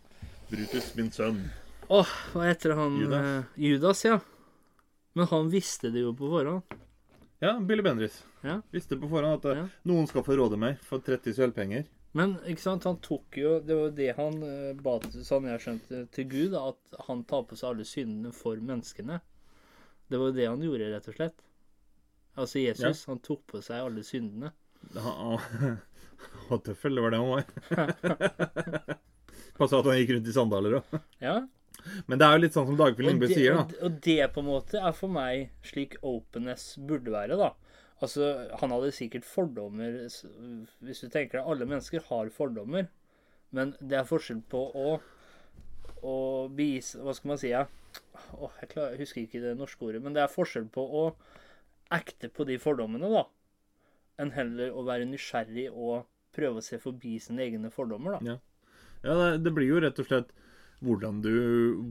Brutus, 0.50 0.92
min 0.94 1.08
sønn. 1.10 1.40
Åh, 1.90 2.10
hva 2.34 2.44
heter 2.46 2.76
han? 2.78 3.00
Judas. 3.00 3.24
eh, 3.26 3.62
Judas, 3.66 4.04
ja. 4.06 4.20
Men 5.16 5.26
han 5.32 5.48
visste 5.50 5.90
det 5.90 6.04
jo 6.04 6.12
på 6.14 6.28
forhånd. 6.30 6.76
Ja, 7.44 7.58
Billy 7.60 7.82
Bendriss. 7.84 8.22
Ja. 8.42 8.60
Visste 8.72 8.96
på 8.96 9.08
forhånd 9.10 9.38
at 9.38 9.44
eh, 9.50 9.58
Ja. 9.60 9.66
noen 9.88 10.06
skal 10.08 10.24
få 10.24 10.36
råde 10.38 10.56
meg 10.60 10.78
for 10.86 10.98
30 11.04 11.34
sølvpenger. 11.36 11.84
Men 12.16 12.38
ikke 12.48 12.62
sant, 12.62 12.86
han 12.88 12.96
tok 13.04 13.36
jo 13.36 13.58
Det 13.60 13.74
var 13.76 13.90
det 13.92 14.06
han 14.16 14.38
eh, 14.46 14.70
ba 14.80 14.94
sånn 15.12 15.48
jeg 15.50 15.60
skjønte, 15.60 16.04
til 16.16 16.28
Gud, 16.32 16.54
da, 16.54 16.62
at 16.72 17.02
han 17.10 17.24
tar 17.28 17.42
på 17.50 17.58
seg 17.60 17.74
alle 17.74 17.84
syndene 17.88 18.32
for 18.32 18.56
menneskene. 18.56 19.18
Det 20.08 20.20
var 20.22 20.30
jo 20.30 20.36
det 20.38 20.46
han 20.48 20.62
gjorde, 20.64 20.88
rett 20.94 21.10
og 21.12 21.18
slett. 21.18 21.44
Altså 22.36 22.60
Jesus, 22.62 23.04
han 23.08 23.18
tok 23.24 23.42
på 23.52 23.60
seg 23.64 23.80
alle 23.84 24.04
syndene. 24.06 24.52
Han 24.94 25.38
var 26.48 26.58
tøffel, 26.64 26.94
det 26.96 27.02
var 27.04 27.12
det 27.12 27.20
han 27.20 27.32
var. 27.32 27.44
Passa 29.58 29.80
at 29.80 29.88
han 29.88 29.96
gikk 29.98 30.12
rundt 30.16 30.28
i 30.30 30.34
sandaler 30.36 30.78
òg. 30.80 30.96
Ja. 31.20 31.36
Men 32.06 32.20
det 32.20 32.26
er 32.26 32.36
jo 32.36 32.42
litt 32.44 32.56
sånn 32.56 32.68
som 32.70 32.78
Dagfinn 32.78 33.08
Lyngbø 33.10 33.30
sier, 33.30 33.58
da. 33.58 33.80
og, 33.86 33.98
det 34.04 34.30
på 34.34 34.42
en 34.42 34.48
måte 34.48 34.80
er 34.80 34.96
for 34.96 35.12
meg 35.12 35.50
slik 35.66 35.96
openness 36.06 36.74
burde 36.78 37.14
være, 37.14 37.38
da. 37.40 37.52
Altså, 38.04 38.28
han 38.60 38.72
hadde 38.74 38.90
sikkert 38.92 39.24
fordommer 39.24 39.94
Hvis 40.04 40.98
du 41.00 41.06
tenker 41.08 41.38
deg, 41.38 41.46
alle 41.48 41.64
mennesker 41.64 42.02
har 42.10 42.28
fordommer. 42.28 42.90
Men 43.56 43.72
det 43.80 43.96
er 43.96 44.08
forskjell 44.08 44.42
på 44.52 44.60
å 44.76 44.98
å 46.04 46.16
bevise 46.52 47.00
Hva 47.02 47.14
skal 47.16 47.32
man 47.32 47.40
si? 47.40 47.52
Ja? 47.52 47.64
Åh, 48.36 48.58
jeg, 48.60 48.70
klarer, 48.72 48.94
jeg 48.94 49.04
husker 49.04 49.22
ikke 49.22 49.42
det 49.42 49.54
norske 49.58 49.86
ordet. 49.86 50.02
Men 50.04 50.16
det 50.16 50.22
er 50.24 50.32
forskjell 50.32 50.68
på 50.72 50.84
å 50.84 51.06
ekte 51.94 52.30
på 52.32 52.46
de 52.48 52.58
fordommene, 52.60 53.08
da. 53.12 53.24
Enn 54.20 54.32
heller 54.34 54.74
å 54.74 54.84
være 54.86 55.06
nysgjerrig 55.08 55.68
og 55.70 56.06
prøve 56.36 56.60
å 56.60 56.64
se 56.64 56.80
forbi 56.82 57.16
sine 57.22 57.44
egne 57.46 57.70
fordommer, 57.72 58.16
da. 58.16 58.34
Ja. 58.34 58.36
Ja, 59.04 59.14
det, 59.14 59.28
det 59.44 59.52
blir 59.54 59.68
jo 59.68 59.80
rett 59.84 59.98
og 60.02 60.08
slett 60.08 60.32
hvordan 60.84 61.22
du 61.24 61.36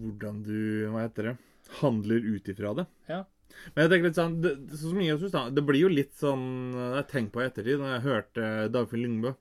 Hvordan 0.02 0.44
du 0.46 0.58
Hva 0.94 1.06
heter 1.06 1.32
det? 1.32 1.38
Handler 1.80 2.28
ut 2.36 2.52
ifra 2.52 2.76
det. 2.78 2.86
Ja. 3.10 3.24
Men 3.74 3.86
jeg 3.86 3.92
tenker 3.92 4.10
litt 4.10 4.20
sånn 4.20 4.36
det, 4.44 4.54
så 4.76 4.92
Sånn 4.92 5.32
da. 5.34 5.46
Det 5.54 5.64
blir 5.66 5.86
jo 5.86 5.92
litt 5.92 6.14
sånn 6.20 6.46
Jeg 6.76 7.08
tenkt 7.12 7.34
på 7.34 7.42
i 7.42 7.48
ettertid, 7.48 7.80
når 7.82 7.96
jeg 7.96 8.06
hørte 8.06 8.52
Dagfinn 8.74 9.06
Lyngbø. 9.06 9.34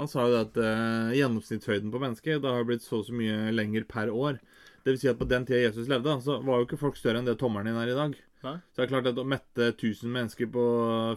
Han 0.00 0.08
sa 0.08 0.24
jo 0.24 0.32
det 0.32 0.42
at 0.46 0.58
eh, 0.62 1.14
gjennomsnittshøyden 1.18 1.92
på 1.92 2.00
mennesket 2.00 2.40
da 2.42 2.54
har 2.56 2.64
blitt 2.68 2.84
så 2.84 3.02
og 3.02 3.08
så 3.08 3.16
mye 3.16 3.52
lenger 3.52 3.84
per 3.88 4.08
år. 4.08 4.38
Det 4.82 4.94
vil 4.94 5.00
si 5.02 5.10
at 5.10 5.18
på 5.20 5.28
den 5.30 5.44
tida 5.46 5.60
Jesus 5.60 5.90
levde, 5.90 6.14
så 6.24 6.38
var 6.42 6.58
jo 6.58 6.66
ikke 6.66 6.80
folk 6.80 6.96
større 6.98 7.20
enn 7.20 7.28
det 7.28 7.36
tommelen 7.38 7.68
din 7.70 7.78
er 7.78 7.92
i 7.92 7.98
dag. 7.98 8.16
Nei. 8.42 8.56
Så 8.72 8.80
det 8.80 8.86
er 8.86 8.90
klart 8.90 9.10
at 9.12 9.20
å 9.20 9.26
mette 9.28 9.68
1000 9.76 10.10
mennesker 10.10 10.48
på 10.50 10.64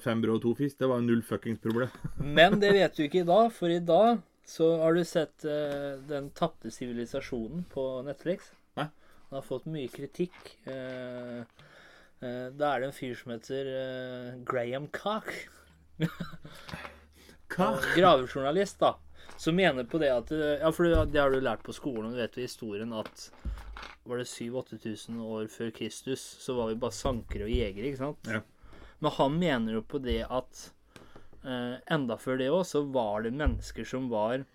fem 0.04 0.20
brød 0.22 0.36
og 0.36 0.44
to 0.44 0.54
fisk, 0.60 0.78
det 0.78 0.90
var 0.92 1.00
jo 1.00 1.08
null 1.08 1.24
fuckings 1.26 1.64
problem. 1.64 1.90
Men 2.22 2.60
det 2.62 2.76
vet 2.76 3.00
du 3.00 3.06
ikke 3.08 3.24
i 3.24 3.30
dag, 3.32 3.48
for 3.56 3.74
i 3.74 3.82
dag 3.82 4.20
så 4.45 4.67
har 4.81 4.93
du 4.93 5.03
sett 5.05 5.45
eh, 5.45 5.95
Den 6.05 6.29
tapte 6.38 6.71
sivilisasjonen 6.71 7.65
på 7.71 7.86
Netflix. 8.05 8.51
Nei. 8.77 8.88
Den 9.29 9.39
har 9.39 9.45
fått 9.45 9.65
mye 9.65 9.89
kritikk. 9.89 10.38
Eh, 10.69 11.39
eh, 12.21 12.45
da 12.53 12.69
er 12.71 12.84
det 12.84 12.91
en 12.91 12.95
fyr 12.95 13.15
som 13.17 13.34
heter 13.34 13.71
eh, 13.71 14.29
Graham 14.45 14.88
Cock, 14.93 15.31
Cock? 17.55 17.89
gravejournalist, 17.95 18.79
da, 18.79 18.95
som 19.38 19.58
mener 19.58 19.88
på 19.89 20.01
det 20.01 20.12
at 20.13 20.31
eh, 20.36 20.60
Ja, 20.62 20.71
for 20.71 20.86
det 20.86 21.08
det 21.15 21.23
har 21.23 21.34
du 21.34 21.41
lært 21.41 21.65
på 21.65 21.73
skolen, 21.73 22.12
og 22.12 22.15
du 22.15 22.21
vet 22.21 22.38
jo 22.38 22.45
historien 22.45 22.93
at 22.93 23.29
var 24.05 24.21
det 24.21 24.29
7000-8000 24.29 25.21
år 25.25 25.47
før 25.49 25.71
Kristus, 25.73 26.21
så 26.21 26.53
var 26.53 26.69
vi 26.69 26.77
bare 26.77 26.93
sankere 26.93 27.47
og 27.47 27.53
jegere, 27.53 27.89
ikke 27.89 28.03
sant? 28.03 28.29
Ja. 28.29 28.43
Men 29.01 29.12
han 29.17 29.39
mener 29.41 29.79
jo 29.79 29.81
på 29.81 29.97
det 30.03 30.21
at 30.29 30.67
eh, 31.45 31.77
enda 31.95 32.17
før 32.21 32.39
det 32.41 32.51
òg, 32.51 32.63
så 32.67 32.84
var 32.91 33.25
det 33.25 33.36
mennesker 33.38 33.88
som 33.88 34.10
var 34.12 34.45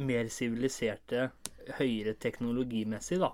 mer 0.00 0.30
siviliserte, 0.32 1.30
høyere 1.78 2.14
teknologimessig, 2.20 3.20
da, 3.22 3.32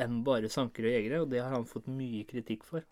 enn 0.00 0.22
bare 0.26 0.50
sankere 0.52 0.90
og 0.90 0.96
jegere, 0.98 1.22
og 1.24 1.32
det 1.32 1.42
har 1.42 1.54
han 1.54 1.68
fått 1.68 1.88
mye 1.90 2.24
kritikk 2.28 2.66
for. 2.68 2.84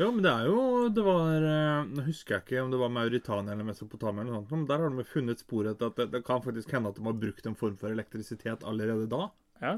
Ja, 0.00 0.06
men 0.08 0.22
det 0.24 0.30
er 0.32 0.46
jo 0.48 0.88
Det 0.88 1.02
var 1.04 1.42
eh, 1.44 1.88
Nå 1.92 2.04
husker 2.06 2.38
jeg 2.38 2.44
ikke 2.46 2.62
om 2.62 2.70
det 2.72 2.78
var 2.80 2.92
Mauritania 2.94 3.52
eller 3.52 3.66
Mesopotamia, 3.68 4.22
eller 4.22 4.38
noe 4.38 4.46
sånt, 4.46 4.62
men 4.62 4.70
der 4.70 4.80
har 4.80 4.94
de 4.96 5.04
funnet 5.04 5.42
spor 5.42 5.68
etter 5.68 5.90
at 5.90 5.98
det, 6.00 6.06
det 6.14 6.22
kan 6.24 6.40
faktisk 6.40 6.72
hende 6.72 6.88
at 6.88 6.96
de 6.96 7.04
har 7.04 7.18
brukt 7.20 7.48
en 7.50 7.58
form 7.58 7.76
for 7.80 7.92
elektrisitet 7.92 8.64
allerede 8.64 9.04
da. 9.12 9.26
Ja. 9.60 9.74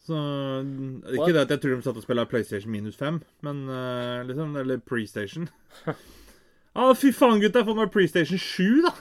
Så 0.00 0.16
Ikke 1.12 1.34
det 1.36 1.42
at 1.42 1.52
jeg 1.52 1.60
tror 1.60 1.76
de 1.76 1.84
satt 1.84 2.00
og 2.00 2.06
spilte 2.06 2.24
PlayStation 2.30 2.72
minus 2.72 2.96
5, 2.96 3.20
men 3.44 3.60
eh, 3.68 4.22
liksom 4.30 4.56
Eller 4.56 4.80
PreStation. 4.80 5.50
ah, 6.74 6.92
fy 6.94 7.12
faen, 7.12 7.40
gutta! 7.42 7.62
Jeg 7.62 7.68
fått 7.68 7.78
meg 7.80 7.92
PlayStation 7.94 8.40
7, 8.40 8.82
da! 8.86 8.94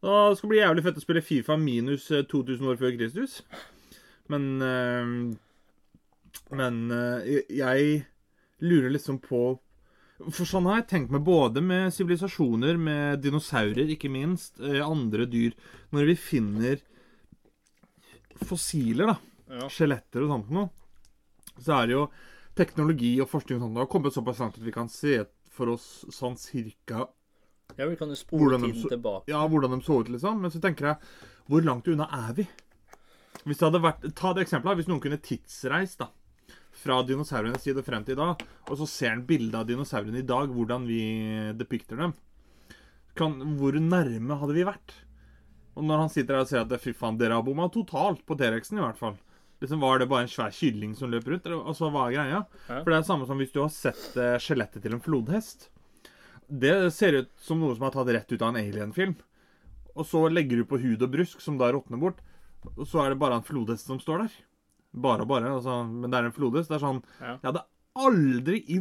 Da 0.00 0.18
skal 0.32 0.46
det 0.46 0.52
bli 0.54 0.60
jævlig 0.62 0.84
fett 0.86 0.96
å 0.96 1.02
spille 1.02 1.22
Fifa 1.24 1.56
minus 1.60 2.06
eh, 2.10 2.24
2000 2.24 2.70
år 2.72 2.78
før 2.80 2.94
Kristus. 2.96 3.40
Men 4.32 4.46
eh, 4.64 5.10
Men 6.56 6.78
eh, 6.94 7.42
jeg 7.52 7.90
lurer 8.64 8.92
liksom 8.94 9.18
på 9.24 9.58
For 10.30 10.48
sånn 10.48 10.68
har 10.68 10.80
jeg 10.80 10.88
tenkt 10.90 11.12
meg 11.14 11.24
både 11.26 11.62
med 11.64 11.92
sivilisasjoner, 11.96 12.76
med 12.80 13.22
dinosaurer, 13.24 13.92
ikke 13.92 14.10
minst, 14.12 14.60
eh, 14.60 14.80
andre 14.84 15.26
dyr 15.28 15.56
Når 15.92 16.10
vi 16.12 16.16
finner 16.20 16.80
fossiler, 18.40 19.10
da, 19.12 19.68
skjeletter 19.68 20.24
og 20.24 20.30
sånt 20.32 20.52
noe, 20.54 20.70
så 21.60 21.74
er 21.76 21.90
det 21.90 21.92
jo 21.92 22.04
teknologi 22.56 23.10
og 23.20 23.28
forskning 23.28 23.58
og 23.58 23.66
sånt 23.66 23.76
det 23.76 23.82
har 23.82 23.90
kommet 23.92 24.14
såpass 24.14 24.40
langt 24.40 24.56
at 24.56 24.64
vi 24.64 24.72
kan 24.72 24.88
se 24.88 25.18
for 25.60 25.74
oss 25.76 25.86
sånn 26.16 26.38
cirka 26.40 27.06
Ja, 27.78 27.86
vi 27.86 27.94
kan 28.00 28.10
jo 28.10 28.16
spole 28.18 28.56
de 28.58 28.66
tiden 28.72 28.82
så- 28.82 28.88
tilbake. 28.96 29.28
ja, 29.30 29.44
hvordan 29.46 29.76
de 29.76 29.84
så 29.86 30.00
ut, 30.00 30.08
liksom. 30.10 30.40
Men 30.40 30.50
så 30.50 30.60
tenker 30.60 30.88
jeg, 30.88 30.96
hvor 31.48 31.62
langt 31.62 31.86
unna 31.92 32.08
er 32.10 32.32
vi? 32.34 32.48
Hvis 33.46 33.58
det 33.60 33.68
hadde 33.70 33.80
vært, 33.84 34.14
Ta 34.14 34.32
det 34.34 34.42
eksempelet, 34.46 34.76
hvis 34.80 34.88
noen 34.90 35.00
kunne 35.00 35.20
tidsreist 35.22 35.98
da, 36.02 36.08
fra 36.72 37.02
dinosaurenes 37.06 37.62
tid 37.62 37.78
og 37.78 37.84
frem 37.86 38.04
til 38.04 38.16
i 38.16 38.20
dag, 38.20 38.42
og 38.68 38.76
så 38.76 38.86
ser 38.88 39.12
en 39.12 39.22
bilde 39.26 39.54
av 39.54 39.66
dinosaurene 39.68 40.18
i 40.18 40.26
dag, 40.26 40.48
hvordan 40.50 40.86
vi 40.86 41.52
depikter 41.56 41.96
dem, 41.96 42.12
kan, 43.14 43.38
hvor 43.58 43.72
nærme 43.72 44.38
hadde 44.40 44.54
vi 44.54 44.64
vært? 44.66 44.92
Og 45.76 45.84
når 45.86 45.98
han 46.02 46.08
sitter 46.12 46.34
her 46.34 46.40
og 46.44 46.48
sier 46.50 46.60
at 46.66 46.80
fy 46.82 46.92
faen, 46.92 47.16
dere 47.18 47.34
har 47.38 47.42
bomma 47.46 47.68
totalt 47.70 48.24
på 48.26 48.36
T-rexen, 48.36 48.78
i 48.78 48.82
hvert 48.84 48.98
fall, 48.98 49.16
Liksom 49.60 49.80
Var 49.80 49.98
det 50.00 50.08
bare 50.08 50.24
en 50.24 50.32
svær 50.32 50.54
kylling 50.56 50.94
som 50.96 51.10
løp 51.12 51.26
rundt? 51.28 51.44
Eller, 51.46 51.60
altså, 51.68 51.90
hva 51.92 52.06
er 52.08 52.14
greia? 52.16 52.38
Ja. 52.66 52.78
For 52.80 52.88
det 52.88 52.94
er 52.96 53.02
det 53.02 53.10
samme 53.10 53.26
som 53.28 53.40
hvis 53.42 53.52
du 53.52 53.60
har 53.60 53.72
sett 53.74 54.16
eh, 54.16 54.38
skjelettet 54.40 54.82
til 54.84 54.96
en 54.96 55.02
flodhest. 55.04 55.68
Det 56.48 56.72
ser 56.96 57.18
ut 57.20 57.30
som 57.38 57.60
noe 57.60 57.76
som 57.76 57.84
er 57.86 57.92
tatt 57.94 58.08
rett 58.16 58.32
ut 58.32 58.40
av 58.42 58.54
en 58.54 58.60
alien-film. 58.62 59.14
Og 59.94 60.06
så 60.08 60.24
legger 60.32 60.62
du 60.62 60.68
på 60.70 60.80
hud 60.80 61.02
og 61.04 61.12
brusk, 61.12 61.42
som 61.44 61.58
da 61.60 61.68
råtner 61.74 62.00
bort. 62.00 62.22
Og 62.76 62.86
så 62.88 63.04
er 63.04 63.12
det 63.12 63.20
bare 63.20 63.36
en 63.40 63.46
flodhest 63.46 63.88
som 63.90 64.00
står 64.02 64.24
der. 64.24 64.38
Bare 65.04 65.26
og 65.26 65.30
bare. 65.30 65.52
Altså, 65.52 65.82
men 65.86 66.08
det 66.10 66.18
er 66.18 66.30
en 66.30 66.36
flodhest. 66.36 66.70
Det 66.72 66.78
er 66.80 66.86
sånn 66.86 67.02
Ja. 67.20 67.36
Jeg 67.36 67.46
hadde 67.50 67.66
aldri 68.00 68.60
i 68.70 68.78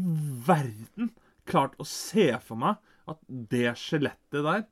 verden 0.48 1.12
klart 1.50 1.76
å 1.82 1.86
se 1.88 2.32
for 2.46 2.60
meg 2.62 2.78
at 3.10 3.20
det 3.28 3.74
skjelettet 3.82 4.46
der 4.46 4.64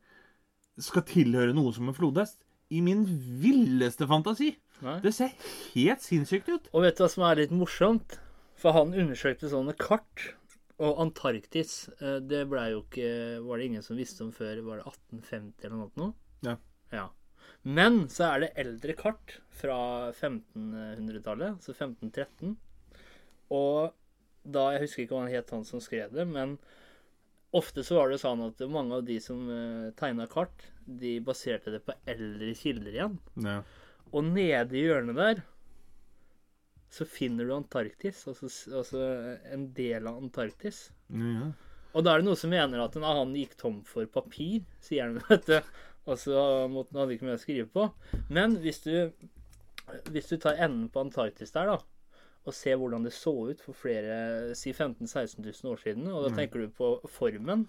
skal 0.77 1.05
tilhøre 1.09 1.55
noe 1.57 1.73
som 1.73 1.89
en 1.89 1.97
flodhest. 1.97 2.39
I 2.69 2.81
min 2.83 3.05
villeste 3.41 4.05
fantasi. 4.09 4.51
Nei. 4.85 4.97
Det 5.01 5.13
ser 5.15 5.33
helt 5.73 6.03
sinnssykt 6.05 6.49
ut. 6.51 6.67
Og 6.73 6.85
vet 6.85 6.97
du 6.97 7.03
hva 7.03 7.11
som 7.11 7.25
er 7.27 7.41
litt 7.41 7.53
morsomt? 7.55 8.19
For 8.57 8.75
han 8.77 8.93
undersøkte 8.97 9.49
sånne 9.51 9.75
kart. 9.77 10.33
Og 10.77 10.99
Antarktis, 11.01 11.87
eh, 11.97 12.19
det 12.21 12.43
ble 12.51 12.67
jo 12.69 12.83
ikke 12.83 13.07
Var 13.41 13.57
det 13.57 13.65
ingen 13.65 13.81
som 13.81 13.97
visste 13.97 14.21
om 14.21 14.29
før 14.29 14.59
Var 14.61 14.77
det 14.77 14.83
1850 14.85 15.65
eller 15.65 15.79
noe? 15.79 15.89
nå? 15.97 16.09
Ja. 16.45 16.53
ja. 16.93 17.07
Men 17.65 18.03
så 18.13 18.27
er 18.27 18.43
det 18.43 18.51
eldre 18.61 18.93
kart 18.97 19.39
fra 19.57 19.77
1500-tallet, 20.13 21.57
så 21.65 21.73
1513. 21.73 22.53
Og 23.57 23.95
da 24.47 24.67
Jeg 24.75 24.85
husker 24.85 25.03
ikke 25.03 25.15
hva 25.17 25.23
han 25.25 25.33
het, 25.33 25.51
han 25.51 25.65
som 25.67 25.81
skrev 25.83 26.13
det, 26.13 26.27
men 26.29 26.55
ofte 27.57 27.83
så 27.83 27.97
var 27.97 28.13
det 28.13 28.21
sånn 28.21 28.45
at 28.45 28.61
mange 28.71 28.99
av 28.99 29.03
de 29.07 29.17
som 29.23 29.41
uh, 29.49 29.89
tegna 29.99 30.27
kart, 30.31 30.69
de 30.85 31.17
baserte 31.25 31.73
det 31.73 31.81
på 31.83 31.95
eldre 32.07 32.53
kilder 32.55 32.95
igjen. 32.95 33.17
Ja. 33.43 33.57
Og 34.13 34.25
nede 34.25 34.77
i 34.77 34.85
hjørnet 34.87 35.17
der 35.19 35.45
så 36.93 37.05
finner 37.05 37.47
du 37.47 37.55
Antarktis, 37.55 38.21
altså, 38.29 38.47
altså 38.71 39.01
en 39.51 39.67
del 39.75 40.07
av 40.07 40.21
Antarktis. 40.21 40.87
Ja. 41.11 41.49
Og 41.97 42.05
da 42.05 42.13
er 42.13 42.21
det 42.21 42.27
noen 42.29 42.39
som 42.39 42.53
mener 42.53 42.83
at 42.83 42.95
nei, 42.99 43.11
han 43.19 43.35
gikk 43.35 43.57
tom 43.59 43.81
for 43.87 44.07
papir, 44.11 44.63
sier 44.83 45.09
han, 45.09 45.19
vet 45.29 45.49
du. 45.49 45.57
Og 46.07 46.19
så 46.21 46.39
måtte 46.71 46.93
han 46.93 47.03
hadde 47.03 47.17
ikke 47.17 47.27
mer 47.27 47.35
å 47.35 47.41
skrive 47.41 47.67
på. 47.73 47.89
Men 48.31 48.55
hvis 48.63 48.79
du, 48.85 48.93
hvis 50.13 50.31
du 50.31 50.37
tar 50.39 50.59
enden 50.63 50.87
på 50.93 51.03
Antarktis 51.03 51.51
der, 51.55 51.73
da, 51.73 52.21
og 52.47 52.55
ser 52.55 52.77
hvordan 52.79 53.03
det 53.03 53.11
så 53.11 53.33
ut 53.49 53.59
for 53.59 53.75
flere 53.75 54.55
si 54.55 54.71
15 54.71 55.03
000-16 55.03 55.43
000 55.43 55.73
år 55.73 55.81
siden, 55.81 56.07
og 56.07 56.29
da 56.29 56.31
tenker 56.37 56.63
du 56.63 56.71
på 56.71 56.93
formen, 57.11 57.65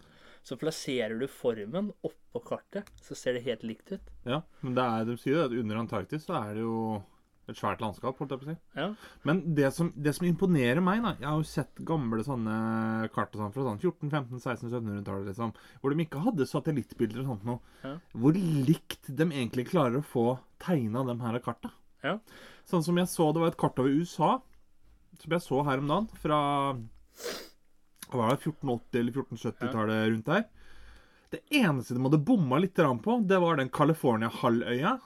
så 0.48 0.56
plasserer 0.56 1.18
du 1.20 1.26
formen 1.28 1.92
oppå 2.06 2.40
kartet, 2.46 2.88
så 3.04 3.16
ser 3.18 3.37
det 3.37 3.44
helt 3.44 3.66
likt 3.66 3.92
ut. 3.92 4.11
ja. 4.24 4.42
Men 4.64 4.74
det 4.78 4.88
er, 4.88 5.06
de 5.08 5.16
sier 5.20 5.37
jo 5.37 5.46
at 5.46 5.56
under 5.61 5.80
Antarktis 5.82 6.24
så 6.24 6.38
er 6.40 6.56
det 6.56 6.64
jo 6.64 6.78
et 7.48 7.56
svært 7.56 7.80
landskap, 7.80 8.18
holdt 8.20 8.32
jeg 8.34 8.40
på 8.42 8.46
å 8.46 8.50
si. 8.50 8.56
Ja. 8.76 8.87
Men 9.28 9.40
det 9.56 9.70
som, 9.76 9.88
det 9.96 10.12
som 10.16 10.26
imponerer 10.28 10.82
meg, 10.84 11.00
da 11.04 11.14
Jeg 11.16 11.28
har 11.28 11.38
jo 11.40 11.48
sett 11.48 11.80
gamle 11.88 12.24
sånne 12.24 12.56
kart 13.14 13.32
og 13.32 13.42
sånn 13.42 13.54
fra 13.54 13.64
sånn 13.70 13.80
14-, 13.80 14.11
15-, 14.12 14.42
16-, 14.42 14.72
1700-tallet, 14.72 15.30
liksom, 15.30 15.54
hvor 15.80 15.94
de 15.94 16.04
ikke 16.04 16.24
hadde 16.26 16.48
satellittbilder 16.50 17.22
og 17.24 17.30
sånt 17.32 17.48
noe. 17.48 17.74
Ja. 17.84 17.94
Hvor 18.12 18.37
likt 18.68 19.08
de 19.08 19.28
egentlig 19.30 19.68
klarer 19.70 20.00
å 20.00 20.04
få 20.04 20.26
tegna 20.62 21.06
de 21.08 21.16
her 21.24 21.40
karta. 21.44 21.72
Ja. 22.04 22.18
Sånn 22.68 22.84
som 22.84 23.00
jeg 23.00 23.11
så 23.11 23.30
det 23.32 23.42
var 23.42 23.54
et 23.54 23.61
kart 23.61 23.80
over 23.80 23.96
USA, 23.96 24.34
som 25.18 25.34
jeg 25.34 25.44
så 25.44 25.64
her 25.66 25.80
om 25.80 25.88
dagen, 25.90 26.12
fra 26.20 26.40
hva 28.08 28.22
var 28.22 28.34
det, 28.34 28.40
1480- 28.42 29.00
eller 29.00 29.12
1470-tallet 29.12 30.08
rundt 30.12 30.30
der. 30.32 30.46
Det 31.28 31.42
eneste 31.52 31.94
de 31.94 32.02
hadde 32.06 32.20
bomma 32.24 32.58
litt 32.62 32.78
på, 33.04 33.18
det 33.28 33.38
var 33.42 33.60
den 33.60 33.68
California-halvøya. 33.68 34.96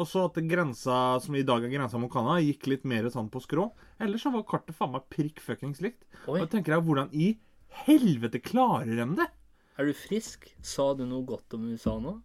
Og 0.00 0.06
så 0.08 0.24
at 0.28 0.38
grensa, 0.48 0.96
som 1.20 1.36
i 1.36 1.44
dag 1.44 1.64
er 1.64 1.72
grensa 1.72 1.98
mot 2.00 2.12
Canada, 2.12 2.40
gikk 2.44 2.68
litt 2.70 2.84
mer 2.88 3.08
sånn 3.12 3.28
på 3.32 3.42
skrå. 3.44 3.66
Ellers 4.00 4.24
så 4.24 4.32
var 4.32 4.46
kartet 4.48 4.76
faen 4.76 4.94
meg 4.94 5.08
prikk 5.12 5.42
fuckings 5.44 5.82
likt. 5.84 6.04
Oi. 6.26 6.38
Og 6.38 6.44
da 6.44 6.48
tenker 6.52 6.76
jeg, 6.76 6.84
hvordan 6.86 7.10
i 7.12 7.34
helvete 7.84 8.40
klarer 8.44 8.92
de 8.92 9.08
det? 9.18 9.28
Er 9.80 9.88
du 9.88 9.96
frisk? 9.96 10.48
Sa 10.64 10.92
du 10.96 11.06
noe 11.08 11.24
godt 11.28 11.56
om 11.56 11.68
USA 11.72 11.96
nå? 12.00 12.18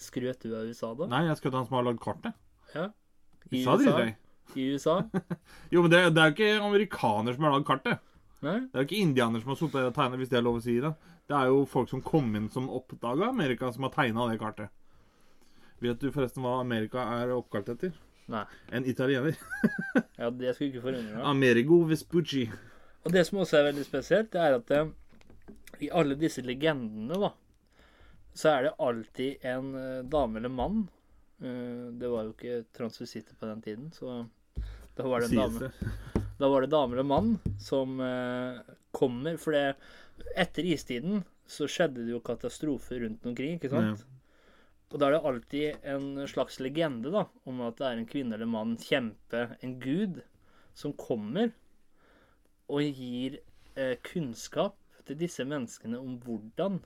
Skrøt 0.00 0.44
du 0.44 0.52
av 0.54 0.68
USA 0.68 0.92
da? 0.96 1.08
Nei, 1.10 1.24
jeg 1.28 1.40
skrøt 1.40 1.54
av 1.54 1.62
han 1.62 1.68
som 1.70 1.78
har 1.78 1.88
lagd 1.88 2.02
kartet. 2.02 2.36
Ja. 2.74 2.88
I 3.50 3.62
USA? 3.64 3.78
USA? 3.84 4.04
I 4.56 4.68
USA? 4.72 4.98
Jo, 5.72 5.82
men 5.84 5.92
det, 5.92 6.02
det 6.16 6.22
er 6.22 6.30
jo 6.30 6.36
ikke 6.36 6.68
amerikaner 6.68 7.36
som 7.36 7.48
har 7.48 7.56
lagd 7.56 7.68
kartet. 7.68 8.04
Nei? 8.46 8.58
Det 8.70 8.76
er 8.76 8.84
jo 8.84 8.88
ikke 8.88 9.02
indianere 9.02 9.42
som 9.42 9.52
har 9.52 9.58
sittet 9.58 9.86
og 9.88 9.94
tegna, 9.96 10.18
hvis 10.20 10.30
det 10.30 10.38
er 10.38 10.44
lov 10.46 10.60
å 10.60 10.64
si 10.64 10.76
det. 10.82 10.92
Det 11.28 11.36
er 11.36 11.50
jo 11.50 11.64
folk 11.68 11.90
som 11.90 12.02
kom 12.04 12.28
inn 12.38 12.50
som 12.52 12.68
oppdaga 12.72 13.32
Amerika, 13.32 13.72
som 13.74 13.86
har 13.86 13.94
tegna 13.96 14.28
det 14.30 14.38
kartet. 14.40 14.70
Vet 15.82 16.00
du 16.02 16.10
forresten 16.14 16.42
hva 16.42 16.58
Amerika 16.62 17.04
er 17.18 17.34
oppkalt 17.34 17.70
etter? 17.74 17.92
Nei. 18.28 18.44
En 18.74 18.86
italiener. 18.88 19.36
Ja, 20.18 20.30
det 20.30 20.54
skulle 20.54 20.72
ikke 20.72 20.82
forundre 20.82 21.14
meg. 21.14 21.24
Amerigo 21.24 21.80
Vespucci. 21.88 22.48
Og 23.06 23.12
det 23.14 23.22
som 23.28 23.38
også 23.40 23.60
er 23.60 23.68
veldig 23.70 23.84
spesielt, 23.86 24.32
det 24.34 24.40
er 24.42 24.56
at 24.58 24.66
det, 24.68 24.80
i 25.86 25.90
alle 25.94 26.16
disse 26.18 26.42
legendene, 26.44 27.16
da, 27.22 27.30
så 28.36 28.50
er 28.52 28.66
det 28.66 28.74
alltid 28.82 29.46
en 29.52 29.70
eh, 29.78 30.00
dame 30.10 30.42
eller 30.42 30.52
mann. 30.52 30.82
Eh, 31.40 31.86
det 32.00 32.10
var 32.10 32.26
jo 32.26 32.34
ikke 32.34 32.64
transvisitter 32.76 33.38
på 33.38 33.48
den 33.48 33.62
tiden, 33.64 33.92
så 33.94 34.24
da 34.98 35.06
var 35.06 35.22
det 35.22 35.30
en 35.30 35.38
dame. 35.38 35.70
Da 36.38 36.48
var 36.50 36.62
det 36.62 36.70
damer 36.70 36.98
eller 36.98 37.08
mann 37.08 37.32
som 37.60 37.98
eh, 38.00 38.60
kommer. 38.94 39.38
For 39.42 39.56
det, 39.56 39.74
etter 40.38 40.66
istiden 40.70 41.24
så 41.48 41.66
skjedde 41.70 42.04
det 42.04 42.12
jo 42.12 42.22
katastrofer 42.24 43.02
rundt 43.02 43.26
omkring, 43.26 43.56
ikke 43.56 43.72
sant? 43.72 44.04
Og 44.88 45.00
da 45.00 45.08
er 45.08 45.16
det 45.16 45.24
alltid 45.28 45.86
en 45.92 46.28
slags 46.30 46.60
legende 46.64 47.12
da, 47.12 47.26
om 47.48 47.60
at 47.66 47.76
det 47.80 47.88
er 47.88 47.98
en 48.00 48.08
kvinne 48.08 48.36
eller 48.38 48.48
mann, 48.48 48.76
kjempe, 48.80 49.48
en 49.60 49.74
gud, 49.82 50.22
som 50.78 50.94
kommer 50.96 51.50
og 52.68 52.84
gir 52.84 53.40
eh, 53.76 53.96
kunnskap 54.04 54.76
til 55.08 55.18
disse 55.20 55.44
menneskene 55.48 55.98
om 55.98 56.16
hvordan 56.22 56.78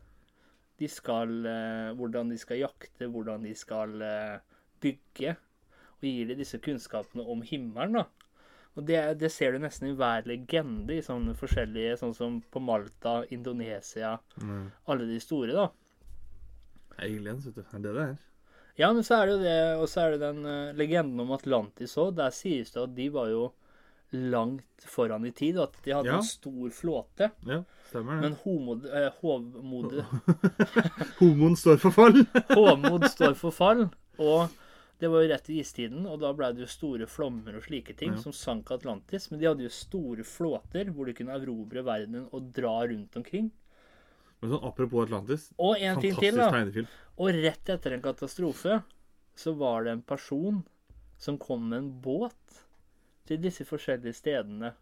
de 0.80 0.88
skal, 0.90 1.30
eh, 1.46 1.92
hvordan 1.98 2.32
de 2.32 2.38
skal 2.40 2.62
jakte, 2.62 3.10
hvordan 3.10 3.46
de 3.46 3.54
skal 3.58 3.94
eh, 4.02 4.38
bygge. 4.82 5.36
Og 6.00 6.08
gir 6.08 6.30
de 6.30 6.38
disse 6.38 6.58
kunnskapene 6.62 7.26
om 7.28 7.42
himmelen. 7.46 8.00
da. 8.00 8.06
Og 8.76 8.86
det, 8.88 9.18
det 9.20 9.28
ser 9.32 9.52
du 9.52 9.58
nesten 9.60 9.90
i 9.90 9.94
hver 9.98 10.24
legende 10.24 10.94
i 10.96 11.02
sånne 11.04 11.34
forskjellige, 11.36 11.98
sånn 12.00 12.14
som 12.16 12.38
på 12.50 12.60
Malta, 12.64 13.18
Indonesia, 13.30 14.14
Mm. 14.40 14.70
alle 14.88 15.06
de 15.10 15.18
store, 15.20 15.52
da. 15.52 15.68
Aliens, 17.02 17.44
vet 17.46 17.54
du. 17.58 17.62
Det 17.62 17.74
er 17.74 17.82
det 17.84 17.94
det 17.96 18.04
er. 18.06 18.14
Ja, 18.80 18.92
men 18.96 19.02
så 19.04 19.18
er 19.20 19.26
det 19.28 19.32
jo 19.34 19.42
det, 19.42 19.56
og 19.82 19.88
så 19.92 20.00
er 20.06 20.14
det 20.14 20.20
den 20.22 20.46
uh, 20.48 20.72
legenden 20.72 21.20
om 21.20 21.32
Atlantis 21.36 21.92
òg. 22.00 22.14
Der 22.16 22.30
sies 22.32 22.70
det 22.72 22.80
at 22.86 22.94
de 22.96 23.08
var 23.12 23.28
jo 23.28 23.50
langt 24.12 24.84
foran 24.88 25.24
i 25.28 25.30
tid, 25.36 25.58
og 25.58 25.68
at 25.70 25.76
de 25.84 25.92
hadde 25.92 26.08
Ja. 26.08 26.16
en 26.20 26.22
stor 26.28 26.70
flåte. 26.72 27.30
Ja, 27.48 27.62
stemmer 27.90 28.16
det. 28.16 28.20
Men 28.24 28.38
homod, 28.44 28.86
eh, 28.88 29.10
hovmod, 29.20 29.92
Homoen 31.20 31.56
står 31.56 31.76
for 31.80 31.90
fall. 31.96 32.24
hovmod 32.56 33.04
står 33.12 33.34
for 33.40 33.50
fall. 33.56 33.86
Og 34.18 34.48
det 35.02 35.08
var 35.10 35.24
jo 35.24 35.30
rett 35.32 35.48
i 35.50 35.56
istiden, 35.58 36.04
og 36.06 36.20
da 36.22 36.30
ble 36.38 36.52
det 36.54 36.62
jo 36.62 36.68
store 36.70 37.08
flommer 37.10 37.56
og 37.58 37.64
slike 37.66 37.96
ting 37.98 38.12
Ja. 38.14 38.20
som 38.22 38.34
sank 38.36 38.70
Atlantis. 38.70 39.30
Men 39.32 39.40
de 39.40 39.48
hadde 39.48 39.64
jo 39.66 39.72
store 39.74 40.22
flåter 40.22 40.92
hvor 40.94 41.08
de 41.10 41.14
kunne 41.18 41.34
erobre 41.34 41.82
verden 41.82 42.28
og 42.30 42.52
dra 42.54 42.76
rundt 42.86 43.16
omkring. 43.18 43.48
Men 44.42 44.52
sånn, 44.54 44.62
apropos 44.68 45.08
Atlantis. 45.08 45.48
Og 45.58 45.74
en 45.78 45.98
ting 46.02 46.14
Fantastisk 46.14 46.22
til, 46.22 46.38
da. 46.38 46.50
tegnefilm. 46.54 46.86
Og 47.18 47.34
rett 47.42 47.72
etter 47.74 47.96
en 47.96 48.02
katastrofe 48.04 48.78
så 49.42 49.56
var 49.58 49.84
det 49.88 49.96
en 49.96 50.02
person 50.06 50.62
som 51.18 51.38
kom 51.38 51.68
med 51.70 51.78
en 51.78 51.90
båt 52.02 52.62
til 53.26 53.38
disse 53.42 53.66
forskjellige 53.66 54.14
stedene. 54.18 54.72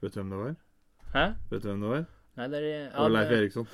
Vet 0.00 0.12
du 0.16 0.20
hvem 0.20 0.32
det 0.32 0.40
var? 0.46 0.56
Hæ? 1.12 1.26
Vet 1.52 1.62
du 1.62 1.68
hvem 1.70 1.80
det 1.84 1.92
var? 1.92 2.04
Nei, 2.40 2.46
det 2.48 2.58
er 2.64 2.84
Det 2.88 2.96
var 2.96 3.10
Leif 3.12 3.32
Eriksson. 3.36 3.66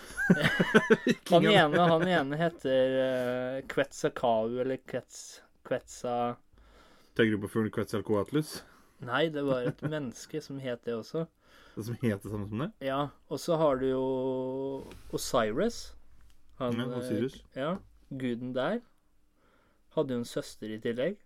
han, 1.30 1.44
ene, 1.46 1.84
han 1.92 2.08
ene 2.10 2.38
heter 2.40 2.96
uh, 2.98 3.60
Quetzalcoatl, 3.70 4.56
eller 4.64 4.80
Quetz, 4.82 5.20
Quetza... 5.68 6.37
Tenker 7.18 7.37
du 7.37 7.42
på 7.44 7.50
fuglen 7.52 7.72
Quetzalcoatlus? 7.74 8.61
Nei, 9.04 9.26
det 9.35 9.42
var 9.46 9.66
et 9.68 9.83
menneske 9.85 10.40
som 10.42 10.59
het 10.62 10.85
det 10.87 10.94
også. 10.96 11.26
Det 11.76 11.85
som 11.87 11.98
het 12.00 12.22
det 12.24 12.31
samme 12.33 12.48
som 12.50 12.62
det? 12.64 12.70
Ja, 12.88 13.00
og 13.31 13.40
så 13.42 13.59
har 13.61 13.78
du 13.78 13.87
jo 13.90 14.04
Osiris. 15.14 15.94
Han, 16.59 16.78
Ja, 16.78 16.87
eh, 16.88 16.98
Osiris. 16.98 17.37
Ja, 17.54 17.72
guden 18.11 18.54
der. 18.57 18.81
Hadde 19.94 20.14
jo 20.16 20.22
en 20.24 20.28
søster 20.28 20.70
i 20.74 20.78
tillegg. 20.83 21.18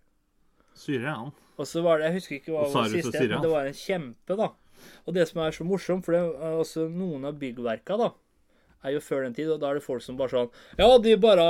Syre 0.77 1.09
han. 1.13 1.31
Og 1.57 1.69
så 1.69 1.81
var 1.85 1.99
det, 2.01 2.09
jeg 2.09 2.19
husker 2.19 2.35
ikke 2.39 2.53
hva 2.53 2.65
var 2.65 2.69
Osiris 2.83 3.07
og 3.07 3.13
siste, 3.13 3.29
men 3.29 3.45
det 3.45 3.53
var 3.53 3.69
en 3.69 3.77
kjempe, 3.77 4.37
da. 4.37 4.49
Og 5.05 5.13
det 5.15 5.27
som 5.29 5.41
er 5.43 5.53
så 5.55 5.65
morsomt, 5.67 6.05
for 6.05 6.15
det 6.17 6.21
er 6.21 6.59
også 6.59 6.87
noen 6.91 7.25
av 7.29 7.37
byggverka, 7.41 7.97
da, 8.01 8.09
er 8.83 8.95
jo 8.95 9.01
før 9.03 9.23
den 9.25 9.35
tid, 9.37 9.51
og 9.53 9.61
da 9.61 9.69
er 9.71 9.79
det 9.79 9.85
folk 9.85 10.03
som 10.03 10.17
bare 10.19 10.33
sånn 10.33 10.49
Ja, 10.79 10.89
de 10.99 11.15
bare 11.21 11.45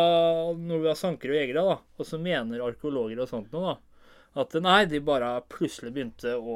Når 0.60 0.84
vi 0.84 0.90
har 0.92 1.00
sankere 1.00 1.34
og 1.34 1.40
jegere, 1.42 1.64
da, 1.70 1.78
og 1.98 2.08
så 2.10 2.20
mener 2.22 2.62
arkeologer 2.66 3.24
og 3.24 3.30
sånt 3.32 3.52
noe, 3.56 3.74
da, 3.74 4.44
at 4.44 4.56
nei, 4.66 4.80
de 4.90 5.02
bare 5.06 5.34
plutselig 5.50 5.94
begynte 5.94 6.36
å 6.38 6.56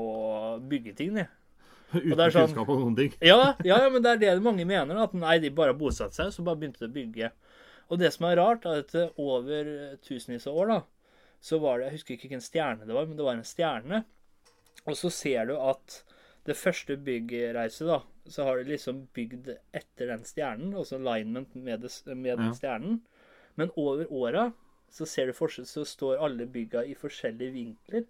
bygge 0.65 0.95
ting, 0.97 1.17
de. 1.19 1.27
Uten 1.93 2.17
sånn- 2.17 2.49
kunnskap 2.49 2.71
om 2.73 2.81
noen 2.81 2.95
ting. 2.97 3.13
Ja, 3.21 3.53
ja, 3.67 3.77
ja, 3.83 3.89
men 3.93 4.01
det 4.03 4.15
er 4.15 4.21
det 4.23 4.33
mange 4.43 4.65
mener. 4.67 4.97
At 5.03 5.13
nei, 5.17 5.37
de 5.43 5.51
bare 5.53 5.75
bosatte 5.77 6.17
seg, 6.17 6.31
så 6.33 6.45
bare 6.45 6.59
begynte 6.59 6.83
de 6.83 6.89
å 6.89 6.95
bygge. 6.95 7.29
Og 7.87 8.01
det 8.01 8.09
som 8.15 8.25
er 8.27 8.39
rart, 8.41 8.65
er 8.67 8.81
at 8.83 8.95
over 9.21 9.69
tusenvis 10.03 10.47
av 10.49 10.57
år, 10.59 10.73
da, 10.73 10.79
så 11.39 11.59
var 11.61 11.77
det 11.79 11.85
Jeg 11.87 11.95
husker 11.99 12.15
ikke 12.15 12.25
hvilken 12.27 12.43
stjerne 12.43 12.87
det 12.89 12.95
var, 12.97 13.05
men 13.05 13.15
det 13.19 13.25
var 13.27 13.37
en 13.37 13.45
stjerne 13.45 13.99
Og 14.89 14.95
så 14.97 15.11
ser 15.13 15.45
du 15.51 15.53
at 15.61 15.99
det 16.49 16.55
første 16.57 16.95
byggreiset, 16.97 17.85
da, 17.87 17.99
så 18.29 18.43
har 18.47 18.57
de 18.61 18.71
liksom 18.71 19.07
bygd 19.15 19.49
etter 19.75 20.11
den 20.11 20.23
stjernen, 20.27 20.73
altså 20.77 20.99
alignment 20.99 21.55
med, 21.55 21.81
det, 21.85 21.91
med 22.15 22.37
den 22.37 22.51
Ja. 22.51 22.53
stjernen. 22.57 23.01
Men 23.55 23.71
over 23.75 24.05
åra 24.13 24.51
så 24.91 25.05
ser 25.09 25.27
du 25.27 25.33
forskjell, 25.33 25.65
så 25.67 25.83
står 25.85 26.21
alle 26.23 26.45
bygga 26.45 26.85
i 26.85 26.93
forskjellige 26.95 27.51
vinkler. 27.53 28.05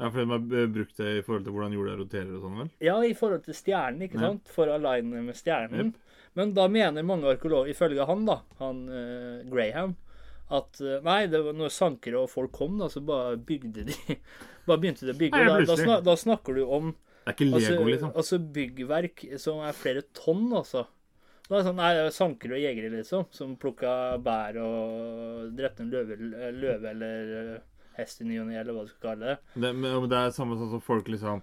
Ja, 0.00 0.08
fordi 0.08 0.24
de 0.24 0.56
har 0.56 0.70
brukt 0.72 0.96
det 0.96 1.10
i 1.18 1.22
forhold 1.22 1.44
til 1.44 1.52
hvordan 1.52 1.74
jorda 1.76 1.96
roterer 1.98 2.30
og 2.38 2.44
sånn, 2.46 2.54
vel? 2.62 2.70
Ja, 2.80 2.94
i 3.04 3.12
forhold 3.12 3.42
til 3.44 3.54
stjernen, 3.58 4.00
ikke 4.06 4.16
Ja. 4.16 4.30
sant? 4.30 4.48
For 4.48 4.66
å 4.70 4.78
aligne 4.78 5.20
med 5.26 5.36
stjernen. 5.36 5.94
Men 6.34 6.54
da 6.54 6.68
mener 6.68 7.02
mange 7.04 7.28
arkeologer, 7.28 7.68
ifølge 7.74 8.06
han, 8.06 8.24
da, 8.24 8.38
han 8.62 8.88
uh, 8.88 9.42
Graham, 9.50 9.96
at 10.50 10.80
uh, 10.80 11.00
nei, 11.04 11.26
det 11.26 11.42
var 11.44 11.52
når 11.58 11.68
sankere 11.74 12.22
og 12.22 12.30
folk 12.30 12.52
kom, 12.52 12.78
da, 12.80 12.88
så 12.88 13.02
bare 13.04 13.36
bygde 13.36 13.84
de 13.90 13.96
Bare 14.66 14.78
begynte 14.78 15.04
de 15.04 15.12
å 15.12 15.18
bygge. 15.18 15.36
Nei, 15.36 15.46
da, 15.48 15.60
da, 15.66 15.76
snak, 15.76 16.02
da 16.06 16.14
snakker 16.16 16.54
du 16.54 16.64
om 16.64 16.94
Det 17.30 17.46
er 17.46 17.50
ikke 17.50 17.54
altså, 17.60 17.72
Lego, 17.76 17.84
liksom. 17.90 18.12
altså 18.16 18.38
byggverk 18.58 19.24
som 19.38 19.60
er 19.66 19.72
flere 19.72 20.02
tonn, 20.16 20.48
altså. 20.52 20.86
Da 21.48 21.56
er 21.56 21.62
det 21.62 21.66
sånn, 21.66 21.76
nei, 21.80 21.92
det 21.96 22.02
er 22.06 22.10
sankere 22.14 22.54
og 22.54 22.60
jegere, 22.62 22.90
liksom, 22.94 23.24
som 23.34 23.56
plukka 23.58 23.92
bær 24.22 24.58
og 24.62 25.48
drepte 25.58 25.82
en 25.82 25.90
løve, 25.90 26.18
løve 26.54 26.90
eller 26.92 27.32
eh, 27.56 27.62
hest 27.96 28.20
i 28.22 28.24
ny 28.28 28.36
og 28.38 28.46
ne, 28.46 28.58
eller 28.60 28.76
hva 28.76 28.84
du 28.86 28.92
skal 28.92 29.08
kalle 29.08 29.32
det. 29.32 29.38
Det, 29.64 29.72
men 29.74 30.06
det 30.08 30.20
er 30.20 30.30
samme 30.36 30.54
sånn 30.60 30.70
som 30.76 30.80
folk 30.84 31.08
liksom 31.10 31.42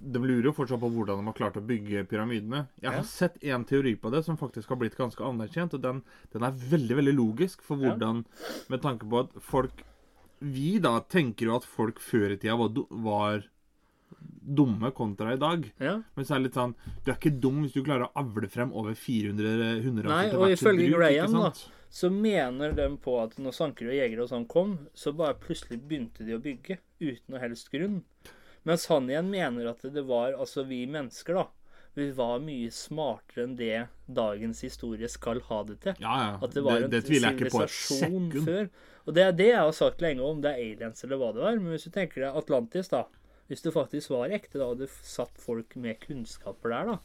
De 0.00 0.18
lurer 0.22 0.46
jo 0.48 0.52
fortsatt 0.56 0.80
på 0.80 0.88
hvordan 0.94 1.18
de 1.20 1.26
har 1.28 1.34
klart 1.36 1.58
å 1.60 1.64
bygge 1.66 2.06
pyramidene. 2.08 2.62
Jeg 2.80 2.88
har 2.92 3.02
Ja. 3.02 3.08
sett 3.10 3.42
en 3.44 3.64
teori 3.68 3.96
på 4.00 4.08
det 4.14 4.22
som 4.24 4.38
faktisk 4.40 4.68
har 4.72 4.76
blitt 4.80 4.96
ganske 4.96 5.20
anerkjent, 5.20 5.74
og 5.74 5.82
den, 5.82 6.02
den 6.32 6.42
er 6.46 6.52
veldig 6.56 6.96
veldig 6.96 7.14
logisk 7.18 7.60
for 7.66 7.76
Ja. 7.76 7.90
hvordan 7.90 8.24
Med 8.70 8.80
tanke 8.80 9.04
på 9.10 9.20
at 9.26 9.34
folk 9.42 9.82
Vi 10.40 10.78
da 10.78 11.00
tenker 11.00 11.46
jo 11.50 11.56
at 11.56 11.64
folk 11.68 11.98
før 12.00 12.32
i 12.32 12.36
tida 12.40 12.56
var, 12.56 12.70
var 12.88 13.42
dumme 14.50 14.90
kontra 14.96 15.34
i 15.34 15.40
dag. 15.40 15.66
Ja. 15.78 15.98
Men 16.14 16.26
så 16.26 16.34
er 16.34 16.40
det 16.40 16.48
litt 16.48 16.56
sånn 16.58 16.72
Du 17.04 17.12
er 17.12 17.18
ikke 17.18 17.34
dum 17.42 17.60
hvis 17.62 17.76
du 17.76 17.84
klarer 17.86 18.08
å 18.08 18.14
avle 18.18 18.48
frem 18.50 18.72
over 18.74 18.96
400 18.98 19.84
hunder 19.84 20.08
Nei, 20.10 20.24
og 20.34 20.50
ifølge 20.50 20.88
bruk, 20.88 21.04
Graham, 21.04 21.36
da, 21.44 21.52
så 21.90 22.10
mener 22.14 22.74
de 22.74 22.88
på 23.02 23.16
at 23.22 23.38
når 23.42 23.56
sankere 23.56 23.92
og 23.92 23.98
jegere 23.98 24.24
og 24.24 24.32
sånn 24.32 24.48
kom, 24.50 24.76
så 24.94 25.12
bare 25.16 25.38
plutselig 25.42 25.80
begynte 25.90 26.26
de 26.26 26.36
å 26.36 26.42
bygge 26.42 26.78
uten 27.02 27.34
noe 27.34 27.42
helst 27.42 27.70
grunn. 27.72 28.04
Mens 28.68 28.86
han 28.92 29.08
igjen 29.10 29.30
mener 29.32 29.70
at 29.72 29.82
det 29.82 30.04
var 30.06 30.36
altså 30.36 30.66
vi 30.68 30.84
mennesker, 30.90 31.40
da. 31.40 31.48
Vi 31.98 32.06
var 32.14 32.38
mye 32.44 32.70
smartere 32.70 33.48
enn 33.48 33.56
det 33.58 33.88
dagens 34.06 34.60
historie 34.62 35.08
skal 35.10 35.40
ha 35.48 35.62
det 35.66 35.80
til. 35.82 35.96
Ja, 35.98 36.18
ja. 36.22 36.34
At 36.38 36.54
det 36.54 36.62
var 36.62 36.84
en 36.84 36.92
det 36.92 37.02
tviler 37.08 37.32
jeg 37.32 37.40
ikke 37.40 37.54
på 37.56 37.64
et 37.64 37.74
sivilisasjon 37.74 38.46
før. 38.46 38.68
Og 39.08 39.16
det 39.16 39.24
er 39.24 39.34
det 39.34 39.48
jeg 39.48 39.64
har 39.64 39.74
sagt 39.74 40.04
lenge 40.04 40.22
om 40.22 40.44
det 40.44 40.52
er 40.52 40.62
aliens 40.68 41.02
eller 41.06 41.18
hva 41.18 41.32
det 41.34 41.42
var. 41.42 41.58
Men 41.58 41.74
hvis 41.74 41.88
du 41.88 41.94
tenker 41.96 42.22
deg 42.22 42.38
Atlantis, 42.38 42.92
da. 42.92 43.08
Hvis 43.50 43.64
det 43.64 43.72
faktisk 43.74 44.12
var 44.14 44.30
ekte, 44.30 44.60
da 44.60 44.68
hadde 44.70 44.86
det 44.86 44.94
satt 45.02 45.34
folk 45.42 45.74
med 45.82 45.98
kunnskaper 46.04 46.70
der, 46.70 46.92
da. 46.92 46.98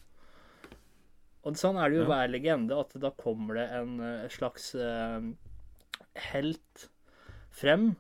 Og 1.45 1.57
sånn 1.57 1.77
er 1.77 1.89
det 1.89 1.97
jo 1.99 2.03
Ja. 2.05 2.09
hver 2.11 2.29
legende, 2.33 2.77
at 2.79 2.93
da 3.01 3.09
kommer 3.11 3.57
det 3.57 3.65
en 3.73 3.99
eh, 3.99 4.27
slags 4.29 4.73
eh, 4.77 5.21
helt 6.31 6.89
frem 7.53 7.95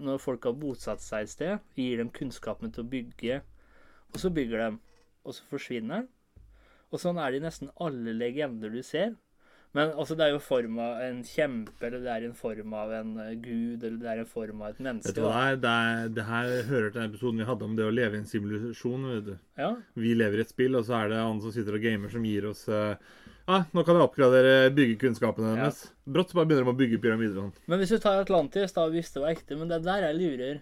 når 0.00 0.20
folk 0.20 0.44
har 0.48 0.56
bosatt 0.56 1.02
seg 1.04 1.22
et 1.26 1.32
sted, 1.32 1.60
gir 1.76 1.98
dem 2.00 2.10
kunnskapen 2.10 2.72
til 2.72 2.84
å 2.84 2.88
bygge, 2.88 3.42
og 4.14 4.20
så 4.20 4.30
bygger 4.32 4.62
de, 4.64 4.78
og 5.24 5.34
så 5.36 5.44
forsvinner 5.50 6.00
den. 6.00 6.08
Og 6.90 7.00
sånn 7.02 7.20
er 7.20 7.30
det 7.30 7.40
i 7.42 7.44
nesten 7.44 7.70
alle 7.78 8.14
legender 8.16 8.72
du 8.72 8.80
ser. 8.82 9.12
Men 9.76 9.92
altså, 9.94 10.16
det 10.18 10.24
er 10.24 10.32
jo 10.34 10.40
form 10.42 10.80
av 10.82 10.98
en 11.04 11.20
kjempe, 11.22 11.78
eller 11.86 12.02
det 12.02 12.10
er 12.10 12.24
en 12.26 12.34
form 12.34 12.72
av 12.74 12.90
en 12.96 13.12
eh, 13.22 13.34
gud, 13.38 13.84
eller 13.84 13.98
det 14.02 14.08
er 14.10 14.22
en 14.24 14.30
form 14.30 14.64
av 14.64 14.72
et 14.72 14.80
menneske. 14.82 15.12
Vet 15.12 15.20
du 15.20 15.22
hva 15.22 15.34
det 15.36 15.44
er? 15.52 15.58
Det, 15.62 15.74
er, 15.74 16.08
det 16.16 16.24
her 16.26 16.54
hører 16.72 16.88
til 16.88 16.98
den 16.98 17.10
episoden 17.12 17.42
vi 17.42 17.46
hadde 17.46 17.66
om 17.68 17.76
det 17.78 17.86
å 17.86 17.92
leve 17.94 18.18
i 18.18 18.20
en 18.20 18.26
simulasjon. 18.26 19.04
vet 19.12 19.28
du. 19.28 19.36
Ja, 19.60 19.70
Vi 19.94 20.14
lever 20.18 20.42
i 20.42 20.46
et 20.46 20.50
spill, 20.50 20.74
og 20.78 20.88
så 20.88 20.96
er 20.98 21.12
det 21.12 21.20
han 21.22 21.42
som 21.44 21.54
sitter 21.54 21.78
og 21.78 21.84
gamer, 21.86 22.10
som 22.10 22.26
gir 22.26 22.48
oss 22.50 22.64
uh, 22.66 22.96
ah, 23.46 23.68
Nå 23.70 23.84
kan 23.86 23.98
jeg 23.98 24.08
oppgradere 24.08 24.72
byggekunnskapene 24.74 25.54
Ja. 25.60 25.70
Brått 26.10 26.34
bare 26.34 26.50
begynner 26.50 26.66
de 26.66 26.74
å 26.74 26.80
bygge 26.80 27.02
pyramider 27.04 27.38
og 27.38 27.46
sånt. 27.46 27.62
Men 27.70 27.78
hvis 27.82 27.94
du 27.94 28.00
tar 28.02 28.24
Atlantis, 28.24 28.74
da 28.74 28.88
visste 28.90 29.20
det 29.20 29.26
var 29.28 29.36
ekte 29.36 29.60
Men 29.60 29.70
det 29.70 29.78
er 29.78 29.86
der 29.86 30.08
jeg 30.08 30.18
lurer. 30.18 30.60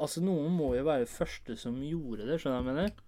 Altså, 0.00 0.24
noen 0.24 0.50
må 0.56 0.72
jo 0.74 0.82
være 0.88 1.06
første 1.06 1.54
som 1.60 1.78
gjorde 1.84 2.26
det, 2.26 2.40
skjønner 2.42 2.58
du 2.58 2.66
hva 2.66 2.74
jeg 2.74 2.80
mener? 2.80 2.98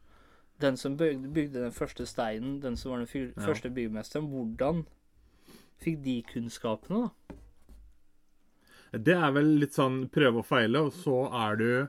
Den 0.63 0.77
som 0.79 0.95
bygde, 0.97 1.31
bygde 1.35 1.63
den 1.65 1.73
første 1.75 2.07
steinen, 2.07 2.61
den 2.63 2.77
som 2.79 2.93
var 2.93 3.03
den 3.03 3.09
fyr, 3.11 3.33
Ja. 3.37 3.47
første 3.49 3.71
byggmesteren, 3.75 4.29
hvordan 4.31 4.85
fikk 5.83 6.03
de 6.05 6.17
kunnskapene, 6.29 7.09
da? 7.09 7.37
Det 8.99 9.15
er 9.17 9.33
vel 9.33 9.49
litt 9.63 9.73
sånn 9.75 10.03
prøve 10.13 10.43
og 10.43 10.47
feile, 10.47 10.83
og 10.87 10.93
så 10.93 11.17
er 11.33 11.57
du 11.57 11.89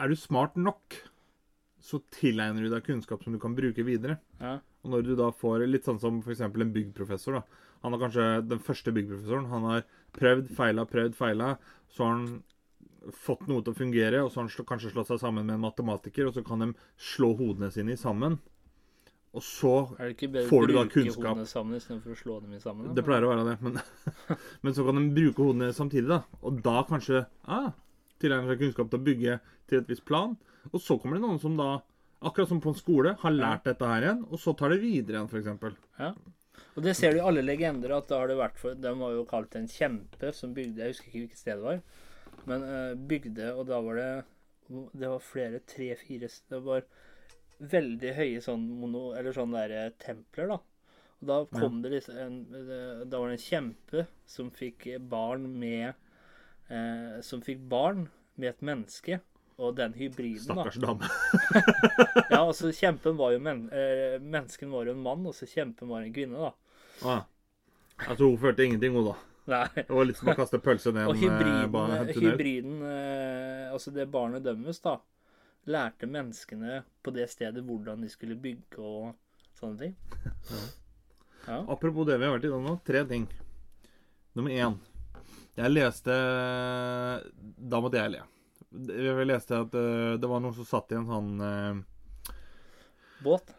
Er 0.00 0.08
du 0.08 0.16
smart 0.16 0.54
nok, 0.56 0.94
så 1.78 1.98
tilegner 2.10 2.62
du 2.64 2.70
deg 2.70 2.84
kunnskap 2.86 3.22
som 3.22 3.34
du 3.34 3.38
kan 3.38 3.54
bruke 3.54 3.84
videre. 3.84 4.18
Ja. 4.40 4.54
Og 4.82 4.90
når 4.94 5.02
du 5.04 5.10
da 5.14 5.30
får 5.30 5.66
litt 5.68 5.84
sånn 5.84 6.00
som 6.00 6.22
f.eks. 6.22 6.40
en 6.40 6.72
byggprofessor, 6.72 7.34
da. 7.36 7.42
Han 7.82 7.92
er 7.92 7.98
kanskje 7.98 8.48
den 8.48 8.58
første 8.64 8.94
byggprofessoren. 8.96 9.50
Han 9.50 9.62
har 9.68 9.84
prøvd, 10.16 10.48
feila, 10.56 10.86
prøvd, 10.88 11.14
feila. 11.14 11.58
Så 11.92 12.04
har 12.04 12.16
han 12.16 12.42
fått 13.16 13.46
noe 13.48 13.64
til 13.64 13.74
å 13.74 13.78
fungere, 13.78 14.22
og 14.24 14.30
så 14.30 14.40
har 14.40 14.46
han 14.46 14.52
slå, 14.52 14.64
kanskje 14.68 14.92
slått 14.94 15.10
seg 15.10 15.20
sammen 15.22 15.46
med 15.46 15.56
en 15.56 15.64
matematiker, 15.64 16.28
og 16.28 16.36
så 16.36 16.44
kan 16.46 16.64
de 16.64 16.72
slå 17.00 17.32
hodene 17.38 17.70
sine 17.74 17.96
sammen. 18.00 18.38
Og 19.30 19.44
så 19.46 19.72
Får 20.50 20.66
du 20.66 20.72
da 20.74 20.82
kunnskap? 20.90 21.38
sammen 21.46 21.78
å 21.78 22.14
slå 22.18 22.40
dem 22.42 22.56
i 22.56 22.60
sammen? 22.60 22.88
da? 22.88 22.96
Det 22.98 23.04
pleier 23.06 23.26
å 23.26 23.30
være 23.30 23.44
det, 23.46 23.58
men, 23.62 23.78
men 24.66 24.74
så 24.74 24.86
kan 24.86 24.98
de 24.98 25.04
bruke 25.14 25.44
hodene 25.44 25.70
samtidig, 25.76 26.08
da. 26.10 26.24
Og 26.42 26.58
da 26.64 26.80
kanskje 26.88 27.22
ah, 27.46 27.70
tilegner 28.20 28.50
seg 28.50 28.64
kunnskap 28.64 28.90
til 28.90 28.98
å 28.98 29.06
bygge 29.06 29.38
til 29.70 29.80
et 29.80 29.92
visst 29.92 30.04
plan. 30.08 30.34
Og 30.72 30.82
så 30.82 30.98
kommer 30.98 31.16
det 31.16 31.24
noen 31.24 31.38
som 31.42 31.54
da, 31.60 31.76
akkurat 32.26 32.50
som 32.50 32.60
på 32.62 32.74
en 32.74 32.80
skole, 32.80 33.14
har 33.22 33.36
lært 33.36 33.70
dette 33.70 33.92
her 33.92 34.08
igjen, 34.08 34.26
og 34.26 34.42
så 34.42 34.56
tar 34.58 34.74
det 34.74 34.82
videre 34.82 35.20
igjen, 35.22 35.30
f.eks. 35.30 35.78
Ja. 36.02 36.12
Og 36.74 36.84
det 36.84 36.96
ser 36.98 37.14
du 37.14 37.20
i 37.20 37.24
alle 37.24 37.46
legender, 37.46 37.94
at 37.96 38.10
da 38.10 38.18
har 38.20 38.30
det 38.30 38.36
vært 38.38 38.58
for 38.60 38.76
De 38.78 38.90
var 38.98 39.14
jo 39.14 39.24
kalt 39.28 39.54
en 39.58 39.70
kjempe 39.70 40.30
som 40.36 40.52
bygde 40.54 40.82
Jeg 40.82 40.92
husker 40.92 41.08
ikke 41.08 41.22
hvilket 41.22 41.40
sted 41.40 41.58
det 41.58 41.66
var. 41.66 41.80
Men 42.48 42.64
eh, 42.64 42.94
bygde, 42.94 43.52
og 43.54 43.66
da 43.68 43.80
var 43.84 44.00
det 44.00 44.10
Det 44.70 45.08
var 45.10 45.22
flere, 45.24 45.60
tre-fire 45.66 46.28
Det 46.48 46.60
var 46.64 46.84
veldig 47.60 48.12
høye 48.16 48.40
sånn 48.40 48.62
mono... 48.80 49.10
Eller 49.18 49.36
sånn 49.36 49.52
der 49.52 49.92
templer, 50.00 50.54
da. 50.54 50.60
Og 51.20 51.28
da 51.28 51.40
kom 51.52 51.82
det 51.84 51.92
liksom 51.92 52.16
en 52.16 52.38
Da 53.10 53.18
var 53.18 53.28
det 53.28 53.36
en 53.36 53.44
kjempe 53.44 54.06
som 54.24 54.48
fikk 54.54 54.86
barn 55.10 55.44
med 55.60 55.92
eh, 56.70 57.18
Som 57.26 57.44
fikk 57.44 57.66
barn 57.68 58.08
med 58.40 58.54
et 58.54 58.62
menneske. 58.64 59.20
Og 59.60 59.74
den 59.76 59.92
hybriden, 59.92 60.56
da. 60.56 60.64
Stakkars 60.64 60.78
dame. 60.80 61.08
Ja, 62.30 62.44
altså 62.48 62.70
Kjempen 62.72 63.18
var 63.18 63.34
jo 63.34 63.42
men, 63.44 63.66
eh, 63.68 64.16
Mennesken 64.22 64.70
var 64.72 64.88
jo 64.88 64.94
en 64.94 65.02
mann, 65.04 65.26
og 65.28 65.36
så 65.36 65.48
kjempen 65.50 65.90
var 65.90 66.06
en 66.06 66.14
kvinne, 66.14 66.48
da. 66.48 66.52
Ah. 67.04 67.26
Altså, 68.06 68.24
hun 68.24 68.38
følte 68.40 68.64
ingenting, 68.64 68.96
hun, 68.96 69.10
da. 69.10 69.18
Nei. 69.48 69.66
Det 69.74 69.88
var 69.88 70.04
litt 70.04 70.18
som 70.20 70.28
å 70.28 70.34
kaste 70.36 70.58
pølse 70.62 70.92
ned 70.92 71.08
Og 71.08 71.16
en 71.16 71.22
eh, 71.22 71.22
hybriden, 71.24 71.70
ba- 71.72 71.86
tunnel. 71.88 72.20
hybriden 72.30 72.82
eh, 72.86 73.72
altså 73.72 73.90
det 73.94 74.04
barnet 74.12 74.44
dømmes, 74.44 74.80
da, 74.84 74.98
lærte 75.66 76.06
menneskene 76.06 76.82
på 77.02 77.12
det 77.16 77.26
stedet 77.32 77.64
hvordan 77.64 78.00
de 78.04 78.08
skulle 78.12 78.36
bygge 78.36 78.78
og 78.78 79.14
sånne 79.60 79.78
ting. 79.86 79.96
Ja. 81.48 81.62
Apropos 81.72 82.04
det 82.04 82.18
vi 82.20 82.26
har 82.28 82.34
vært 82.34 82.44
innom 82.44 82.66
nå, 82.68 82.74
tre 82.84 83.00
ting. 83.08 83.22
Nummer 84.36 84.52
én. 84.52 84.74
Jeg 85.56 85.72
leste 85.72 86.12
Da 87.56 87.80
måtte 87.80 87.96
jeg 87.96 88.12
le. 88.12 88.20
Jeg 88.92 89.24
leste 89.26 89.56
at 89.64 89.72
eh, 89.74 90.18
det 90.20 90.28
var 90.30 90.42
noen 90.44 90.54
som 90.54 90.68
satt 90.68 90.92
i 90.92 90.98
en 91.00 91.08
sånn 91.08 91.30
Båt. 93.20 93.50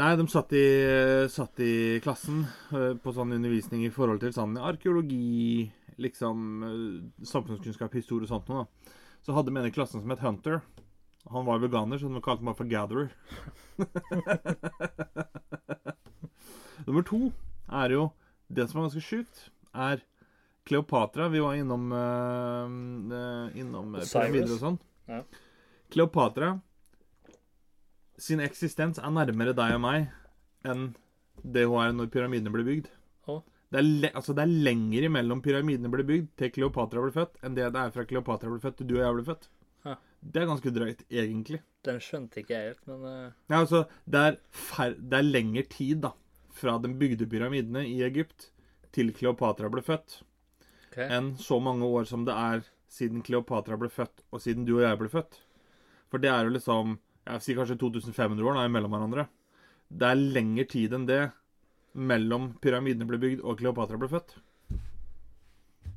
Nei, 0.00 0.14
de 0.16 0.24
satt 0.32 0.52
i, 0.56 0.64
satt 1.28 1.60
i 1.60 2.00
klassen 2.04 2.46
eh, 2.72 2.94
på 2.96 3.12
sånn 3.12 3.34
undervisning 3.36 3.84
i 3.84 3.92
forhold 3.92 4.22
til 4.22 4.32
sånn 4.32 4.56
arkeologi, 4.56 5.68
liksom 6.00 6.64
eh, 6.64 7.26
samfunnskunnskap, 7.28 7.92
historie 7.98 8.24
og 8.24 8.32
sånt 8.32 8.48
noe. 8.48 8.64
da. 8.64 8.96
Så 9.20 9.36
hadde 9.36 9.52
vi 9.52 9.60
en 9.60 9.68
i 9.68 9.74
klassen 9.74 10.00
som 10.00 10.08
het 10.14 10.24
Hunter. 10.24 10.62
Han 11.28 11.44
var 11.44 11.60
veganer, 11.60 12.00
så 12.00 12.08
de 12.08 12.22
kalte 12.24 12.46
meg 12.46 12.56
for 12.56 12.64
Gatherer. 12.70 13.12
Nummer 16.86 17.04
to 17.04 17.28
er 17.68 17.92
jo 17.92 18.06
Det 18.48 18.64
som 18.66 18.80
er 18.80 18.86
ganske 18.88 19.04
sjukt, 19.04 19.50
er 19.76 20.00
Kleopatra. 20.66 21.28
Vi 21.30 21.44
var 21.44 21.54
innom, 21.60 21.92
eh, 21.92 22.66
innom 23.60 23.92
pyramider 24.00 24.56
og 24.56 24.64
sånn. 24.64 24.80
Ja. 25.10 25.20
Kleopatra 25.92 26.54
sin 28.20 28.42
eksistens 28.44 29.00
er 29.00 29.12
nærmere 29.14 29.56
deg 29.56 29.76
og 29.76 29.84
meg 29.84 30.10
enn 30.68 30.90
det 31.40 31.64
hun 31.66 31.80
er 31.82 31.94
når 31.96 32.10
pyramidene 32.12 32.52
ble 32.52 32.66
bygd. 32.66 32.90
Det 33.70 33.78
er, 33.78 34.10
altså 34.18 34.34
det 34.34 34.42
er 34.42 34.62
lenger 34.66 35.04
imellom 35.06 35.40
pyramidene 35.44 35.90
ble 35.92 36.02
bygd 36.06 36.30
til 36.40 36.50
Kleopatra 36.56 37.04
ble 37.04 37.12
født, 37.14 37.36
enn 37.46 37.54
det 37.54 37.68
det 37.70 37.82
er 37.84 37.92
fra 37.94 38.02
Kleopatra 38.02 38.50
ble 38.50 38.58
født 38.62 38.80
til 38.80 38.88
du 38.90 38.96
og 38.96 39.04
jeg 39.04 39.16
ble 39.18 39.26
født. 39.28 39.44
Ja. 39.86 39.92
Det 40.20 40.40
er 40.40 40.48
ganske 40.50 40.72
drøyt, 40.74 41.04
egentlig. 41.06 41.60
Den 41.86 42.00
skjønte 42.02 42.42
ikke 42.42 42.56
jeg 42.56 42.72
helt, 42.72 42.82
men 42.90 43.04
uh... 43.06 43.36
Ja, 43.46 43.60
altså, 43.60 43.84
det 44.10 44.24
er, 44.26 44.40
det 44.98 45.20
er 45.20 45.28
lengre 45.28 45.62
tid, 45.70 46.02
da, 46.02 46.10
fra 46.50 46.74
de 46.82 46.90
bygde 46.98 47.28
pyramidene 47.30 47.84
i 47.86 48.00
Egypt 48.08 48.50
til 48.90 49.14
Kleopatra 49.14 49.70
ble 49.70 49.84
født, 49.86 50.18
okay. 50.88 51.06
enn 51.06 51.36
så 51.38 51.60
mange 51.62 51.86
år 51.86 52.10
som 52.10 52.26
det 52.26 52.34
er 52.34 52.66
siden 52.90 53.22
Kleopatra 53.22 53.78
ble 53.78 53.92
født, 53.94 54.26
og 54.34 54.42
siden 54.42 54.66
du 54.66 54.80
og 54.80 54.84
jeg 54.88 54.98
ble 54.98 55.12
født. 55.14 55.38
For 56.10 56.18
det 56.18 56.34
er 56.34 56.42
jo 56.42 56.56
liksom 56.58 56.98
Jeg 57.30 57.38
vil 57.38 57.46
si 57.46 57.56
kanskje 57.58 57.78
2500 57.78 58.48
år 58.50 58.56
da, 58.58 58.66
mellom 58.72 58.94
hverandre. 58.94 59.26
Det 59.90 60.06
er 60.06 60.22
lengre 60.36 60.66
tid 60.70 60.94
enn 60.96 61.06
det 61.06 61.20
mellom 61.94 62.52
pyramidene 62.62 63.06
ble 63.06 63.18
bygd 63.22 63.42
og 63.42 63.58
Kleopatra 63.58 63.98
ble 63.98 64.10
født. 64.10 64.36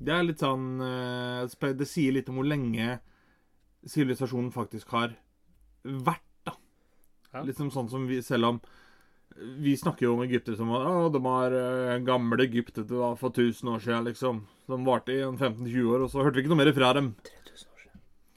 Det 0.03 0.13
er 0.13 0.25
litt 0.25 0.41
sånn 0.41 0.81
eh, 0.83 1.73
Det 1.77 1.87
sier 1.87 2.15
litt 2.15 2.29
om 2.31 2.39
hvor 2.41 2.47
lenge 2.49 2.97
sivilisasjonen 3.87 4.51
faktisk 4.53 4.93
har 4.95 5.13
vært, 5.83 6.25
da. 6.47 6.55
Ja. 7.33 7.43
Liksom 7.43 7.69
sånn 7.73 7.91
som 7.91 8.07
vi 8.07 8.21
Selv 8.23 8.49
om 8.49 8.63
vi 9.33 9.73
snakker 9.73 10.05
jo 10.05 10.13
om 10.13 10.21
egyptere 10.21 10.57
som 10.59 10.69
at 10.77 11.15
de 11.15 11.21
har 11.25 11.55
eh, 11.57 12.01
gamle 12.05 12.45
egyptere 12.45 13.13
for 13.17 13.31
1000 13.33 13.71
år 13.73 13.79
siden, 13.81 14.03
liksom. 14.05 14.43
De 14.69 14.77
varte 14.85 15.15
i 15.15 15.23
15-20 15.23 15.87
år, 15.89 16.03
og 16.05 16.11
så 16.11 16.21
hørte 16.21 16.37
vi 16.37 16.43
ikke 16.43 16.51
noe 16.53 16.59
mer 16.61 16.69
fra 16.75 16.91
dem. 16.99 17.07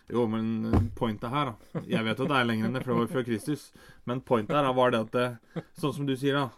3000 0.09 0.13
år 0.13 0.15
siden. 0.15 0.15
Jo, 0.15 0.27
men 0.27 0.75
eh, 0.75 0.81
pointet 0.95 1.31
her, 1.31 1.53
da 1.75 1.81
Jeg 1.89 2.05
vet 2.05 2.21
at 2.21 2.29
det 2.29 2.37
er 2.41 2.45
lenger 2.47 2.67
enn 2.67 2.73
det, 2.79 2.85
det 2.87 2.95
var 2.95 3.07
før 3.07 3.25
Kristus. 3.27 3.73
Men 4.07 4.21
pointet 4.21 4.57
her 4.57 4.73
var 4.75 4.91
det 4.95 5.01
at 5.01 5.13
det, 5.13 5.63
Sånn 5.81 5.95
som 5.95 6.07
du 6.07 6.15
sier, 6.17 6.35
da. 6.35 6.51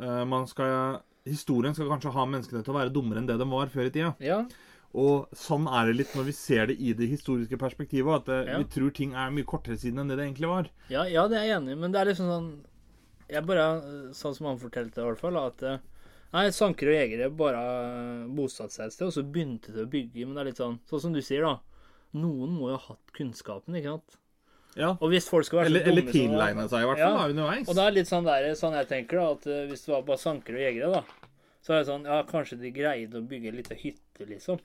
eh, 0.00 0.24
Man 0.24 0.46
skal 0.46 1.00
Historien 1.26 1.74
skal 1.76 1.88
kanskje 1.88 2.12
ha 2.14 2.24
menneskene 2.26 2.62
til 2.64 2.72
å 2.72 2.78
være 2.78 2.92
dummere 2.92 3.18
enn 3.20 3.26
det 3.28 3.36
de 3.38 3.44
var 3.48 3.66
før 3.68 3.86
i 3.86 3.90
tida. 3.92 4.14
Ja, 4.24 4.44
Og 4.96 5.28
sånn 5.36 5.68
er 5.70 5.86
det 5.86 5.96
litt 6.00 6.14
når 6.16 6.24
vi 6.24 6.32
ser 6.32 6.66
det 6.66 6.78
i 6.80 6.92
det 6.96 7.06
historiske 7.08 7.56
perspektivet. 7.60 8.14
At 8.22 8.24
det, 8.26 8.38
Ja. 8.48 8.56
vi 8.58 8.64
tror 8.64 8.90
ting 8.92 9.12
er 9.14 9.30
mye 9.30 9.44
kortere 9.44 9.76
siden 9.78 10.00
enn 10.00 10.08
det 10.08 10.16
det 10.16 10.24
egentlig 10.26 10.48
var. 10.48 10.70
ja, 10.88 11.04
ja, 11.04 11.28
det 11.28 11.36
er 11.38 11.44
jeg 11.46 11.56
enig 11.60 11.72
i, 11.76 11.80
men 11.80 11.92
det 11.92 12.00
er 12.00 12.06
liksom 12.12 12.26
sånn 12.26 12.50
Jeg 13.30 13.46
bare, 13.46 13.66
sånn 14.12 14.34
som 14.34 14.46
han 14.48 14.58
fortalte 14.58 14.98
i 14.98 15.04
hvert 15.06 15.20
fall, 15.20 15.36
at 15.38 15.62
eh, 15.62 15.78
Nei, 16.32 16.48
sankere 16.50 16.90
og 16.94 16.98
jegere 16.98 17.28
bare 17.36 17.60
bosatte 18.34 18.72
seg 18.72 18.86
et 18.86 18.92
sted, 18.94 19.06
og 19.08 19.12
så 19.12 19.22
begynte 19.22 19.72
de 19.74 19.82
å 19.84 19.90
bygge. 19.90 20.24
Men 20.26 20.34
det 20.34 20.40
er 20.40 20.48
litt 20.50 20.60
sånn 20.62 20.78
Sånn 20.88 21.00
som 21.04 21.12
du 21.12 21.20
sier, 21.20 21.42
da. 21.42 21.58
Noen 22.14 22.50
må 22.58 22.70
jo 22.72 22.76
ha 22.76 22.84
hatt 22.94 23.12
kunnskapen, 23.16 23.76
ikke 23.78 23.92
sant? 23.94 24.16
Ja. 24.78 24.92
Og 25.02 25.10
hvis 25.10 25.26
folk 25.30 25.44
skal 25.46 25.60
være 25.60 25.66
så 25.66 25.70
Eller, 25.70 25.86
eller 25.90 26.02
dumme 26.02 26.12
som- 26.12 26.20
tilegne 26.20 26.68
seg, 26.70 26.82
i 26.82 26.86
hvert 26.90 26.98
fall. 26.98 27.14
Ja. 27.14 27.18
da, 27.18 27.28
underveis. 27.34 27.68
Og 27.68 27.74
det 27.74 27.84
er 27.86 27.90
litt 27.96 28.06
sånn 28.10 28.24
der, 28.24 28.48
sånn 28.54 28.76
jeg 28.78 28.88
tenker 28.88 29.18
da, 29.18 29.30
at 29.32 29.46
eh, 29.46 29.66
hvis 29.70 29.84
det 29.86 29.92
var 29.94 30.02
bare 30.02 30.22
sankere 30.22 30.56
og 30.60 30.64
jegere, 30.66 30.92
da, 30.92 31.02
så 31.60 31.72
er 31.74 31.78
det 31.82 31.86
sånn, 31.90 32.04
ja, 32.06 32.22
kanskje 32.22 32.58
de 32.60 32.70
greide 32.70 33.18
å 33.18 33.26
bygge 33.26 33.50
ei 33.50 33.56
lita 33.56 33.74
hytte, 33.74 34.26
liksom. 34.26 34.60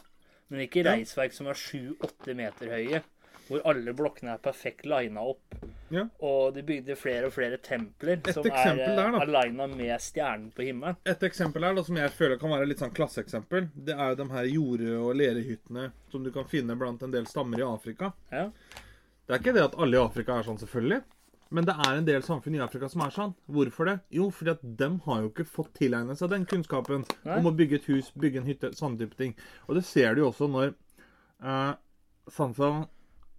Men 0.49 0.61
ikke 0.67 0.83
reisverk 0.85 1.33
som 1.33 1.47
er 1.47 1.57
7-8 1.57 2.35
meter 2.37 2.69
høye, 2.69 3.01
hvor 3.47 3.61
alle 3.65 3.93
blokkene 3.97 4.33
er 4.35 4.37
perfekt 4.37 4.85
lina 4.85 5.21
opp. 5.21 5.41
Ja. 5.93 6.07
Og 6.25 6.55
de 6.55 6.63
bygde 6.65 6.95
flere 6.97 7.29
og 7.29 7.33
flere 7.35 7.59
templer 7.61 8.17
Et 8.17 8.31
som 8.33 8.45
er 8.49 8.79
der, 8.97 9.17
da. 9.19 9.67
med 9.69 10.01
stjernen 10.01 10.47
på 10.55 10.65
himmelen. 10.65 10.97
Et 11.05 11.25
eksempel 11.27 11.63
her 11.63 11.75
da, 11.77 11.83
som 11.85 11.99
jeg 11.99 12.13
føler 12.15 12.39
kan 12.41 12.53
være 12.53 12.69
litt 12.69 12.81
sånn 12.81 12.93
klasseeksempel, 12.95 13.69
det 13.75 13.93
er 13.93 14.13
jo 14.13 14.21
de 14.23 14.29
her 14.31 14.49
jorde- 14.49 14.95
og 15.01 15.15
lerehyttene 15.19 15.91
som 16.11 16.23
du 16.23 16.31
kan 16.31 16.47
finne 16.49 16.77
blant 16.79 17.03
en 17.05 17.13
del 17.13 17.27
stammer 17.29 17.61
i 17.61 17.67
Afrika. 17.67 18.13
Ja. 18.31 18.49
Det 19.25 19.33
er 19.33 19.41
ikke 19.41 19.53
det 19.57 19.67
at 19.67 19.77
alle 19.81 19.97
i 19.97 20.01
Afrika 20.01 20.39
er 20.39 20.47
sånn, 20.47 20.61
selvfølgelig. 20.61 21.03
Men 21.55 21.65
det 21.67 21.75
er 21.77 21.97
en 21.99 22.07
del 22.07 22.23
samfunn 22.25 22.57
i 22.57 22.61
Afrika 22.63 22.89
som 22.89 23.03
er 23.05 23.13
sånn. 23.13 23.35
Hvorfor 23.51 23.89
det? 23.89 23.99
Jo, 24.17 24.29
fordi 24.33 24.55
at 24.55 24.63
dem 24.79 24.97
har 25.05 25.21
jo 25.21 25.29
ikke 25.29 25.45
fått 25.47 25.75
tilegnet 25.77 26.17
seg 26.19 26.31
den 26.33 26.45
kunnskapen 26.49 27.05
Nei. 27.23 27.37
om 27.37 27.49
å 27.49 27.53
bygge 27.55 27.79
et 27.79 27.89
hus, 27.91 28.09
bygge 28.17 28.41
en 28.41 28.49
hytte, 28.49 28.73
sånne 28.77 28.99
type 29.03 29.17
ting. 29.19 29.35
Og 29.69 29.77
det 29.77 29.85
ser 29.87 30.15
du 30.15 30.23
jo 30.23 30.31
også 30.31 30.49
når 30.51 30.73
uh, 31.45 31.75
Sånn 32.33 32.55
som 32.57 32.87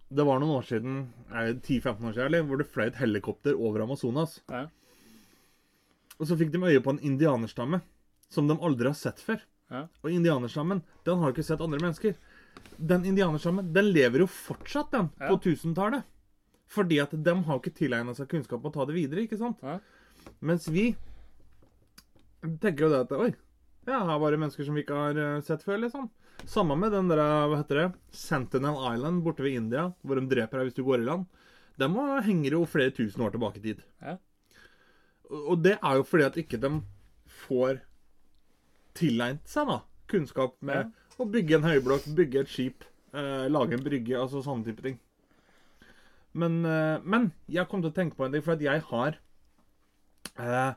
Det 0.09 0.23
var 0.23 0.39
noen 0.39 0.55
år 0.55 0.63
siden, 0.63 0.97
eh, 1.31 1.53
10-15 1.59 2.05
år 2.07 2.13
siden, 2.15 2.25
eller, 2.29 2.43
hvor 2.47 2.57
det 2.61 2.67
fløy 2.71 2.85
et 2.87 2.95
helikopter 3.01 3.57
over 3.59 3.83
Amazonas. 3.83 4.37
Ja. 4.49 4.67
Og 6.17 6.27
så 6.29 6.37
fikk 6.39 6.51
de 6.53 6.61
øye 6.63 6.81
på 6.81 6.93
en 6.95 6.99
indianerstamme 7.03 7.81
som 8.29 8.47
de 8.47 8.55
aldri 8.57 8.87
har 8.87 8.95
sett 8.97 9.19
før. 9.19 9.41
Ja. 9.69 9.87
Og 10.03 10.11
indianerstammen, 10.11 10.81
den 11.03 11.19
har 11.19 11.29
jo 11.29 11.35
ikke 11.35 11.43
sett 11.45 11.61
andre 11.61 11.79
mennesker. 11.83 12.15
Den 12.79 13.03
indianerstammen, 13.05 13.73
den 13.73 13.91
lever 13.91 14.23
jo 14.23 14.27
fortsatt, 14.31 14.91
den, 14.91 15.09
Ja. 15.19 15.27
på 15.27 15.41
1000-tallet. 15.43 16.03
Fordi 16.67 16.99
at 17.01 17.11
de 17.11 17.33
har 17.43 17.59
ikke 17.59 17.75
tilegnet 17.75 18.15
seg 18.15 18.27
kunnskap 18.27 18.63
om 18.63 18.71
å 18.71 18.73
ta 18.73 18.85
det 18.85 18.95
videre, 18.95 19.23
ikke 19.27 19.37
sant? 19.37 19.59
Ja. 19.61 19.79
Mens 20.41 20.67
vi 20.67 20.95
tenker 22.61 22.85
jo 22.87 22.89
det 22.89 22.99
at 23.05 23.11
Oi, 23.11 23.33
ja, 23.87 23.99
her 24.05 24.19
var 24.19 24.31
det 24.31 24.39
mennesker 24.39 24.65
som 24.65 24.75
vi 24.75 24.83
ikke 24.83 24.95
har 24.95 25.17
eh, 25.17 25.41
sett 25.41 25.63
før, 25.63 25.79
liksom. 25.83 26.09
Samme 26.45 26.77
med 26.77 26.91
den 26.91 27.07
der, 27.09 27.17
hva 27.49 27.57
heter 27.59 27.75
det, 27.81 27.87
Sentinel 28.13 28.77
Island 28.93 29.23
borte 29.25 29.43
ved 29.43 29.55
India, 29.57 29.87
hvor 30.05 30.15
de 30.19 30.27
dreper 30.29 30.59
deg 30.61 30.69
hvis 30.69 30.77
du 30.77 30.83
går 30.85 31.01
i 31.01 31.07
land. 31.07 31.25
De 31.77 31.87
må- 31.89 32.21
henger 32.23 32.51
jo 32.51 32.65
flere 32.65 32.91
tusen 32.91 33.21
år 33.25 33.31
tilbake 33.31 33.57
i 33.57 33.61
tid. 33.61 33.81
Ja. 34.01 34.17
Og 35.29 35.61
det 35.61 35.77
er 35.83 35.95
jo 35.97 36.03
fordi 36.03 36.23
at 36.23 36.37
ikke 36.37 36.59
de 36.61 36.71
får 37.47 37.81
tilegnet 38.97 39.43
seg 39.49 39.67
da, 39.67 39.81
kunnskap 40.07 40.55
med 40.61 40.93
å 41.19 41.25
bygge 41.29 41.55
en 41.57 41.67
høyblokk, 41.67 42.07
bygge 42.15 42.39
et 42.39 42.47
skip, 42.47 42.83
eh, 43.13 43.47
lage 43.49 43.73
en 43.73 43.83
brygge, 43.83 44.15
altså 44.17 44.41
sånne 44.45 44.65
type 44.65 44.81
ting. 44.81 44.99
Men, 46.33 46.63
eh, 46.65 46.99
men 47.03 47.31
jeg 47.49 47.67
kom 47.67 47.81
til 47.81 47.91
å 47.91 47.93
tenke 47.95 48.15
på 48.15 48.25
en 48.25 48.31
ting, 48.31 48.41
for 48.41 48.53
at 48.53 48.61
jeg 48.61 48.81
har 48.81 49.17
eh, 50.37 50.73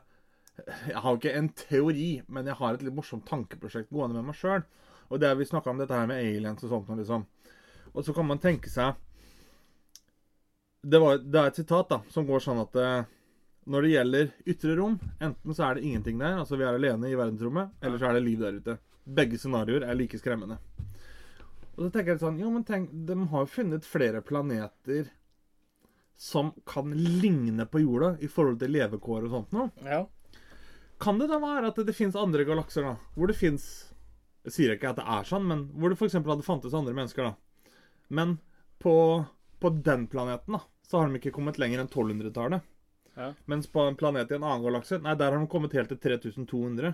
Jeg 0.87 0.95
har 1.01 1.15
ikke 1.17 1.33
en 1.35 1.49
teori, 1.49 2.21
men 2.27 2.45
jeg 2.45 2.55
har 2.55 2.73
et 2.73 2.81
litt 2.83 2.93
morsomt 2.93 3.25
tankeprosjekt 3.25 3.89
gående 3.89 4.13
med 4.19 4.25
meg 4.25 4.35
sjøl. 4.35 4.63
Og 5.11 5.19
det 5.19 5.31
vi 5.37 5.47
snakka 5.47 5.73
om 5.73 5.79
dette 5.81 5.95
her 5.95 6.07
med 6.09 6.23
aliens 6.23 6.63
og 6.63 6.71
sånt. 6.71 6.91
Liksom. 6.97 7.25
Og 7.91 8.05
så 8.05 8.15
kan 8.15 8.27
man 8.27 8.39
tenke 8.39 8.71
seg 8.71 8.95
det, 10.81 10.97
var, 10.97 11.19
det 11.21 11.37
er 11.37 11.51
et 11.51 11.59
sitat 11.59 11.91
da, 11.91 11.99
som 12.09 12.25
går 12.25 12.41
sånn 12.41 12.61
at 12.63 12.77
eh, 12.81 13.09
når 13.69 13.85
det 13.85 13.91
gjelder 13.91 14.31
ytre 14.49 14.75
rom, 14.79 14.95
enten 15.21 15.53
så 15.53 15.67
er 15.67 15.77
det 15.77 15.83
ingenting 15.85 16.17
der, 16.17 16.39
altså 16.41 16.57
vi 16.57 16.65
er 16.65 16.73
alene 16.73 17.11
i 17.11 17.17
verdensrommet, 17.17 17.75
eller 17.85 18.01
så 18.01 18.09
er 18.09 18.17
det 18.17 18.23
liv 18.25 18.41
der 18.41 18.57
ute. 18.57 18.77
Begge 19.05 19.37
scenarioer 19.37 19.85
er 19.85 19.97
like 19.99 20.17
skremmende. 20.17 20.57
Og 21.75 21.85
så 21.85 21.89
tenker 21.91 22.15
jeg 22.15 22.23
sånn, 22.23 22.39
jo, 22.41 22.49
men 22.53 22.65
tenk, 22.65 22.89
de 22.91 23.17
har 23.31 23.45
jo 23.45 23.51
funnet 23.53 23.85
flere 23.87 24.23
planeter 24.25 25.11
som 26.21 26.51
kan 26.69 26.91
ligne 26.93 27.65
på 27.65 27.81
jorda 27.81 28.15
i 28.21 28.29
forhold 28.29 28.59
til 28.61 28.73
levekår 28.75 29.23
og 29.25 29.31
sånt 29.33 29.55
nå. 29.55 29.69
Ja. 29.85 30.03
Kan 31.01 31.17
det 31.17 31.31
da 31.31 31.39
være 31.41 31.71
at 31.71 31.79
det, 31.81 31.95
finnes 31.97 32.17
andre 32.19 32.45
galakser 32.45 32.85
da, 32.85 32.97
hvor 33.15 33.31
det 33.31 33.37
finnes 33.39 33.65
Jeg 34.43 34.53
sier 34.55 34.73
ikke 34.75 34.89
at 34.89 34.97
det 34.97 35.05
er 35.05 35.27
sånn, 35.29 35.45
men 35.47 35.67
hvor 35.77 35.89
det 35.93 35.97
f.eks. 35.99 36.15
hadde 36.17 36.45
fantes 36.45 36.73
andre 36.73 36.93
mennesker, 36.97 37.29
da. 37.29 37.75
Men 38.09 38.39
på, 38.81 38.95
på 39.61 39.69
den 39.85 40.07
planeten, 40.09 40.57
da, 40.57 40.63
så 40.87 40.97
har 40.99 41.07
de 41.11 41.19
ikke 41.21 41.33
kommet 41.35 41.59
lenger 41.61 41.83
enn 41.83 41.91
1200-tallet. 41.91 42.61
Ja. 43.15 43.33
Mens 43.51 43.67
på 43.67 43.83
en 43.85 43.95
planet 43.99 44.31
i 44.31 44.35
en 44.39 44.43
annen 44.47 44.63
galakse, 44.65 44.97
nei, 45.03 45.13
der 45.19 45.31
har 45.35 45.39
de 45.43 45.47
kommet 45.51 45.73
helt 45.77 45.91
til 45.93 45.99
3200. 46.01 46.93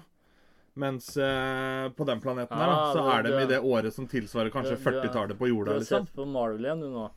Mens 0.78 1.08
eh, 1.18 1.88
på 1.98 2.06
den 2.06 2.20
planeten 2.22 2.58
her, 2.58 2.68
da, 2.70 2.76
Ah, 2.78 2.92
så 2.94 3.02
det, 3.06 3.14
er 3.16 3.24
de 3.24 3.44
i 3.46 3.50
det 3.56 3.60
året 3.66 3.94
som 3.96 4.06
tilsvarer 4.10 4.52
kanskje 4.54 4.76
du- 4.76 4.84
du 4.84 4.90
er- 4.90 4.92
40-tallet 5.08 5.38
på 5.40 5.48
jorda. 5.50 5.72
Du 5.72 5.74
har 5.74 5.80
liksom. 5.82 6.06
sett 6.06 6.14
på 6.20 6.26
Marvel 6.30 6.66
igjen, 6.68 6.82
du 6.84 6.90
nå. 6.94 7.08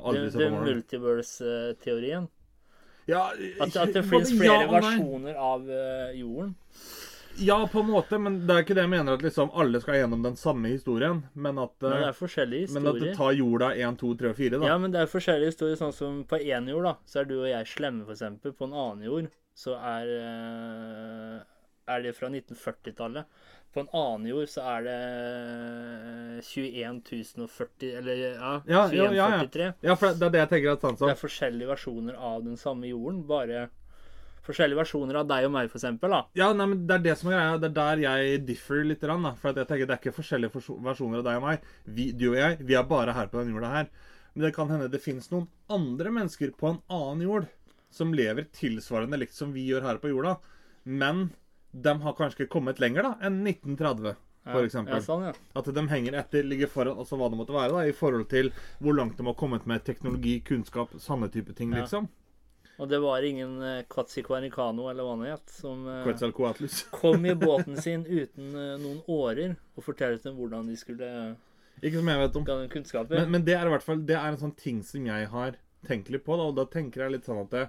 Det, 0.00 0.50
Marvel. 0.50 0.60
multiverse-teorien. 0.70 2.28
Ja, 3.10 3.32
At, 3.60 3.76
at 3.76 3.92
det 3.92 4.04
fins 4.06 4.30
ja 4.30 4.38
flere 4.38 4.66
og 4.68 4.74
versjoner 4.78 5.34
av 5.36 5.66
uh, 5.68 6.12
jorden. 6.16 6.54
Ja, 7.38 7.68
på 7.72 7.80
en 7.80 7.86
måte, 7.86 8.18
men 8.18 8.40
det 8.46 8.54
er 8.54 8.64
ikke 8.64 8.74
det 8.76 8.84
jeg 8.84 8.92
mener 8.92 9.16
at 9.16 9.22
liksom 9.24 9.52
alle 9.54 9.80
skal 9.80 10.00
gjennom 10.00 10.24
den 10.26 10.36
samme 10.36 10.72
historien. 10.72 11.22
Men 11.32 11.60
at, 11.62 11.76
Men 11.80 11.94
det 11.94 12.00
eh, 12.00 12.08
er 12.08 12.18
forskjellige 12.18 12.66
historier. 12.66 12.82
men 12.84 12.90
at 12.90 13.06
det 13.06 13.14
tar 13.16 13.36
jorda 13.38 13.70
1, 13.74 14.00
2, 14.02 14.10
3 14.24 14.32
og 14.32 14.40
4, 14.40 14.58
da. 14.58 14.72
Ja, 14.72 14.80
men 14.82 14.96
det 14.96 15.00
er 15.04 15.12
forskjellige 15.12 15.54
historier. 15.54 15.78
Sånn 15.80 15.94
som 15.96 16.18
på 16.28 16.40
én 16.40 16.68
jord, 16.72 16.90
da, 16.90 16.96
så 17.06 17.22
er 17.22 17.30
du 17.30 17.36
og 17.38 17.48
jeg 17.48 17.70
slemme, 17.70 18.04
for 18.08 18.16
eksempel. 18.18 18.56
På 18.56 18.68
en 18.68 18.76
annen 18.76 19.06
jord 19.08 19.30
så 19.60 19.76
er 19.78 20.12
eh, 20.18 21.40
er 21.90 22.04
det 22.04 22.12
fra 22.16 22.28
1940-tallet. 22.28 23.24
På 23.72 23.84
en 23.84 23.90
annen 23.94 24.26
jord 24.26 24.48
så 24.50 24.64
er 24.66 24.86
det 24.86 24.94
21.040 26.42 27.98
Eller 28.00 28.16
ja, 28.16 28.62
Ja, 28.66 28.88
ja, 28.92 29.04
ja, 29.04 29.12
ja. 29.12 29.28
2143. 29.46 29.72
Ja, 29.86 29.94
for 29.96 30.16
det 30.18 30.26
er 30.26 30.34
det 30.34 30.40
jeg 30.42 30.50
tenker 30.54 30.72
at 30.72 30.86
sånn 30.86 30.98
som 30.98 31.06
Det 31.10 31.14
er 31.14 31.20
forskjellige 31.20 31.70
versjoner 31.70 32.18
av 32.18 32.42
den 32.46 32.58
samme 32.58 32.90
jorden. 32.90 33.22
Bare 33.30 33.68
forskjellige 34.46 34.80
versjoner 34.80 35.18
av 35.20 35.28
deg 35.30 35.46
og 35.48 35.52
meg. 35.52 35.70
Da. 36.00 36.20
Ja, 36.38 36.52
nei, 36.56 36.66
men 36.72 36.86
det 36.88 36.94
er 36.98 37.04
det 37.04 37.16
som 37.20 37.30
er 37.30 37.36
greia. 37.36 37.58
Det 37.60 37.70
er 37.70 37.76
der 37.80 38.02
jeg 38.06 38.46
differ 38.48 38.84
litt. 38.86 39.00
Da. 39.00 39.34
For 39.40 39.52
jeg 39.52 39.66
tenker 39.68 39.86
Det 39.86 39.96
er 39.96 40.02
ikke 40.02 40.16
forskjellige 40.16 40.64
versjoner 40.86 41.20
av 41.20 41.24
deg 41.28 41.40
og 41.40 41.46
meg. 41.48 41.68
Vi, 41.86 42.10
du 42.12 42.30
og 42.32 42.38
jeg 42.40 42.58
vi 42.64 42.74
er 42.78 42.86
bare 42.88 43.12
her 43.16 43.28
på 43.32 43.40
denne 43.40 43.54
jorda 43.56 43.72
her. 43.74 43.90
Men 44.34 44.46
det 44.46 44.54
kan 44.54 44.70
hende 44.70 44.88
det 44.90 45.02
fins 45.02 45.30
noen 45.32 45.48
andre 45.68 46.10
mennesker 46.14 46.52
på 46.56 46.68
en 46.70 46.80
annen 46.88 47.24
jord 47.26 47.48
som 47.90 48.12
lever 48.14 48.46
tilsvarende 48.54 49.18
likt 49.18 49.34
som 49.34 49.52
vi 49.52 49.64
gjør 49.66 49.82
her 49.88 49.98
på 50.02 50.12
jorda. 50.12 50.36
Men 50.86 51.30
de 51.74 51.94
har 52.02 52.14
kanskje 52.18 52.44
ikke 52.44 52.52
kommet 52.54 52.78
lenger 52.82 53.02
da 53.08 53.10
enn 53.26 53.40
1930, 53.46 54.14
for 54.46 54.66
eksempel. 54.66 54.94
Ja, 54.96 55.02
sånn, 55.04 55.24
ja. 55.28 55.34
At 55.58 55.68
de 55.74 55.82
henger 55.90 56.16
etter, 56.22 56.46
ligger 56.46 56.70
foran, 56.70 56.98
altså 57.02 57.18
hva 57.18 57.28
det 57.30 57.38
måtte 57.38 57.54
være, 57.54 57.74
da, 57.74 57.82
i 57.90 57.94
forhold 57.94 58.28
til 58.30 58.52
hvor 58.78 58.94
langt 58.96 59.18
de 59.18 59.26
har 59.26 59.36
kommet 59.38 59.66
med 59.70 59.84
teknologi, 59.86 60.38
kunnskap, 60.46 60.94
sanne 61.02 61.28
type 61.30 61.54
ting, 61.58 61.74
Ja. 61.74 61.82
liksom. 61.82 62.08
Og 62.80 62.88
det 62.88 63.00
var 63.02 63.24
ingen 63.28 63.58
uh, 63.60 63.82
eller 63.84 65.04
hva 65.04 65.16
det 65.20 65.32
het, 65.34 65.52
som 65.52 65.84
eh, 65.84 66.06
kom 67.02 67.26
i 67.28 67.34
båten 67.36 67.76
sin 67.76 68.06
uten 68.08 68.54
eh, 68.56 68.78
noen 68.80 69.02
årer 69.04 69.58
og 69.76 69.84
fortalte 69.84 70.30
dem 70.30 70.38
hvordan 70.38 70.70
de 70.70 70.78
skulle 70.80 71.10
Ikke 71.82 71.98
som 72.00 72.08
jeg 72.08 72.22
vet 72.22 72.38
om. 72.40 72.46
Men, 73.10 73.30
men 73.36 73.44
det 73.44 73.58
er 73.58 73.68
i 73.68 73.74
hvert 73.74 73.84
fall 73.84 74.00
Det 74.08 74.16
er 74.16 74.30
en 74.30 74.40
sånn 74.40 74.56
ting 74.56 74.80
som 74.86 75.04
jeg 75.06 75.28
har 75.28 75.58
tenkt 75.86 76.08
litt 76.12 76.24
på, 76.24 76.36
da, 76.36 76.48
og 76.48 76.56
da 76.56 76.64
tenker 76.68 77.04
jeg 77.04 77.18
litt 77.18 77.28
sånn 77.28 77.42
at 77.44 77.52
det, 77.52 77.66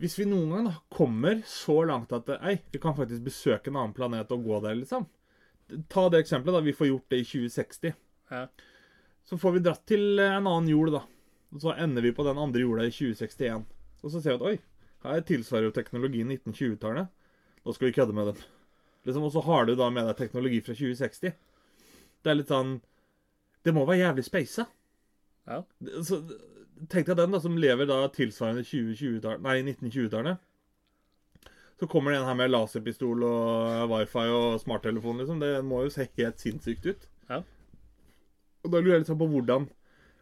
hvis 0.00 0.14
vi 0.20 0.28
noen 0.28 0.52
gang 0.54 0.68
kommer 0.92 1.40
så 1.48 1.82
langt 1.88 2.12
at 2.16 2.28
ei, 2.38 2.58
vi 2.72 2.80
kan 2.80 2.96
faktisk 2.96 3.24
besøke 3.26 3.72
en 3.72 3.80
annen 3.80 3.96
planet 3.96 4.32
og 4.32 4.44
gå 4.44 4.60
der, 4.64 4.76
liksom 4.80 5.08
Ta 5.92 6.06
det 6.08 6.22
eksempelet, 6.22 6.54
da. 6.54 6.64
Vi 6.64 6.72
får 6.72 6.86
gjort 6.88 7.10
det 7.12 7.18
i 7.20 7.24
2060. 7.28 7.96
Ja. 8.30 8.46
Så 9.28 9.36
får 9.36 9.52
vi 9.52 9.60
dratt 9.66 9.82
til 9.84 10.16
eh, 10.16 10.32
en 10.32 10.46
annen 10.48 10.70
jord, 10.70 10.94
da. 10.94 11.02
Og 11.52 11.60
så 11.60 11.74
ender 11.76 12.06
vi 12.06 12.14
på 12.16 12.24
den 12.24 12.40
andre 12.40 12.62
jorda 12.62 12.86
i 12.88 12.94
2061. 12.94 13.66
Og 14.02 14.12
så 14.12 14.22
ser 14.22 14.36
vi 14.36 14.38
at 14.38 14.46
oi, 14.52 14.56
her 15.04 15.24
tilsvarer 15.26 15.68
jo 15.68 15.74
teknologien 15.74 16.30
1920-tallet. 16.34 17.10
Nå 17.64 17.74
skal 17.74 17.88
vi 17.88 17.96
kødde 17.96 18.16
med 18.16 18.32
dem. 18.32 18.42
Liksom, 19.06 19.24
og 19.26 19.32
så 19.34 19.42
har 19.46 19.66
du 19.66 19.74
da 19.78 19.88
med 19.94 20.08
deg 20.08 20.18
teknologi 20.18 20.60
fra 20.64 20.74
2060. 20.76 21.34
Det 22.18 22.30
er 22.30 22.38
litt 22.38 22.50
sånn 22.50 22.78
Det 23.64 23.74
må 23.74 23.84
være 23.86 24.04
jævlig 24.04 24.24
speisa. 24.26 24.64
Ja. 25.48 25.62
Så 26.06 26.20
tenk 26.90 27.08
deg 27.08 27.18
den 27.18 27.34
da, 27.34 27.40
som 27.42 27.56
lever 27.58 27.88
da 27.88 28.04
tilsvarende 28.14 28.62
2020 28.64 29.42
nei, 29.44 29.56
1920-tallet. 29.64 30.44
Så 31.78 31.86
kommer 31.90 32.14
det 32.14 32.20
en 32.20 32.26
her 32.26 32.38
med 32.38 32.50
laserpistol 32.50 33.22
og 33.26 33.90
wifi 33.92 34.26
og 34.34 34.60
smarttelefon, 34.62 35.20
liksom. 35.22 35.42
Det 35.42 35.52
må 35.66 35.82
jo 35.84 35.92
se 35.94 36.08
helt 36.18 36.42
sinnssykt 36.42 36.86
ut. 36.86 37.08
Ja. 37.30 37.42
Og 38.64 38.72
da 38.72 38.80
lurer 38.80 38.96
jeg 38.96 39.04
litt 39.04 39.10
sånn 39.12 39.20
på 39.20 39.30
hvordan 39.30 39.68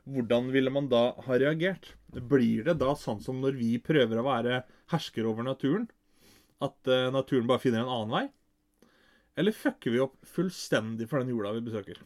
hvordan 0.07 0.53
ville 0.55 0.71
man 0.71 0.89
da 0.91 1.11
ha 1.27 1.39
reagert? 1.39 1.95
Blir 2.17 2.65
det 2.65 2.79
da 2.81 2.95
sånn 2.97 3.21
som 3.21 3.43
når 3.43 3.59
vi 3.59 3.77
prøver 3.83 4.21
å 4.21 4.27
være 4.27 4.63
hersker 4.93 5.29
over 5.29 5.45
naturen? 5.45 5.87
At 6.65 6.89
uh, 6.89 7.11
naturen 7.13 7.49
bare 7.49 7.61
finner 7.61 7.83
en 7.83 7.93
annen 7.93 8.15
vei? 8.15 8.27
Eller 9.37 9.53
fucker 9.53 9.93
vi 9.93 10.01
opp 10.01 10.15
fullstendig 10.25 11.11
for 11.11 11.21
den 11.21 11.35
jorda 11.35 11.53
vi 11.59 11.67
besøker? 11.67 12.01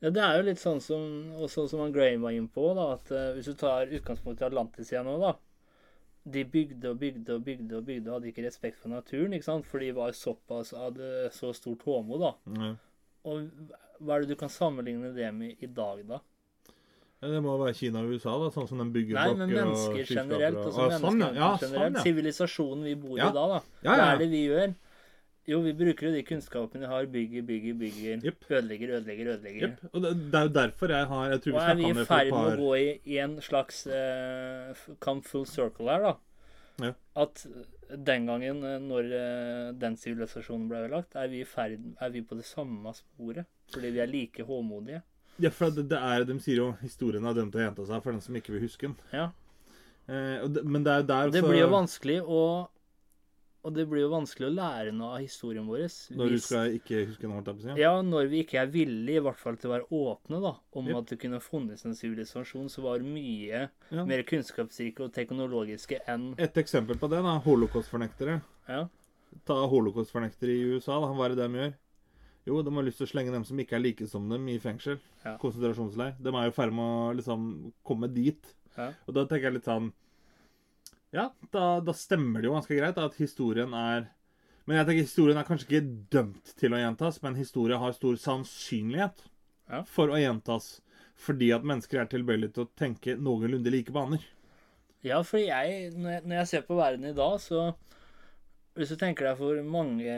Ja, 0.00 0.10
Det 0.12 0.20
er 0.24 0.36
jo 0.36 0.48
litt 0.48 0.60
sånn 0.60 0.80
som, 0.84 1.06
også 1.40 1.66
som 1.72 1.92
Graham 1.92 2.26
var 2.26 2.36
inne 2.36 2.52
på, 2.52 2.66
da, 2.76 2.90
at 2.98 3.12
uh, 3.14 3.30
hvis 3.36 3.48
du 3.48 3.56
tar 3.56 3.88
utgangspunkt 3.88 4.42
i 4.42 4.48
Atlantis 4.50 4.92
igjen 4.92 5.08
nå, 5.08 5.16
da 5.22 5.34
De 6.36 6.44
bygde 6.44 6.92
og 6.92 7.00
bygde 7.00 7.38
og 7.38 7.44
bygde 7.46 7.78
og 7.78 7.86
bygde 7.88 8.10
og 8.10 8.18
hadde 8.18 8.32
ikke 8.34 8.44
respekt 8.44 8.80
for 8.80 8.92
naturen, 8.92 9.32
ikke 9.32 9.48
sant? 9.48 9.68
for 9.68 9.80
de 9.80 9.92
var 9.96 10.12
såpass 10.16 10.74
hadde 10.76 11.30
så 11.32 11.54
stort 11.56 11.86
håmod. 11.88 12.26
da. 12.26 12.34
Ja. 12.60 12.74
Og 13.30 13.48
hva 14.00 14.16
er 14.16 14.24
det 14.24 14.34
du 14.34 14.40
kan 14.40 14.52
sammenligne 14.52 15.14
det 15.16 15.32
med 15.36 15.64
i 15.64 15.68
dag, 15.68 16.04
da? 16.08 16.20
Det 17.20 17.40
må 17.44 17.56
være 17.60 17.74
Kina 17.76 18.00
og 18.00 18.14
USA, 18.14 18.32
da, 18.40 18.46
sånn 18.54 18.68
som 18.68 18.78
de 18.80 18.86
bygger 18.94 19.18
Nei, 19.18 19.32
men 19.34 19.50
og 19.50 19.56
mennesker 19.58 20.06
generelt. 20.08 20.56
og- 20.56 20.70
Altså 20.70 20.86
Ah, 20.86 20.98
sånn, 21.02 21.20
ja. 21.34 21.56
Generelt. 21.60 21.96
sånn. 21.96 22.02
Sivilisasjonen 22.06 22.84
vi 22.84 22.94
bor 22.94 23.18
i 23.18 23.20
da, 23.20 23.32
da. 23.32 23.60
Hva 23.84 23.98
er 24.14 24.18
det 24.18 24.30
vi 24.30 24.46
gjør? 24.48 24.74
Jo, 25.50 25.60
vi 25.64 25.72
bruker 25.72 26.06
jo 26.06 26.12
de 26.12 26.22
kunnskapene 26.22 26.80
vi 26.80 26.86
har. 26.86 27.06
Bygger, 27.06 27.42
bygger, 27.42 27.74
bygger. 27.74 28.24
Yep. 28.24 28.44
Ødelegger, 28.50 28.88
ødelegger, 28.96 29.26
ødelegger. 29.34 29.68
Yep. 29.68 29.94
Og 29.94 30.02
det, 30.02 30.34
er 30.34 30.42
jo 30.46 30.52
derfor 30.54 30.88
jeg 30.88 31.06
har 31.06 31.30
Jeg 31.30 31.40
tror 31.42 31.52
vi 31.52 31.56
Og 31.58 31.62
er 31.70 31.74
vi 31.74 31.90
i 31.90 32.04
ferd 32.04 32.30
med 32.30 32.46
å 32.52 32.56
gå 32.60 32.72
i, 32.78 33.00
i 33.06 33.18
en 33.18 33.36
slags 33.40 33.86
eh, 33.86 34.74
come 35.00 35.22
full 35.22 35.44
circle 35.46 35.88
her, 35.90 36.00
da? 36.00 36.16
Ja. 36.80 36.92
At 37.16 37.46
den 37.90 38.26
gangen, 38.26 38.62
eh, 38.64 38.78
når 38.78 39.12
eh, 39.12 39.72
den 39.72 39.96
sivilisasjonen 39.96 40.68
ble 40.70 40.84
ødelagt, 40.86 41.16
er 41.16 41.28
vi, 41.28 41.42
ferd, 41.44 41.80
er 42.00 42.10
vi 42.10 42.22
på 42.22 42.36
det 42.36 42.44
samme 42.46 42.94
sporet. 42.94 43.44
Fordi 43.72 43.90
vi 43.90 43.98
er 44.00 44.06
like 44.06 44.44
håmodige. 44.46 45.02
Ja, 45.40 45.50
for 45.50 45.70
det, 45.70 45.88
det 45.88 45.98
er, 45.98 46.24
De 46.24 46.38
sier 46.40 46.56
jo 46.56 46.72
historien 46.82 47.24
er 47.24 47.34
dømt 47.34 47.54
å 47.56 47.62
gjenta 47.62 47.86
seg 47.86 48.02
for 48.02 48.12
den 48.12 48.20
som 48.20 48.34
ikke 48.36 48.52
vil 48.52 48.66
huske 48.68 48.88
den. 48.88 48.96
Ja. 49.12 49.30
Eh, 50.08 50.42
og 50.44 50.52
det, 50.54 50.64
men 50.64 50.82
det 50.84 50.92
er 50.92 51.02
der 51.02 51.30
Det 51.30 51.42
også- 51.42 51.50
blir 51.50 51.60
jo 51.64 51.70
vanskelig 51.70 52.20
å 52.26 52.44
Og 53.62 53.74
det 53.76 53.84
blir 53.90 54.00
jo 54.00 54.08
vanskelig 54.08 54.46
å 54.48 54.54
lære 54.56 54.92
noe 54.96 55.16
av 55.18 55.20
historien 55.20 55.66
vår. 55.68 55.82
Når 56.16 56.30
du 56.32 56.38
skal 56.40 56.70
ikke 56.78 57.02
huske 57.10 57.28
noe? 57.28 57.42
holdt 57.42 57.60
jeg. 57.66 57.76
Ja, 57.76 58.00
når 58.00 58.30
vi 58.30 58.42
ikke 58.42 58.56
er 58.62 58.66
villige, 58.72 59.18
i 59.20 59.20
hvert 59.20 59.36
fall 59.36 59.56
til 59.60 59.68
å 59.68 59.74
være 59.74 59.88
åpne, 59.92 60.40
da, 60.40 60.54
om 60.72 60.86
Yep. 60.88 60.96
at 60.96 61.06
det 61.12 61.18
kunne 61.20 61.40
funnes 61.44 61.84
en 61.84 61.92
sivilisasjon 61.92 62.70
som 62.70 62.84
var 62.84 63.00
mye 63.00 63.68
Ja. 63.90 64.04
mer 64.06 64.22
kunnskapsrike 64.22 65.00
og 65.00 65.12
teknologiske 65.12 66.00
enn 66.08 66.34
Et 66.38 66.54
eksempel 66.54 66.96
på 66.96 67.10
det, 67.10 67.20
da. 67.22 67.38
Holocaust-fornektere. 67.40 68.40
Ja. 68.66 68.88
Ta 69.44 69.66
holocaust-fornektere 69.68 70.48
i 70.56 70.64
USA, 70.74 70.98
da. 70.98 71.08
Hva 71.12 71.26
er 71.26 71.34
det 71.34 71.36
de 71.36 71.58
gjør? 71.58 71.74
Jo, 72.50 72.60
de 72.66 72.72
har 72.74 72.82
lyst 72.86 72.98
til 72.98 73.06
å 73.06 73.10
slenge 73.12 73.30
dem 73.34 73.44
som 73.46 73.58
ikke 73.62 73.76
er 73.78 73.82
like 73.84 74.06
som 74.10 74.24
dem, 74.30 74.48
i 74.50 74.56
fengsel. 74.58 74.96
Ja. 75.22 75.36
Konsentrasjonsleir. 75.38 76.16
De 76.18 76.32
er 76.34 76.48
jo 76.48 76.50
i 76.50 76.56
ferd 76.56 76.74
med 76.74 76.82
å 76.96 77.12
liksom 77.20 77.44
komme 77.86 78.08
dit. 78.10 78.48
Ja. 78.76 78.88
Og 79.06 79.14
da 79.14 79.22
tenker 79.30 79.48
jeg 79.50 79.58
litt 79.60 79.68
sånn 79.70 79.90
Ja, 81.14 81.24
da, 81.50 81.80
da 81.82 81.92
stemmer 81.98 82.38
det 82.42 82.46
jo 82.50 82.54
ganske 82.54 82.76
greit 82.78 82.94
da, 82.94 83.08
at 83.10 83.16
historien 83.18 83.72
er 83.74 84.04
Men 84.66 84.76
jeg 84.78 84.86
tenker 84.86 85.06
historien 85.08 85.40
er 85.40 85.46
kanskje 85.48 85.66
ikke 85.66 85.94
dømt 86.14 86.52
til 86.60 86.74
å 86.76 86.78
gjentas, 86.78 87.18
men 87.24 87.34
historien 87.38 87.80
har 87.82 87.94
stor 87.96 88.18
sannsynlighet 88.22 89.24
Ja. 89.70 89.82
for 89.86 90.10
å 90.14 90.18
gjentas. 90.20 90.80
Fordi 91.20 91.50
at 91.54 91.66
mennesker 91.66 92.00
er 92.00 92.06
tilbøyelige 92.10 92.54
til 92.56 92.64
å 92.66 92.70
tenke 92.78 93.16
noenlunde 93.18 93.70
like 93.74 93.92
baner. 93.94 94.22
Ja, 95.02 95.18
for 95.26 95.38
jeg, 95.42 95.90
når 95.96 96.10
jeg, 96.14 96.22
når 96.28 96.36
jeg 96.40 96.48
ser 96.50 96.62
på 96.68 96.76
verden 96.78 97.04
i 97.10 97.14
dag, 97.16 97.38
så 97.42 97.74
Hvis 98.78 98.92
du 98.94 98.96
tenker 98.96 99.26
deg 99.26 99.36
for 99.40 99.58
mange 99.66 100.14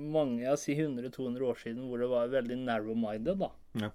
mange, 0.00 0.42
jeg 0.42 0.58
si 0.58 0.74
100-200 0.76 1.42
år 1.46 1.58
siden, 1.62 1.88
hvor 1.88 1.98
det 2.02 2.08
var 2.10 2.28
veldig 2.32 2.56
narrow-minded, 2.64 3.38
da. 3.40 3.50
Ja. 3.80 3.90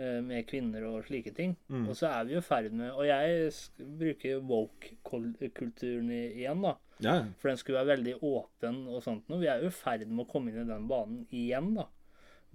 Eh, 0.00 0.20
Med 0.24 0.46
kvinner 0.48 0.84
og 0.88 1.04
slike 1.06 1.34
ting. 1.36 1.56
Mm. 1.68 1.88
Og 1.88 1.96
så 1.98 2.08
er 2.08 2.24
vi 2.24 2.36
i 2.38 2.40
ferd 2.40 2.72
med 2.72 2.90
Og 2.94 3.04
jeg 3.04 3.50
bruker 3.98 4.40
woke-kulturen 4.40 6.10
igjen, 6.14 6.62
da. 6.64 6.74
Ja. 7.00 7.14
For 7.40 7.48
den 7.50 7.60
skulle 7.60 7.80
være 7.80 7.96
veldig 7.96 8.14
åpen 8.26 8.82
og 8.88 9.02
sånt 9.04 9.28
noe. 9.30 9.40
Vi 9.40 9.48
er 9.48 9.62
jo 9.64 9.70
i 9.70 9.74
ferd 9.74 10.06
med 10.08 10.26
å 10.26 10.30
komme 10.30 10.52
inn 10.52 10.62
i 10.64 10.68
den 10.68 10.88
banen 10.90 11.24
igjen, 11.32 11.74
da. 11.78 11.86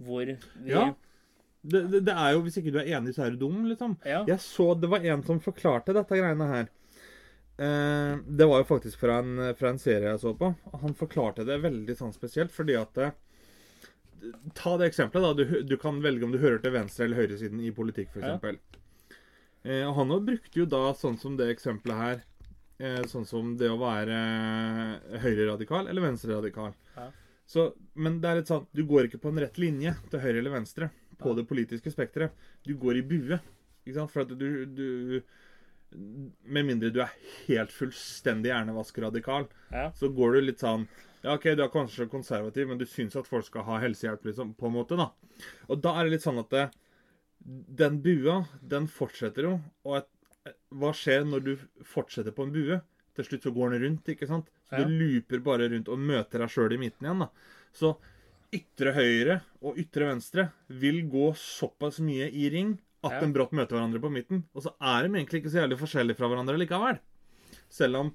Hvor 0.02 0.24
vi 0.26 0.70
Ja. 0.70 0.92
Det, 1.66 1.80
det, 1.90 2.04
det 2.06 2.14
er 2.14 2.32
jo, 2.36 2.42
Hvis 2.44 2.58
ikke 2.60 2.70
du 2.70 2.78
er 2.78 2.92
enig, 2.94 3.14
så 3.16 3.24
er 3.26 3.30
du 3.34 3.40
dum, 3.42 3.64
liksom. 3.66 3.96
Ja. 4.06 4.20
Jeg 4.28 4.38
så 4.44 4.74
Det 4.78 4.90
var 4.90 5.02
en 5.02 5.22
som 5.26 5.40
forklarte 5.42 5.94
dette 5.96 6.14
greiene 6.18 6.46
her. 6.46 6.68
Eh, 7.56 8.16
det 8.26 8.46
var 8.50 8.60
jo 8.60 8.68
faktisk 8.68 9.00
fra 9.00 9.18
en, 9.22 9.38
fra 9.56 9.70
en 9.72 9.78
serie 9.80 10.10
jeg 10.10 10.20
så 10.20 10.34
på. 10.36 10.50
Han 10.82 10.94
forklarte 10.98 11.44
det 11.48 11.56
veldig 11.62 11.96
sånn 11.96 12.12
spesielt, 12.16 12.52
fordi 12.52 12.76
at 12.76 12.98
eh, 13.00 13.14
Ta 14.56 14.76
det 14.80 14.88
eksempelet. 14.90 15.22
da, 15.22 15.44
du, 15.44 15.62
du 15.62 15.76
kan 15.80 16.00
velge 16.02 16.24
om 16.26 16.32
du 16.32 16.38
hører 16.42 16.58
til 16.64 16.72
venstre- 16.74 17.04
eller 17.06 17.20
høyresiden 17.20 17.60
i 17.62 17.70
politikk, 17.76 18.10
f.eks. 18.16 18.26
Ja. 18.26 19.12
Eh, 19.66 19.92
han 19.94 20.12
brukte 20.24 20.58
jo 20.60 20.66
da 20.66 20.88
sånn 20.96 21.18
som 21.20 21.36
det 21.38 21.48
eksempelet 21.52 21.98
her 22.00 22.20
eh, 22.78 23.02
Sånn 23.10 23.26
som 23.28 23.54
det 23.60 23.68
å 23.72 23.78
være 23.80 24.16
eh, 24.16 25.18
høyreradikal 25.24 25.88
eller 25.90 26.04
venstreradikal. 26.08 26.72
Ja. 26.96 27.08
Så, 27.46 27.68
men 27.94 28.20
det 28.22 28.28
er 28.30 28.40
litt 28.40 28.50
sånn, 28.50 28.64
du 28.74 28.82
går 28.88 29.06
ikke 29.08 29.20
på 29.22 29.30
en 29.30 29.38
rett 29.44 29.58
linje 29.62 29.92
til 30.10 30.22
høyre 30.24 30.40
eller 30.42 30.56
venstre 30.58 30.88
på 31.20 31.30
Ja. 31.32 31.36
det 31.40 31.46
politiske 31.48 31.92
spekteret. 31.94 32.32
Du 32.66 32.74
går 32.76 32.98
i 32.98 33.04
bue. 33.06 33.38
Ikke 33.86 33.94
sant? 34.00 34.10
For 34.12 34.24
at 34.26 34.32
du, 34.36 34.48
du 34.66 35.20
Med 35.96 36.66
mindre 36.68 36.90
du 36.92 36.98
er 37.00 37.12
helt 37.46 37.70
fullstendig 37.72 38.50
hjernevaskradikal, 38.52 39.46
Ja. 39.72 39.90
så 39.96 40.10
går 40.12 40.34
du 40.34 40.40
litt 40.50 40.58
sånn 40.60 40.86
Ja, 41.24 41.34
OK, 41.34 41.46
du 41.56 41.62
er 41.64 41.68
kanskje 41.72 42.06
konservativ, 42.08 42.68
men 42.68 42.78
du 42.78 42.84
syns 42.86 43.16
at 43.16 43.26
folk 43.26 43.44
skal 43.48 43.64
ha 43.64 43.78
helsehjelp, 43.82 44.22
liksom, 44.28 44.54
på 44.54 44.66
en 44.68 44.72
måte, 44.76 44.96
da. 44.96 45.08
Og 45.68 45.80
da 45.82 45.94
er 45.98 46.04
det 46.04 46.12
litt 46.12 46.22
sånn 46.26 46.38
at 46.38 46.50
det, 46.50 46.66
den 47.80 48.00
bua, 48.04 48.44
den 48.62 48.86
fortsetter 48.86 49.42
jo. 49.48 49.54
Og 49.84 49.96
et, 49.98 50.54
hva 50.70 50.92
skjer 50.94 51.24
når 51.26 51.42
du 51.48 51.56
fortsetter 51.82 52.30
på 52.36 52.46
en 52.46 52.52
bue? 52.54 52.78
Til 53.16 53.24
slutt 53.26 53.42
så 53.48 53.52
går 53.56 53.70
den 53.74 53.82
rundt, 53.86 54.04
ikke 54.12 54.28
sant? 54.28 54.46
Så 54.68 54.78
Ja. 54.78 54.84
du 54.84 54.92
looper 54.92 55.38
bare 55.40 55.68
rundt 55.72 55.88
og 55.88 55.98
møter 55.98 56.38
deg 56.44 56.48
sjøl 56.52 56.72
i 56.74 56.78
midten 56.78 57.06
igjen, 57.08 57.18
da. 57.24 57.28
Så 57.72 57.96
ytre 58.52 58.92
høyre 58.94 59.40
og 59.62 59.76
ytre 59.82 60.06
venstre 60.06 60.52
vil 60.68 61.02
gå 61.10 61.32
såpass 61.34 61.98
mye 61.98 62.30
i 62.30 62.48
ring 62.50 62.78
at 63.06 63.12
Ja. 63.16 63.20
de 63.20 63.32
brått 63.32 63.52
møter 63.52 63.76
hverandre 63.76 64.00
på 64.02 64.10
midten. 64.12 64.44
Og 64.54 64.62
så 64.62 64.72
er 64.80 65.06
de 65.08 65.14
egentlig 65.14 65.42
ikke 65.42 65.52
så 65.54 65.62
jævlig 65.62 65.78
forskjellige 65.80 66.16
fra 66.18 66.28
hverandre 66.28 66.58
likevel. 66.58 66.98
Selv 67.70 67.96
om 67.96 68.14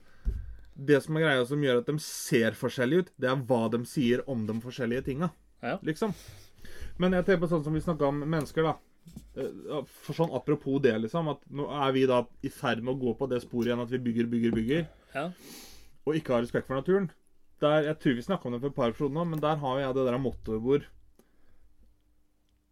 det 0.78 1.02
som 1.04 1.18
er 1.18 1.22
greia 1.26 1.46
som 1.46 1.62
gjør 1.62 1.80
at 1.82 1.86
de 1.90 1.98
ser 2.00 2.52
forskjellige 2.58 3.00
ut, 3.06 3.12
det 3.20 3.30
er 3.30 3.36
hva 3.48 3.70
de 3.72 3.84
sier 3.86 4.24
om 4.28 4.46
de 4.48 4.54
forskjellige 4.64 5.04
tinga. 5.06 5.32
Ja. 5.62 5.78
Liksom. 5.84 6.14
Men 6.98 7.12
jeg 7.14 7.26
tenker 7.26 7.42
på 7.46 7.50
sånn 7.52 7.64
som 7.64 7.74
vi 7.74 7.80
snakka 7.82 8.08
om 8.08 8.20
mennesker, 8.24 8.64
da. 8.64 8.78
Eh, 9.36 9.82
For 9.86 10.14
sånn 10.14 10.34
Apropos 10.36 10.80
det, 10.82 10.94
liksom, 11.02 11.28
at 11.32 11.40
nå 11.50 11.66
er 11.88 11.92
vi 11.92 12.06
da 12.06 12.26
i 12.44 12.50
ferd 12.50 12.84
med 12.84 12.96
å 12.96 13.00
gå 13.02 13.18
på 13.18 13.28
det 13.30 13.42
sporet 13.42 13.68
igjen 13.72 13.82
at 13.82 13.90
vi 13.90 13.98
bygger, 13.98 14.30
bygger, 14.30 14.52
bygger, 14.52 14.88
Ja. 15.16 15.32
og 16.06 16.16
ikke 16.16 16.34
har 16.36 16.42
respekt 16.44 16.68
for 16.68 16.76
naturen. 16.76 17.10
Der, 17.60 17.84
jeg 17.84 18.00
tror 18.00 18.16
vi 18.16 18.22
snakka 18.22 18.46
om 18.46 18.54
det 18.54 18.62
for 18.62 18.68
et 18.70 18.76
par 18.76 18.90
episoder 18.90 19.14
nå, 19.14 19.26
men 19.30 19.40
der 19.40 19.56
har 19.58 19.80
jeg 19.80 19.94
det 19.96 20.06
der 20.06 20.18
mottoet 20.18 20.62
hvor 20.62 20.84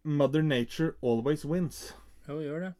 Mother 0.04 0.42
nature 0.42 0.94
always 1.02 1.44
wins. 1.44 1.92
Jo, 2.30 2.38
gjør 2.44 2.60
det. 2.68 2.70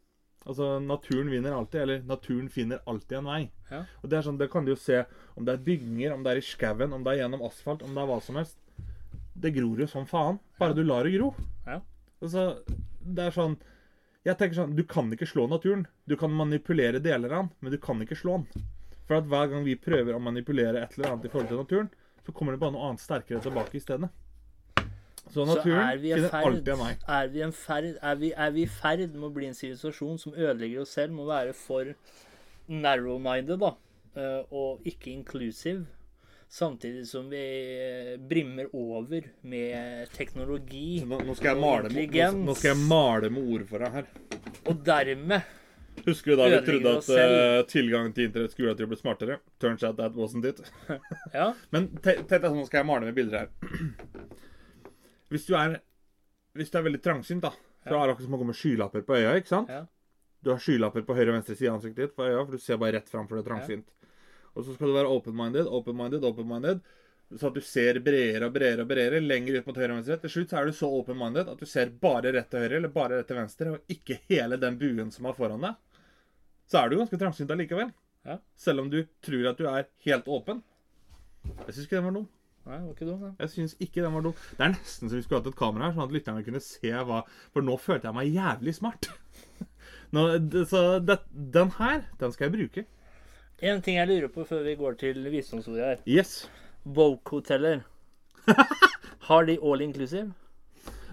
Altså, 0.41 0.67
naturen 0.81 1.29
vinner 1.29 1.53
alltid, 1.53 1.81
eller 1.83 2.05
naturen 2.09 2.47
finner 2.49 2.79
alltid 2.89 3.17
en 3.19 3.27
vei. 3.29 3.41
Ja. 3.69 3.83
Og 4.01 4.09
Det 4.09 4.17
er 4.17 4.23
sånn, 4.25 4.39
det 4.39 4.47
kan 4.53 4.65
du 4.65 4.71
jo 4.71 4.79
se 4.79 5.03
om 5.37 5.45
det 5.45 5.53
er 5.53 5.65
bygninger, 5.67 6.13
om 6.15 6.23
det 6.25 6.31
er 6.33 6.39
i 6.41 6.45
skauen, 6.45 6.93
om 6.95 7.03
det 7.05 7.13
er 7.13 7.19
gjennom 7.23 7.43
asfalt, 7.45 7.83
om 7.85 7.93
det 7.93 8.01
er 8.01 8.09
hva 8.09 8.17
som 8.25 8.39
helst. 8.39 8.57
Det 9.37 9.53
gror 9.55 9.83
jo 9.83 9.87
som 9.91 10.07
faen. 10.09 10.39
Bare 10.59 10.71
Ja. 10.73 10.79
du 10.79 10.83
lar 10.83 11.03
det 11.03 11.13
gro. 11.17 11.33
Ja. 11.67 11.79
Altså, 12.21 12.63
det 13.03 13.27
er 13.27 13.31
sånn 13.31 13.57
Jeg 14.23 14.37
tenker 14.37 14.53
sånn, 14.55 14.75
Du 14.75 14.83
kan 14.83 15.09
ikke 15.11 15.25
slå 15.25 15.47
naturen. 15.49 15.87
Du 16.07 16.15
kan 16.15 16.29
manipulere 16.29 17.01
deler 17.01 17.31
av 17.33 17.47
den, 17.47 17.49
men 17.61 17.71
du 17.71 17.77
kan 17.79 17.99
ikke 18.01 18.15
slå 18.15 18.37
den. 18.37 18.65
For 19.07 19.15
at 19.17 19.25
hver 19.25 19.49
gang 19.49 19.63
vi 19.65 19.73
prøver 19.75 20.13
å 20.13 20.21
manipulere 20.21 20.83
et 20.83 20.93
eller 20.97 21.09
annet 21.09 21.25
i 21.25 21.29
forhold 21.29 21.47
til 21.49 21.57
naturen, 21.57 21.89
så 22.23 22.31
kommer 22.31 22.53
det 22.53 22.59
bare 22.59 22.71
noe 22.73 22.85
annet 22.89 22.99
sterkere 23.01 23.41
tilbake 23.41 23.75
i 23.75 23.79
stedet. 23.81 24.09
Så 25.31 25.45
Så 25.45 25.55
naturen 25.55 25.85
er 25.85 26.01
finner 26.01 26.35
alltid 26.41 26.73
en 26.73 26.81
vei. 26.81 26.91
er 27.07 27.27
vi, 27.31 27.41
en 27.45 27.53
ferd, 27.55 27.85
er, 28.01 28.15
vi, 28.19 28.33
er 28.35 28.51
vi 28.51 28.65
i 28.65 28.67
ferd 28.67 29.15
med 29.15 29.29
å 29.29 29.31
bli 29.31 29.47
en 29.47 29.55
sivilisasjon 29.55 30.19
som 30.19 30.35
ødelegger 30.35 30.83
oss 30.83 30.97
selv, 30.97 31.15
må 31.15 31.27
være 31.29 31.55
for 31.55 31.93
narrow-minded 32.67 33.61
da, 33.61 33.71
eh, 34.19 34.41
og 34.51 34.83
ikke 34.87 35.11
inclusive. 35.13 35.85
Samtidig 36.51 37.05
som 37.07 37.29
vi 37.31 37.39
eh, 37.39 38.17
brimmer 38.19 38.67
over 38.75 39.23
med 39.47 40.09
teknologi 40.11 40.99
Nå, 41.07 41.21
nå, 41.23 41.35
skal 41.39 41.53
jeg 41.53 41.61
male 41.63 41.91
med, 41.95 42.17
nå 42.43 42.55
skal 42.59 42.73
jeg 42.73 42.81
male 42.89 43.29
med 43.31 43.53
ord 43.55 43.63
for 43.69 43.85
deg 43.85 43.95
her. 43.95 44.09
Og 44.67 44.81
dermed 44.83 45.47
Husker 46.05 46.33
du 46.33 46.41
da 46.41 46.49
vi 46.51 46.59
trodde 46.65 46.91
at 46.97 47.09
uh, 47.11 47.21
eh, 47.21 47.61
tilgang 47.69 48.11
til 48.15 48.27
internett 48.27 48.51
skulle 48.51 48.67
gjøre 48.67 48.77
at 48.77 48.83
vi 48.83 48.89
ble 48.91 48.99
smartere? 48.99 49.39
Turns 49.63 49.83
out 49.87 49.95
that 49.99 50.15
wasn't 50.17 50.47
it. 50.47 50.59
Ja. 51.31 51.51
Men 51.73 51.87
tenk 52.03 52.27
deg 52.27 52.47
sånn, 52.47 52.59
nå 52.59 52.67
skal 52.67 52.81
jeg 52.81 52.89
male 52.89 53.07
med 53.07 53.15
bilder 53.15 53.45
her. 53.45 53.51
Hvis 55.31 55.47
du 55.47 55.55
er, 55.57 55.79
hvis 56.57 56.71
du 56.71 56.77
er 56.77 56.85
veldig 56.89 57.01
trangsynt, 57.03 57.43
da, 57.45 57.53
så 57.85 57.95
er 57.95 58.05
det 58.05 58.13
akkurat 58.13 58.27
som 58.27 58.37
å 58.37 58.41
gå 58.41 58.47
med 58.51 58.57
skylapper 58.59 59.05
på 59.07 59.17
øya, 59.17 59.35
ikke 59.39 59.51
sant? 59.53 59.71
Ja. 59.71 59.85
Du 60.41 60.49
har 60.51 60.61
skylapper 60.61 61.05
på 61.05 61.15
høyre 61.15 61.29
og 61.31 61.37
venstre 61.37 61.55
side 61.55 61.69
av 61.69 61.77
ansiktet 61.77 62.07
ditt 62.07 62.15
på 62.17 62.25
øya, 62.25 62.41
for 62.41 62.55
du 62.57 62.61
ser 62.61 62.79
bare 62.81 62.97
rett 62.97 63.11
fram 63.11 63.27
for 63.29 63.37
du 63.37 63.43
er 63.43 63.47
trangsynt. 63.47 63.93
Og 64.51 64.65
så 64.65 64.73
skal 64.75 64.91
du 64.91 64.95
være 64.97 65.11
open-minded, 65.13 65.69
open-minded, 65.69 66.25
open-minded, 66.27 66.81
så 67.39 67.47
at 67.47 67.55
du 67.55 67.63
ser 67.63 68.01
bredere 68.03 68.49
og 68.49 68.55
bredere 68.57 68.83
og 68.83 68.89
bredere, 68.89 69.21
lenger 69.23 69.61
ut 69.61 69.69
mot 69.69 69.77
høyre 69.79 69.93
og 69.93 70.01
venstre. 70.01 70.17
Til 70.25 70.33
slutt 70.33 70.51
så 70.51 70.59
er 70.59 70.67
du 70.67 70.75
så 70.75 70.89
open-minded 70.97 71.51
at 71.53 71.61
du 71.61 71.69
ser 71.69 71.93
bare 72.01 72.33
rett 72.35 72.49
til 72.51 72.65
høyre, 72.65 72.81
eller 72.81 72.91
bare 72.91 73.21
rett 73.21 73.29
til 73.31 73.39
venstre, 73.39 73.75
og 73.77 73.95
ikke 73.95 74.19
hele 74.27 74.59
den 74.59 74.79
buen 74.81 75.13
som 75.15 75.29
er 75.29 75.37
foran 75.37 75.63
deg. 75.63 75.79
Så 76.67 76.81
er 76.81 76.91
du 76.91 76.97
ganske 76.99 77.21
trangsynt 77.21 77.53
allikevel. 77.55 77.93
Ja. 78.27 78.37
Selv 78.59 78.83
om 78.83 78.91
du 78.91 78.99
tror 79.23 79.47
at 79.53 79.61
du 79.61 79.69
er 79.69 79.87
helt 80.05 80.27
åpen. 80.27 80.59
Jeg 81.45 81.71
syns 81.71 81.85
ikke 81.85 82.01
den 82.01 82.09
var 82.09 82.17
dum. 82.19 82.27
Nei, 82.61 82.77
det 82.77 82.85
var 82.85 82.93
ikke 82.93 83.07
dum, 83.07 83.21
da. 83.25 83.31
Jeg 83.41 83.49
synes 83.55 83.75
ikke 83.81 84.03
den 84.03 84.13
var 84.13 84.25
dum. 84.25 84.33
Det 84.57 84.65
er 84.65 84.73
nesten 84.75 85.09
så 85.09 85.17
vi 85.17 85.23
skulle 85.25 85.39
hatt 85.41 85.49
et 85.49 85.57
kamera 85.57 85.87
her, 85.87 85.95
sånn 85.95 86.05
at 86.05 86.13
lytterne 86.13 86.43
kunne 86.45 86.61
se 86.61 86.91
hva 87.09 87.21
For 87.55 87.65
nå 87.65 87.77
følte 87.81 88.09
jeg 88.09 88.17
meg 88.19 88.35
jævlig 88.35 88.75
smart. 88.77 89.09
Nå, 90.15 90.25
så 90.67 90.81
det, 91.01 91.21
den 91.55 91.71
her, 91.77 92.03
den 92.19 92.33
skal 92.35 92.49
jeg 92.49 92.55
bruke. 92.57 92.83
En 93.63 93.81
ting 93.85 93.97
jeg 93.97 94.09
lurer 94.09 94.29
på 94.33 94.43
før 94.45 94.65
vi 94.67 94.75
går 94.77 94.99
til 94.99 95.23
visdomsordet 95.31 95.87
her. 95.87 96.03
Yes. 96.09 96.49
Woke-hoteller. 96.85 97.81
Har 99.29 99.47
de 99.47 99.57
all 99.61 99.81
inclusive? 99.85 100.33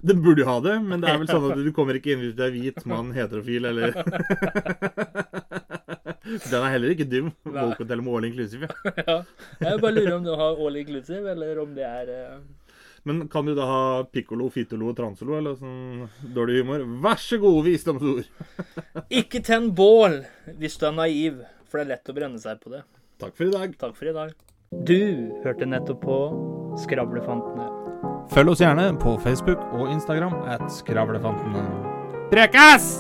Den 0.03 0.23
burde 0.23 0.43
jo 0.43 0.49
ha 0.49 0.59
det, 0.63 0.77
men 0.85 1.03
det 1.03 1.11
er 1.11 1.19
vel 1.21 1.31
sånn 1.31 1.49
at 1.51 1.59
du 1.59 1.73
kommer 1.75 1.97
ikke 1.99 2.13
inn 2.15 2.23
hvis 2.23 2.37
du 2.39 2.45
er 2.45 2.55
hvit, 2.55 2.85
mann, 2.89 3.11
heterofil 3.17 3.67
eller 3.71 3.97
Den 6.53 6.63
er 6.63 6.73
heller 6.75 6.95
ikke 6.95 7.09
dum. 7.09 7.33
Woke 7.49 7.83
Hotel 7.83 8.05
med 8.05 8.15
all 8.15 8.29
inclusive. 8.29 8.69
ja. 8.85 9.03
ja. 9.09 9.19
Jeg 9.65 9.83
bare 9.83 9.95
lurer 9.97 10.17
om 10.19 10.25
du 10.27 10.33
har 10.37 10.63
all 10.67 10.81
inclusive, 10.81 11.25
eller 11.35 11.63
om 11.65 11.77
det 11.77 11.87
er 11.89 12.15
uh... 12.15 12.41
Men 13.09 13.29
kan 13.33 13.47
du 13.47 13.55
da 13.57 13.65
ha 13.65 14.05
piccolo, 14.13 14.51
fitolo 14.53 14.91
og 14.91 14.97
transolo, 14.99 15.39
eller 15.39 15.55
sånn 15.57 16.09
dårlig 16.35 16.61
humor? 16.61 16.85
Vær 17.05 17.23
så 17.23 17.39
god, 17.41 17.63
visdomsord. 17.65 18.27
Ikke 19.21 19.41
tenn 19.45 19.71
bål 19.77 20.21
hvis 20.59 20.77
du 20.81 20.89
er 20.91 20.97
naiv, 20.99 21.41
for 21.71 21.81
det 21.81 21.87
er 21.87 21.93
lett 21.95 22.13
å 22.13 22.17
brenne 22.19 22.43
seg 22.43 22.61
på 22.61 22.75
det. 22.75 22.85
Takk 23.23 23.35
for 23.39 23.49
i 23.49 23.55
dag. 23.55 23.75
Takk 23.81 23.97
for 23.97 24.11
i 24.11 24.17
dag. 24.17 24.37
Du 24.85 25.01
hørte 25.45 25.67
nettopp 25.67 26.03
på 26.05 26.19
Skravlefantene. 26.85 27.71
Følg 28.35 28.53
oss 28.53 28.61
gjerne 28.63 28.91
på 29.01 29.17
Facebook 29.25 29.63
og 29.73 29.89
Instagram 29.95 30.43
at 30.45 30.69
Skravlefantene. 30.75 31.65
Prekas! 32.29 32.99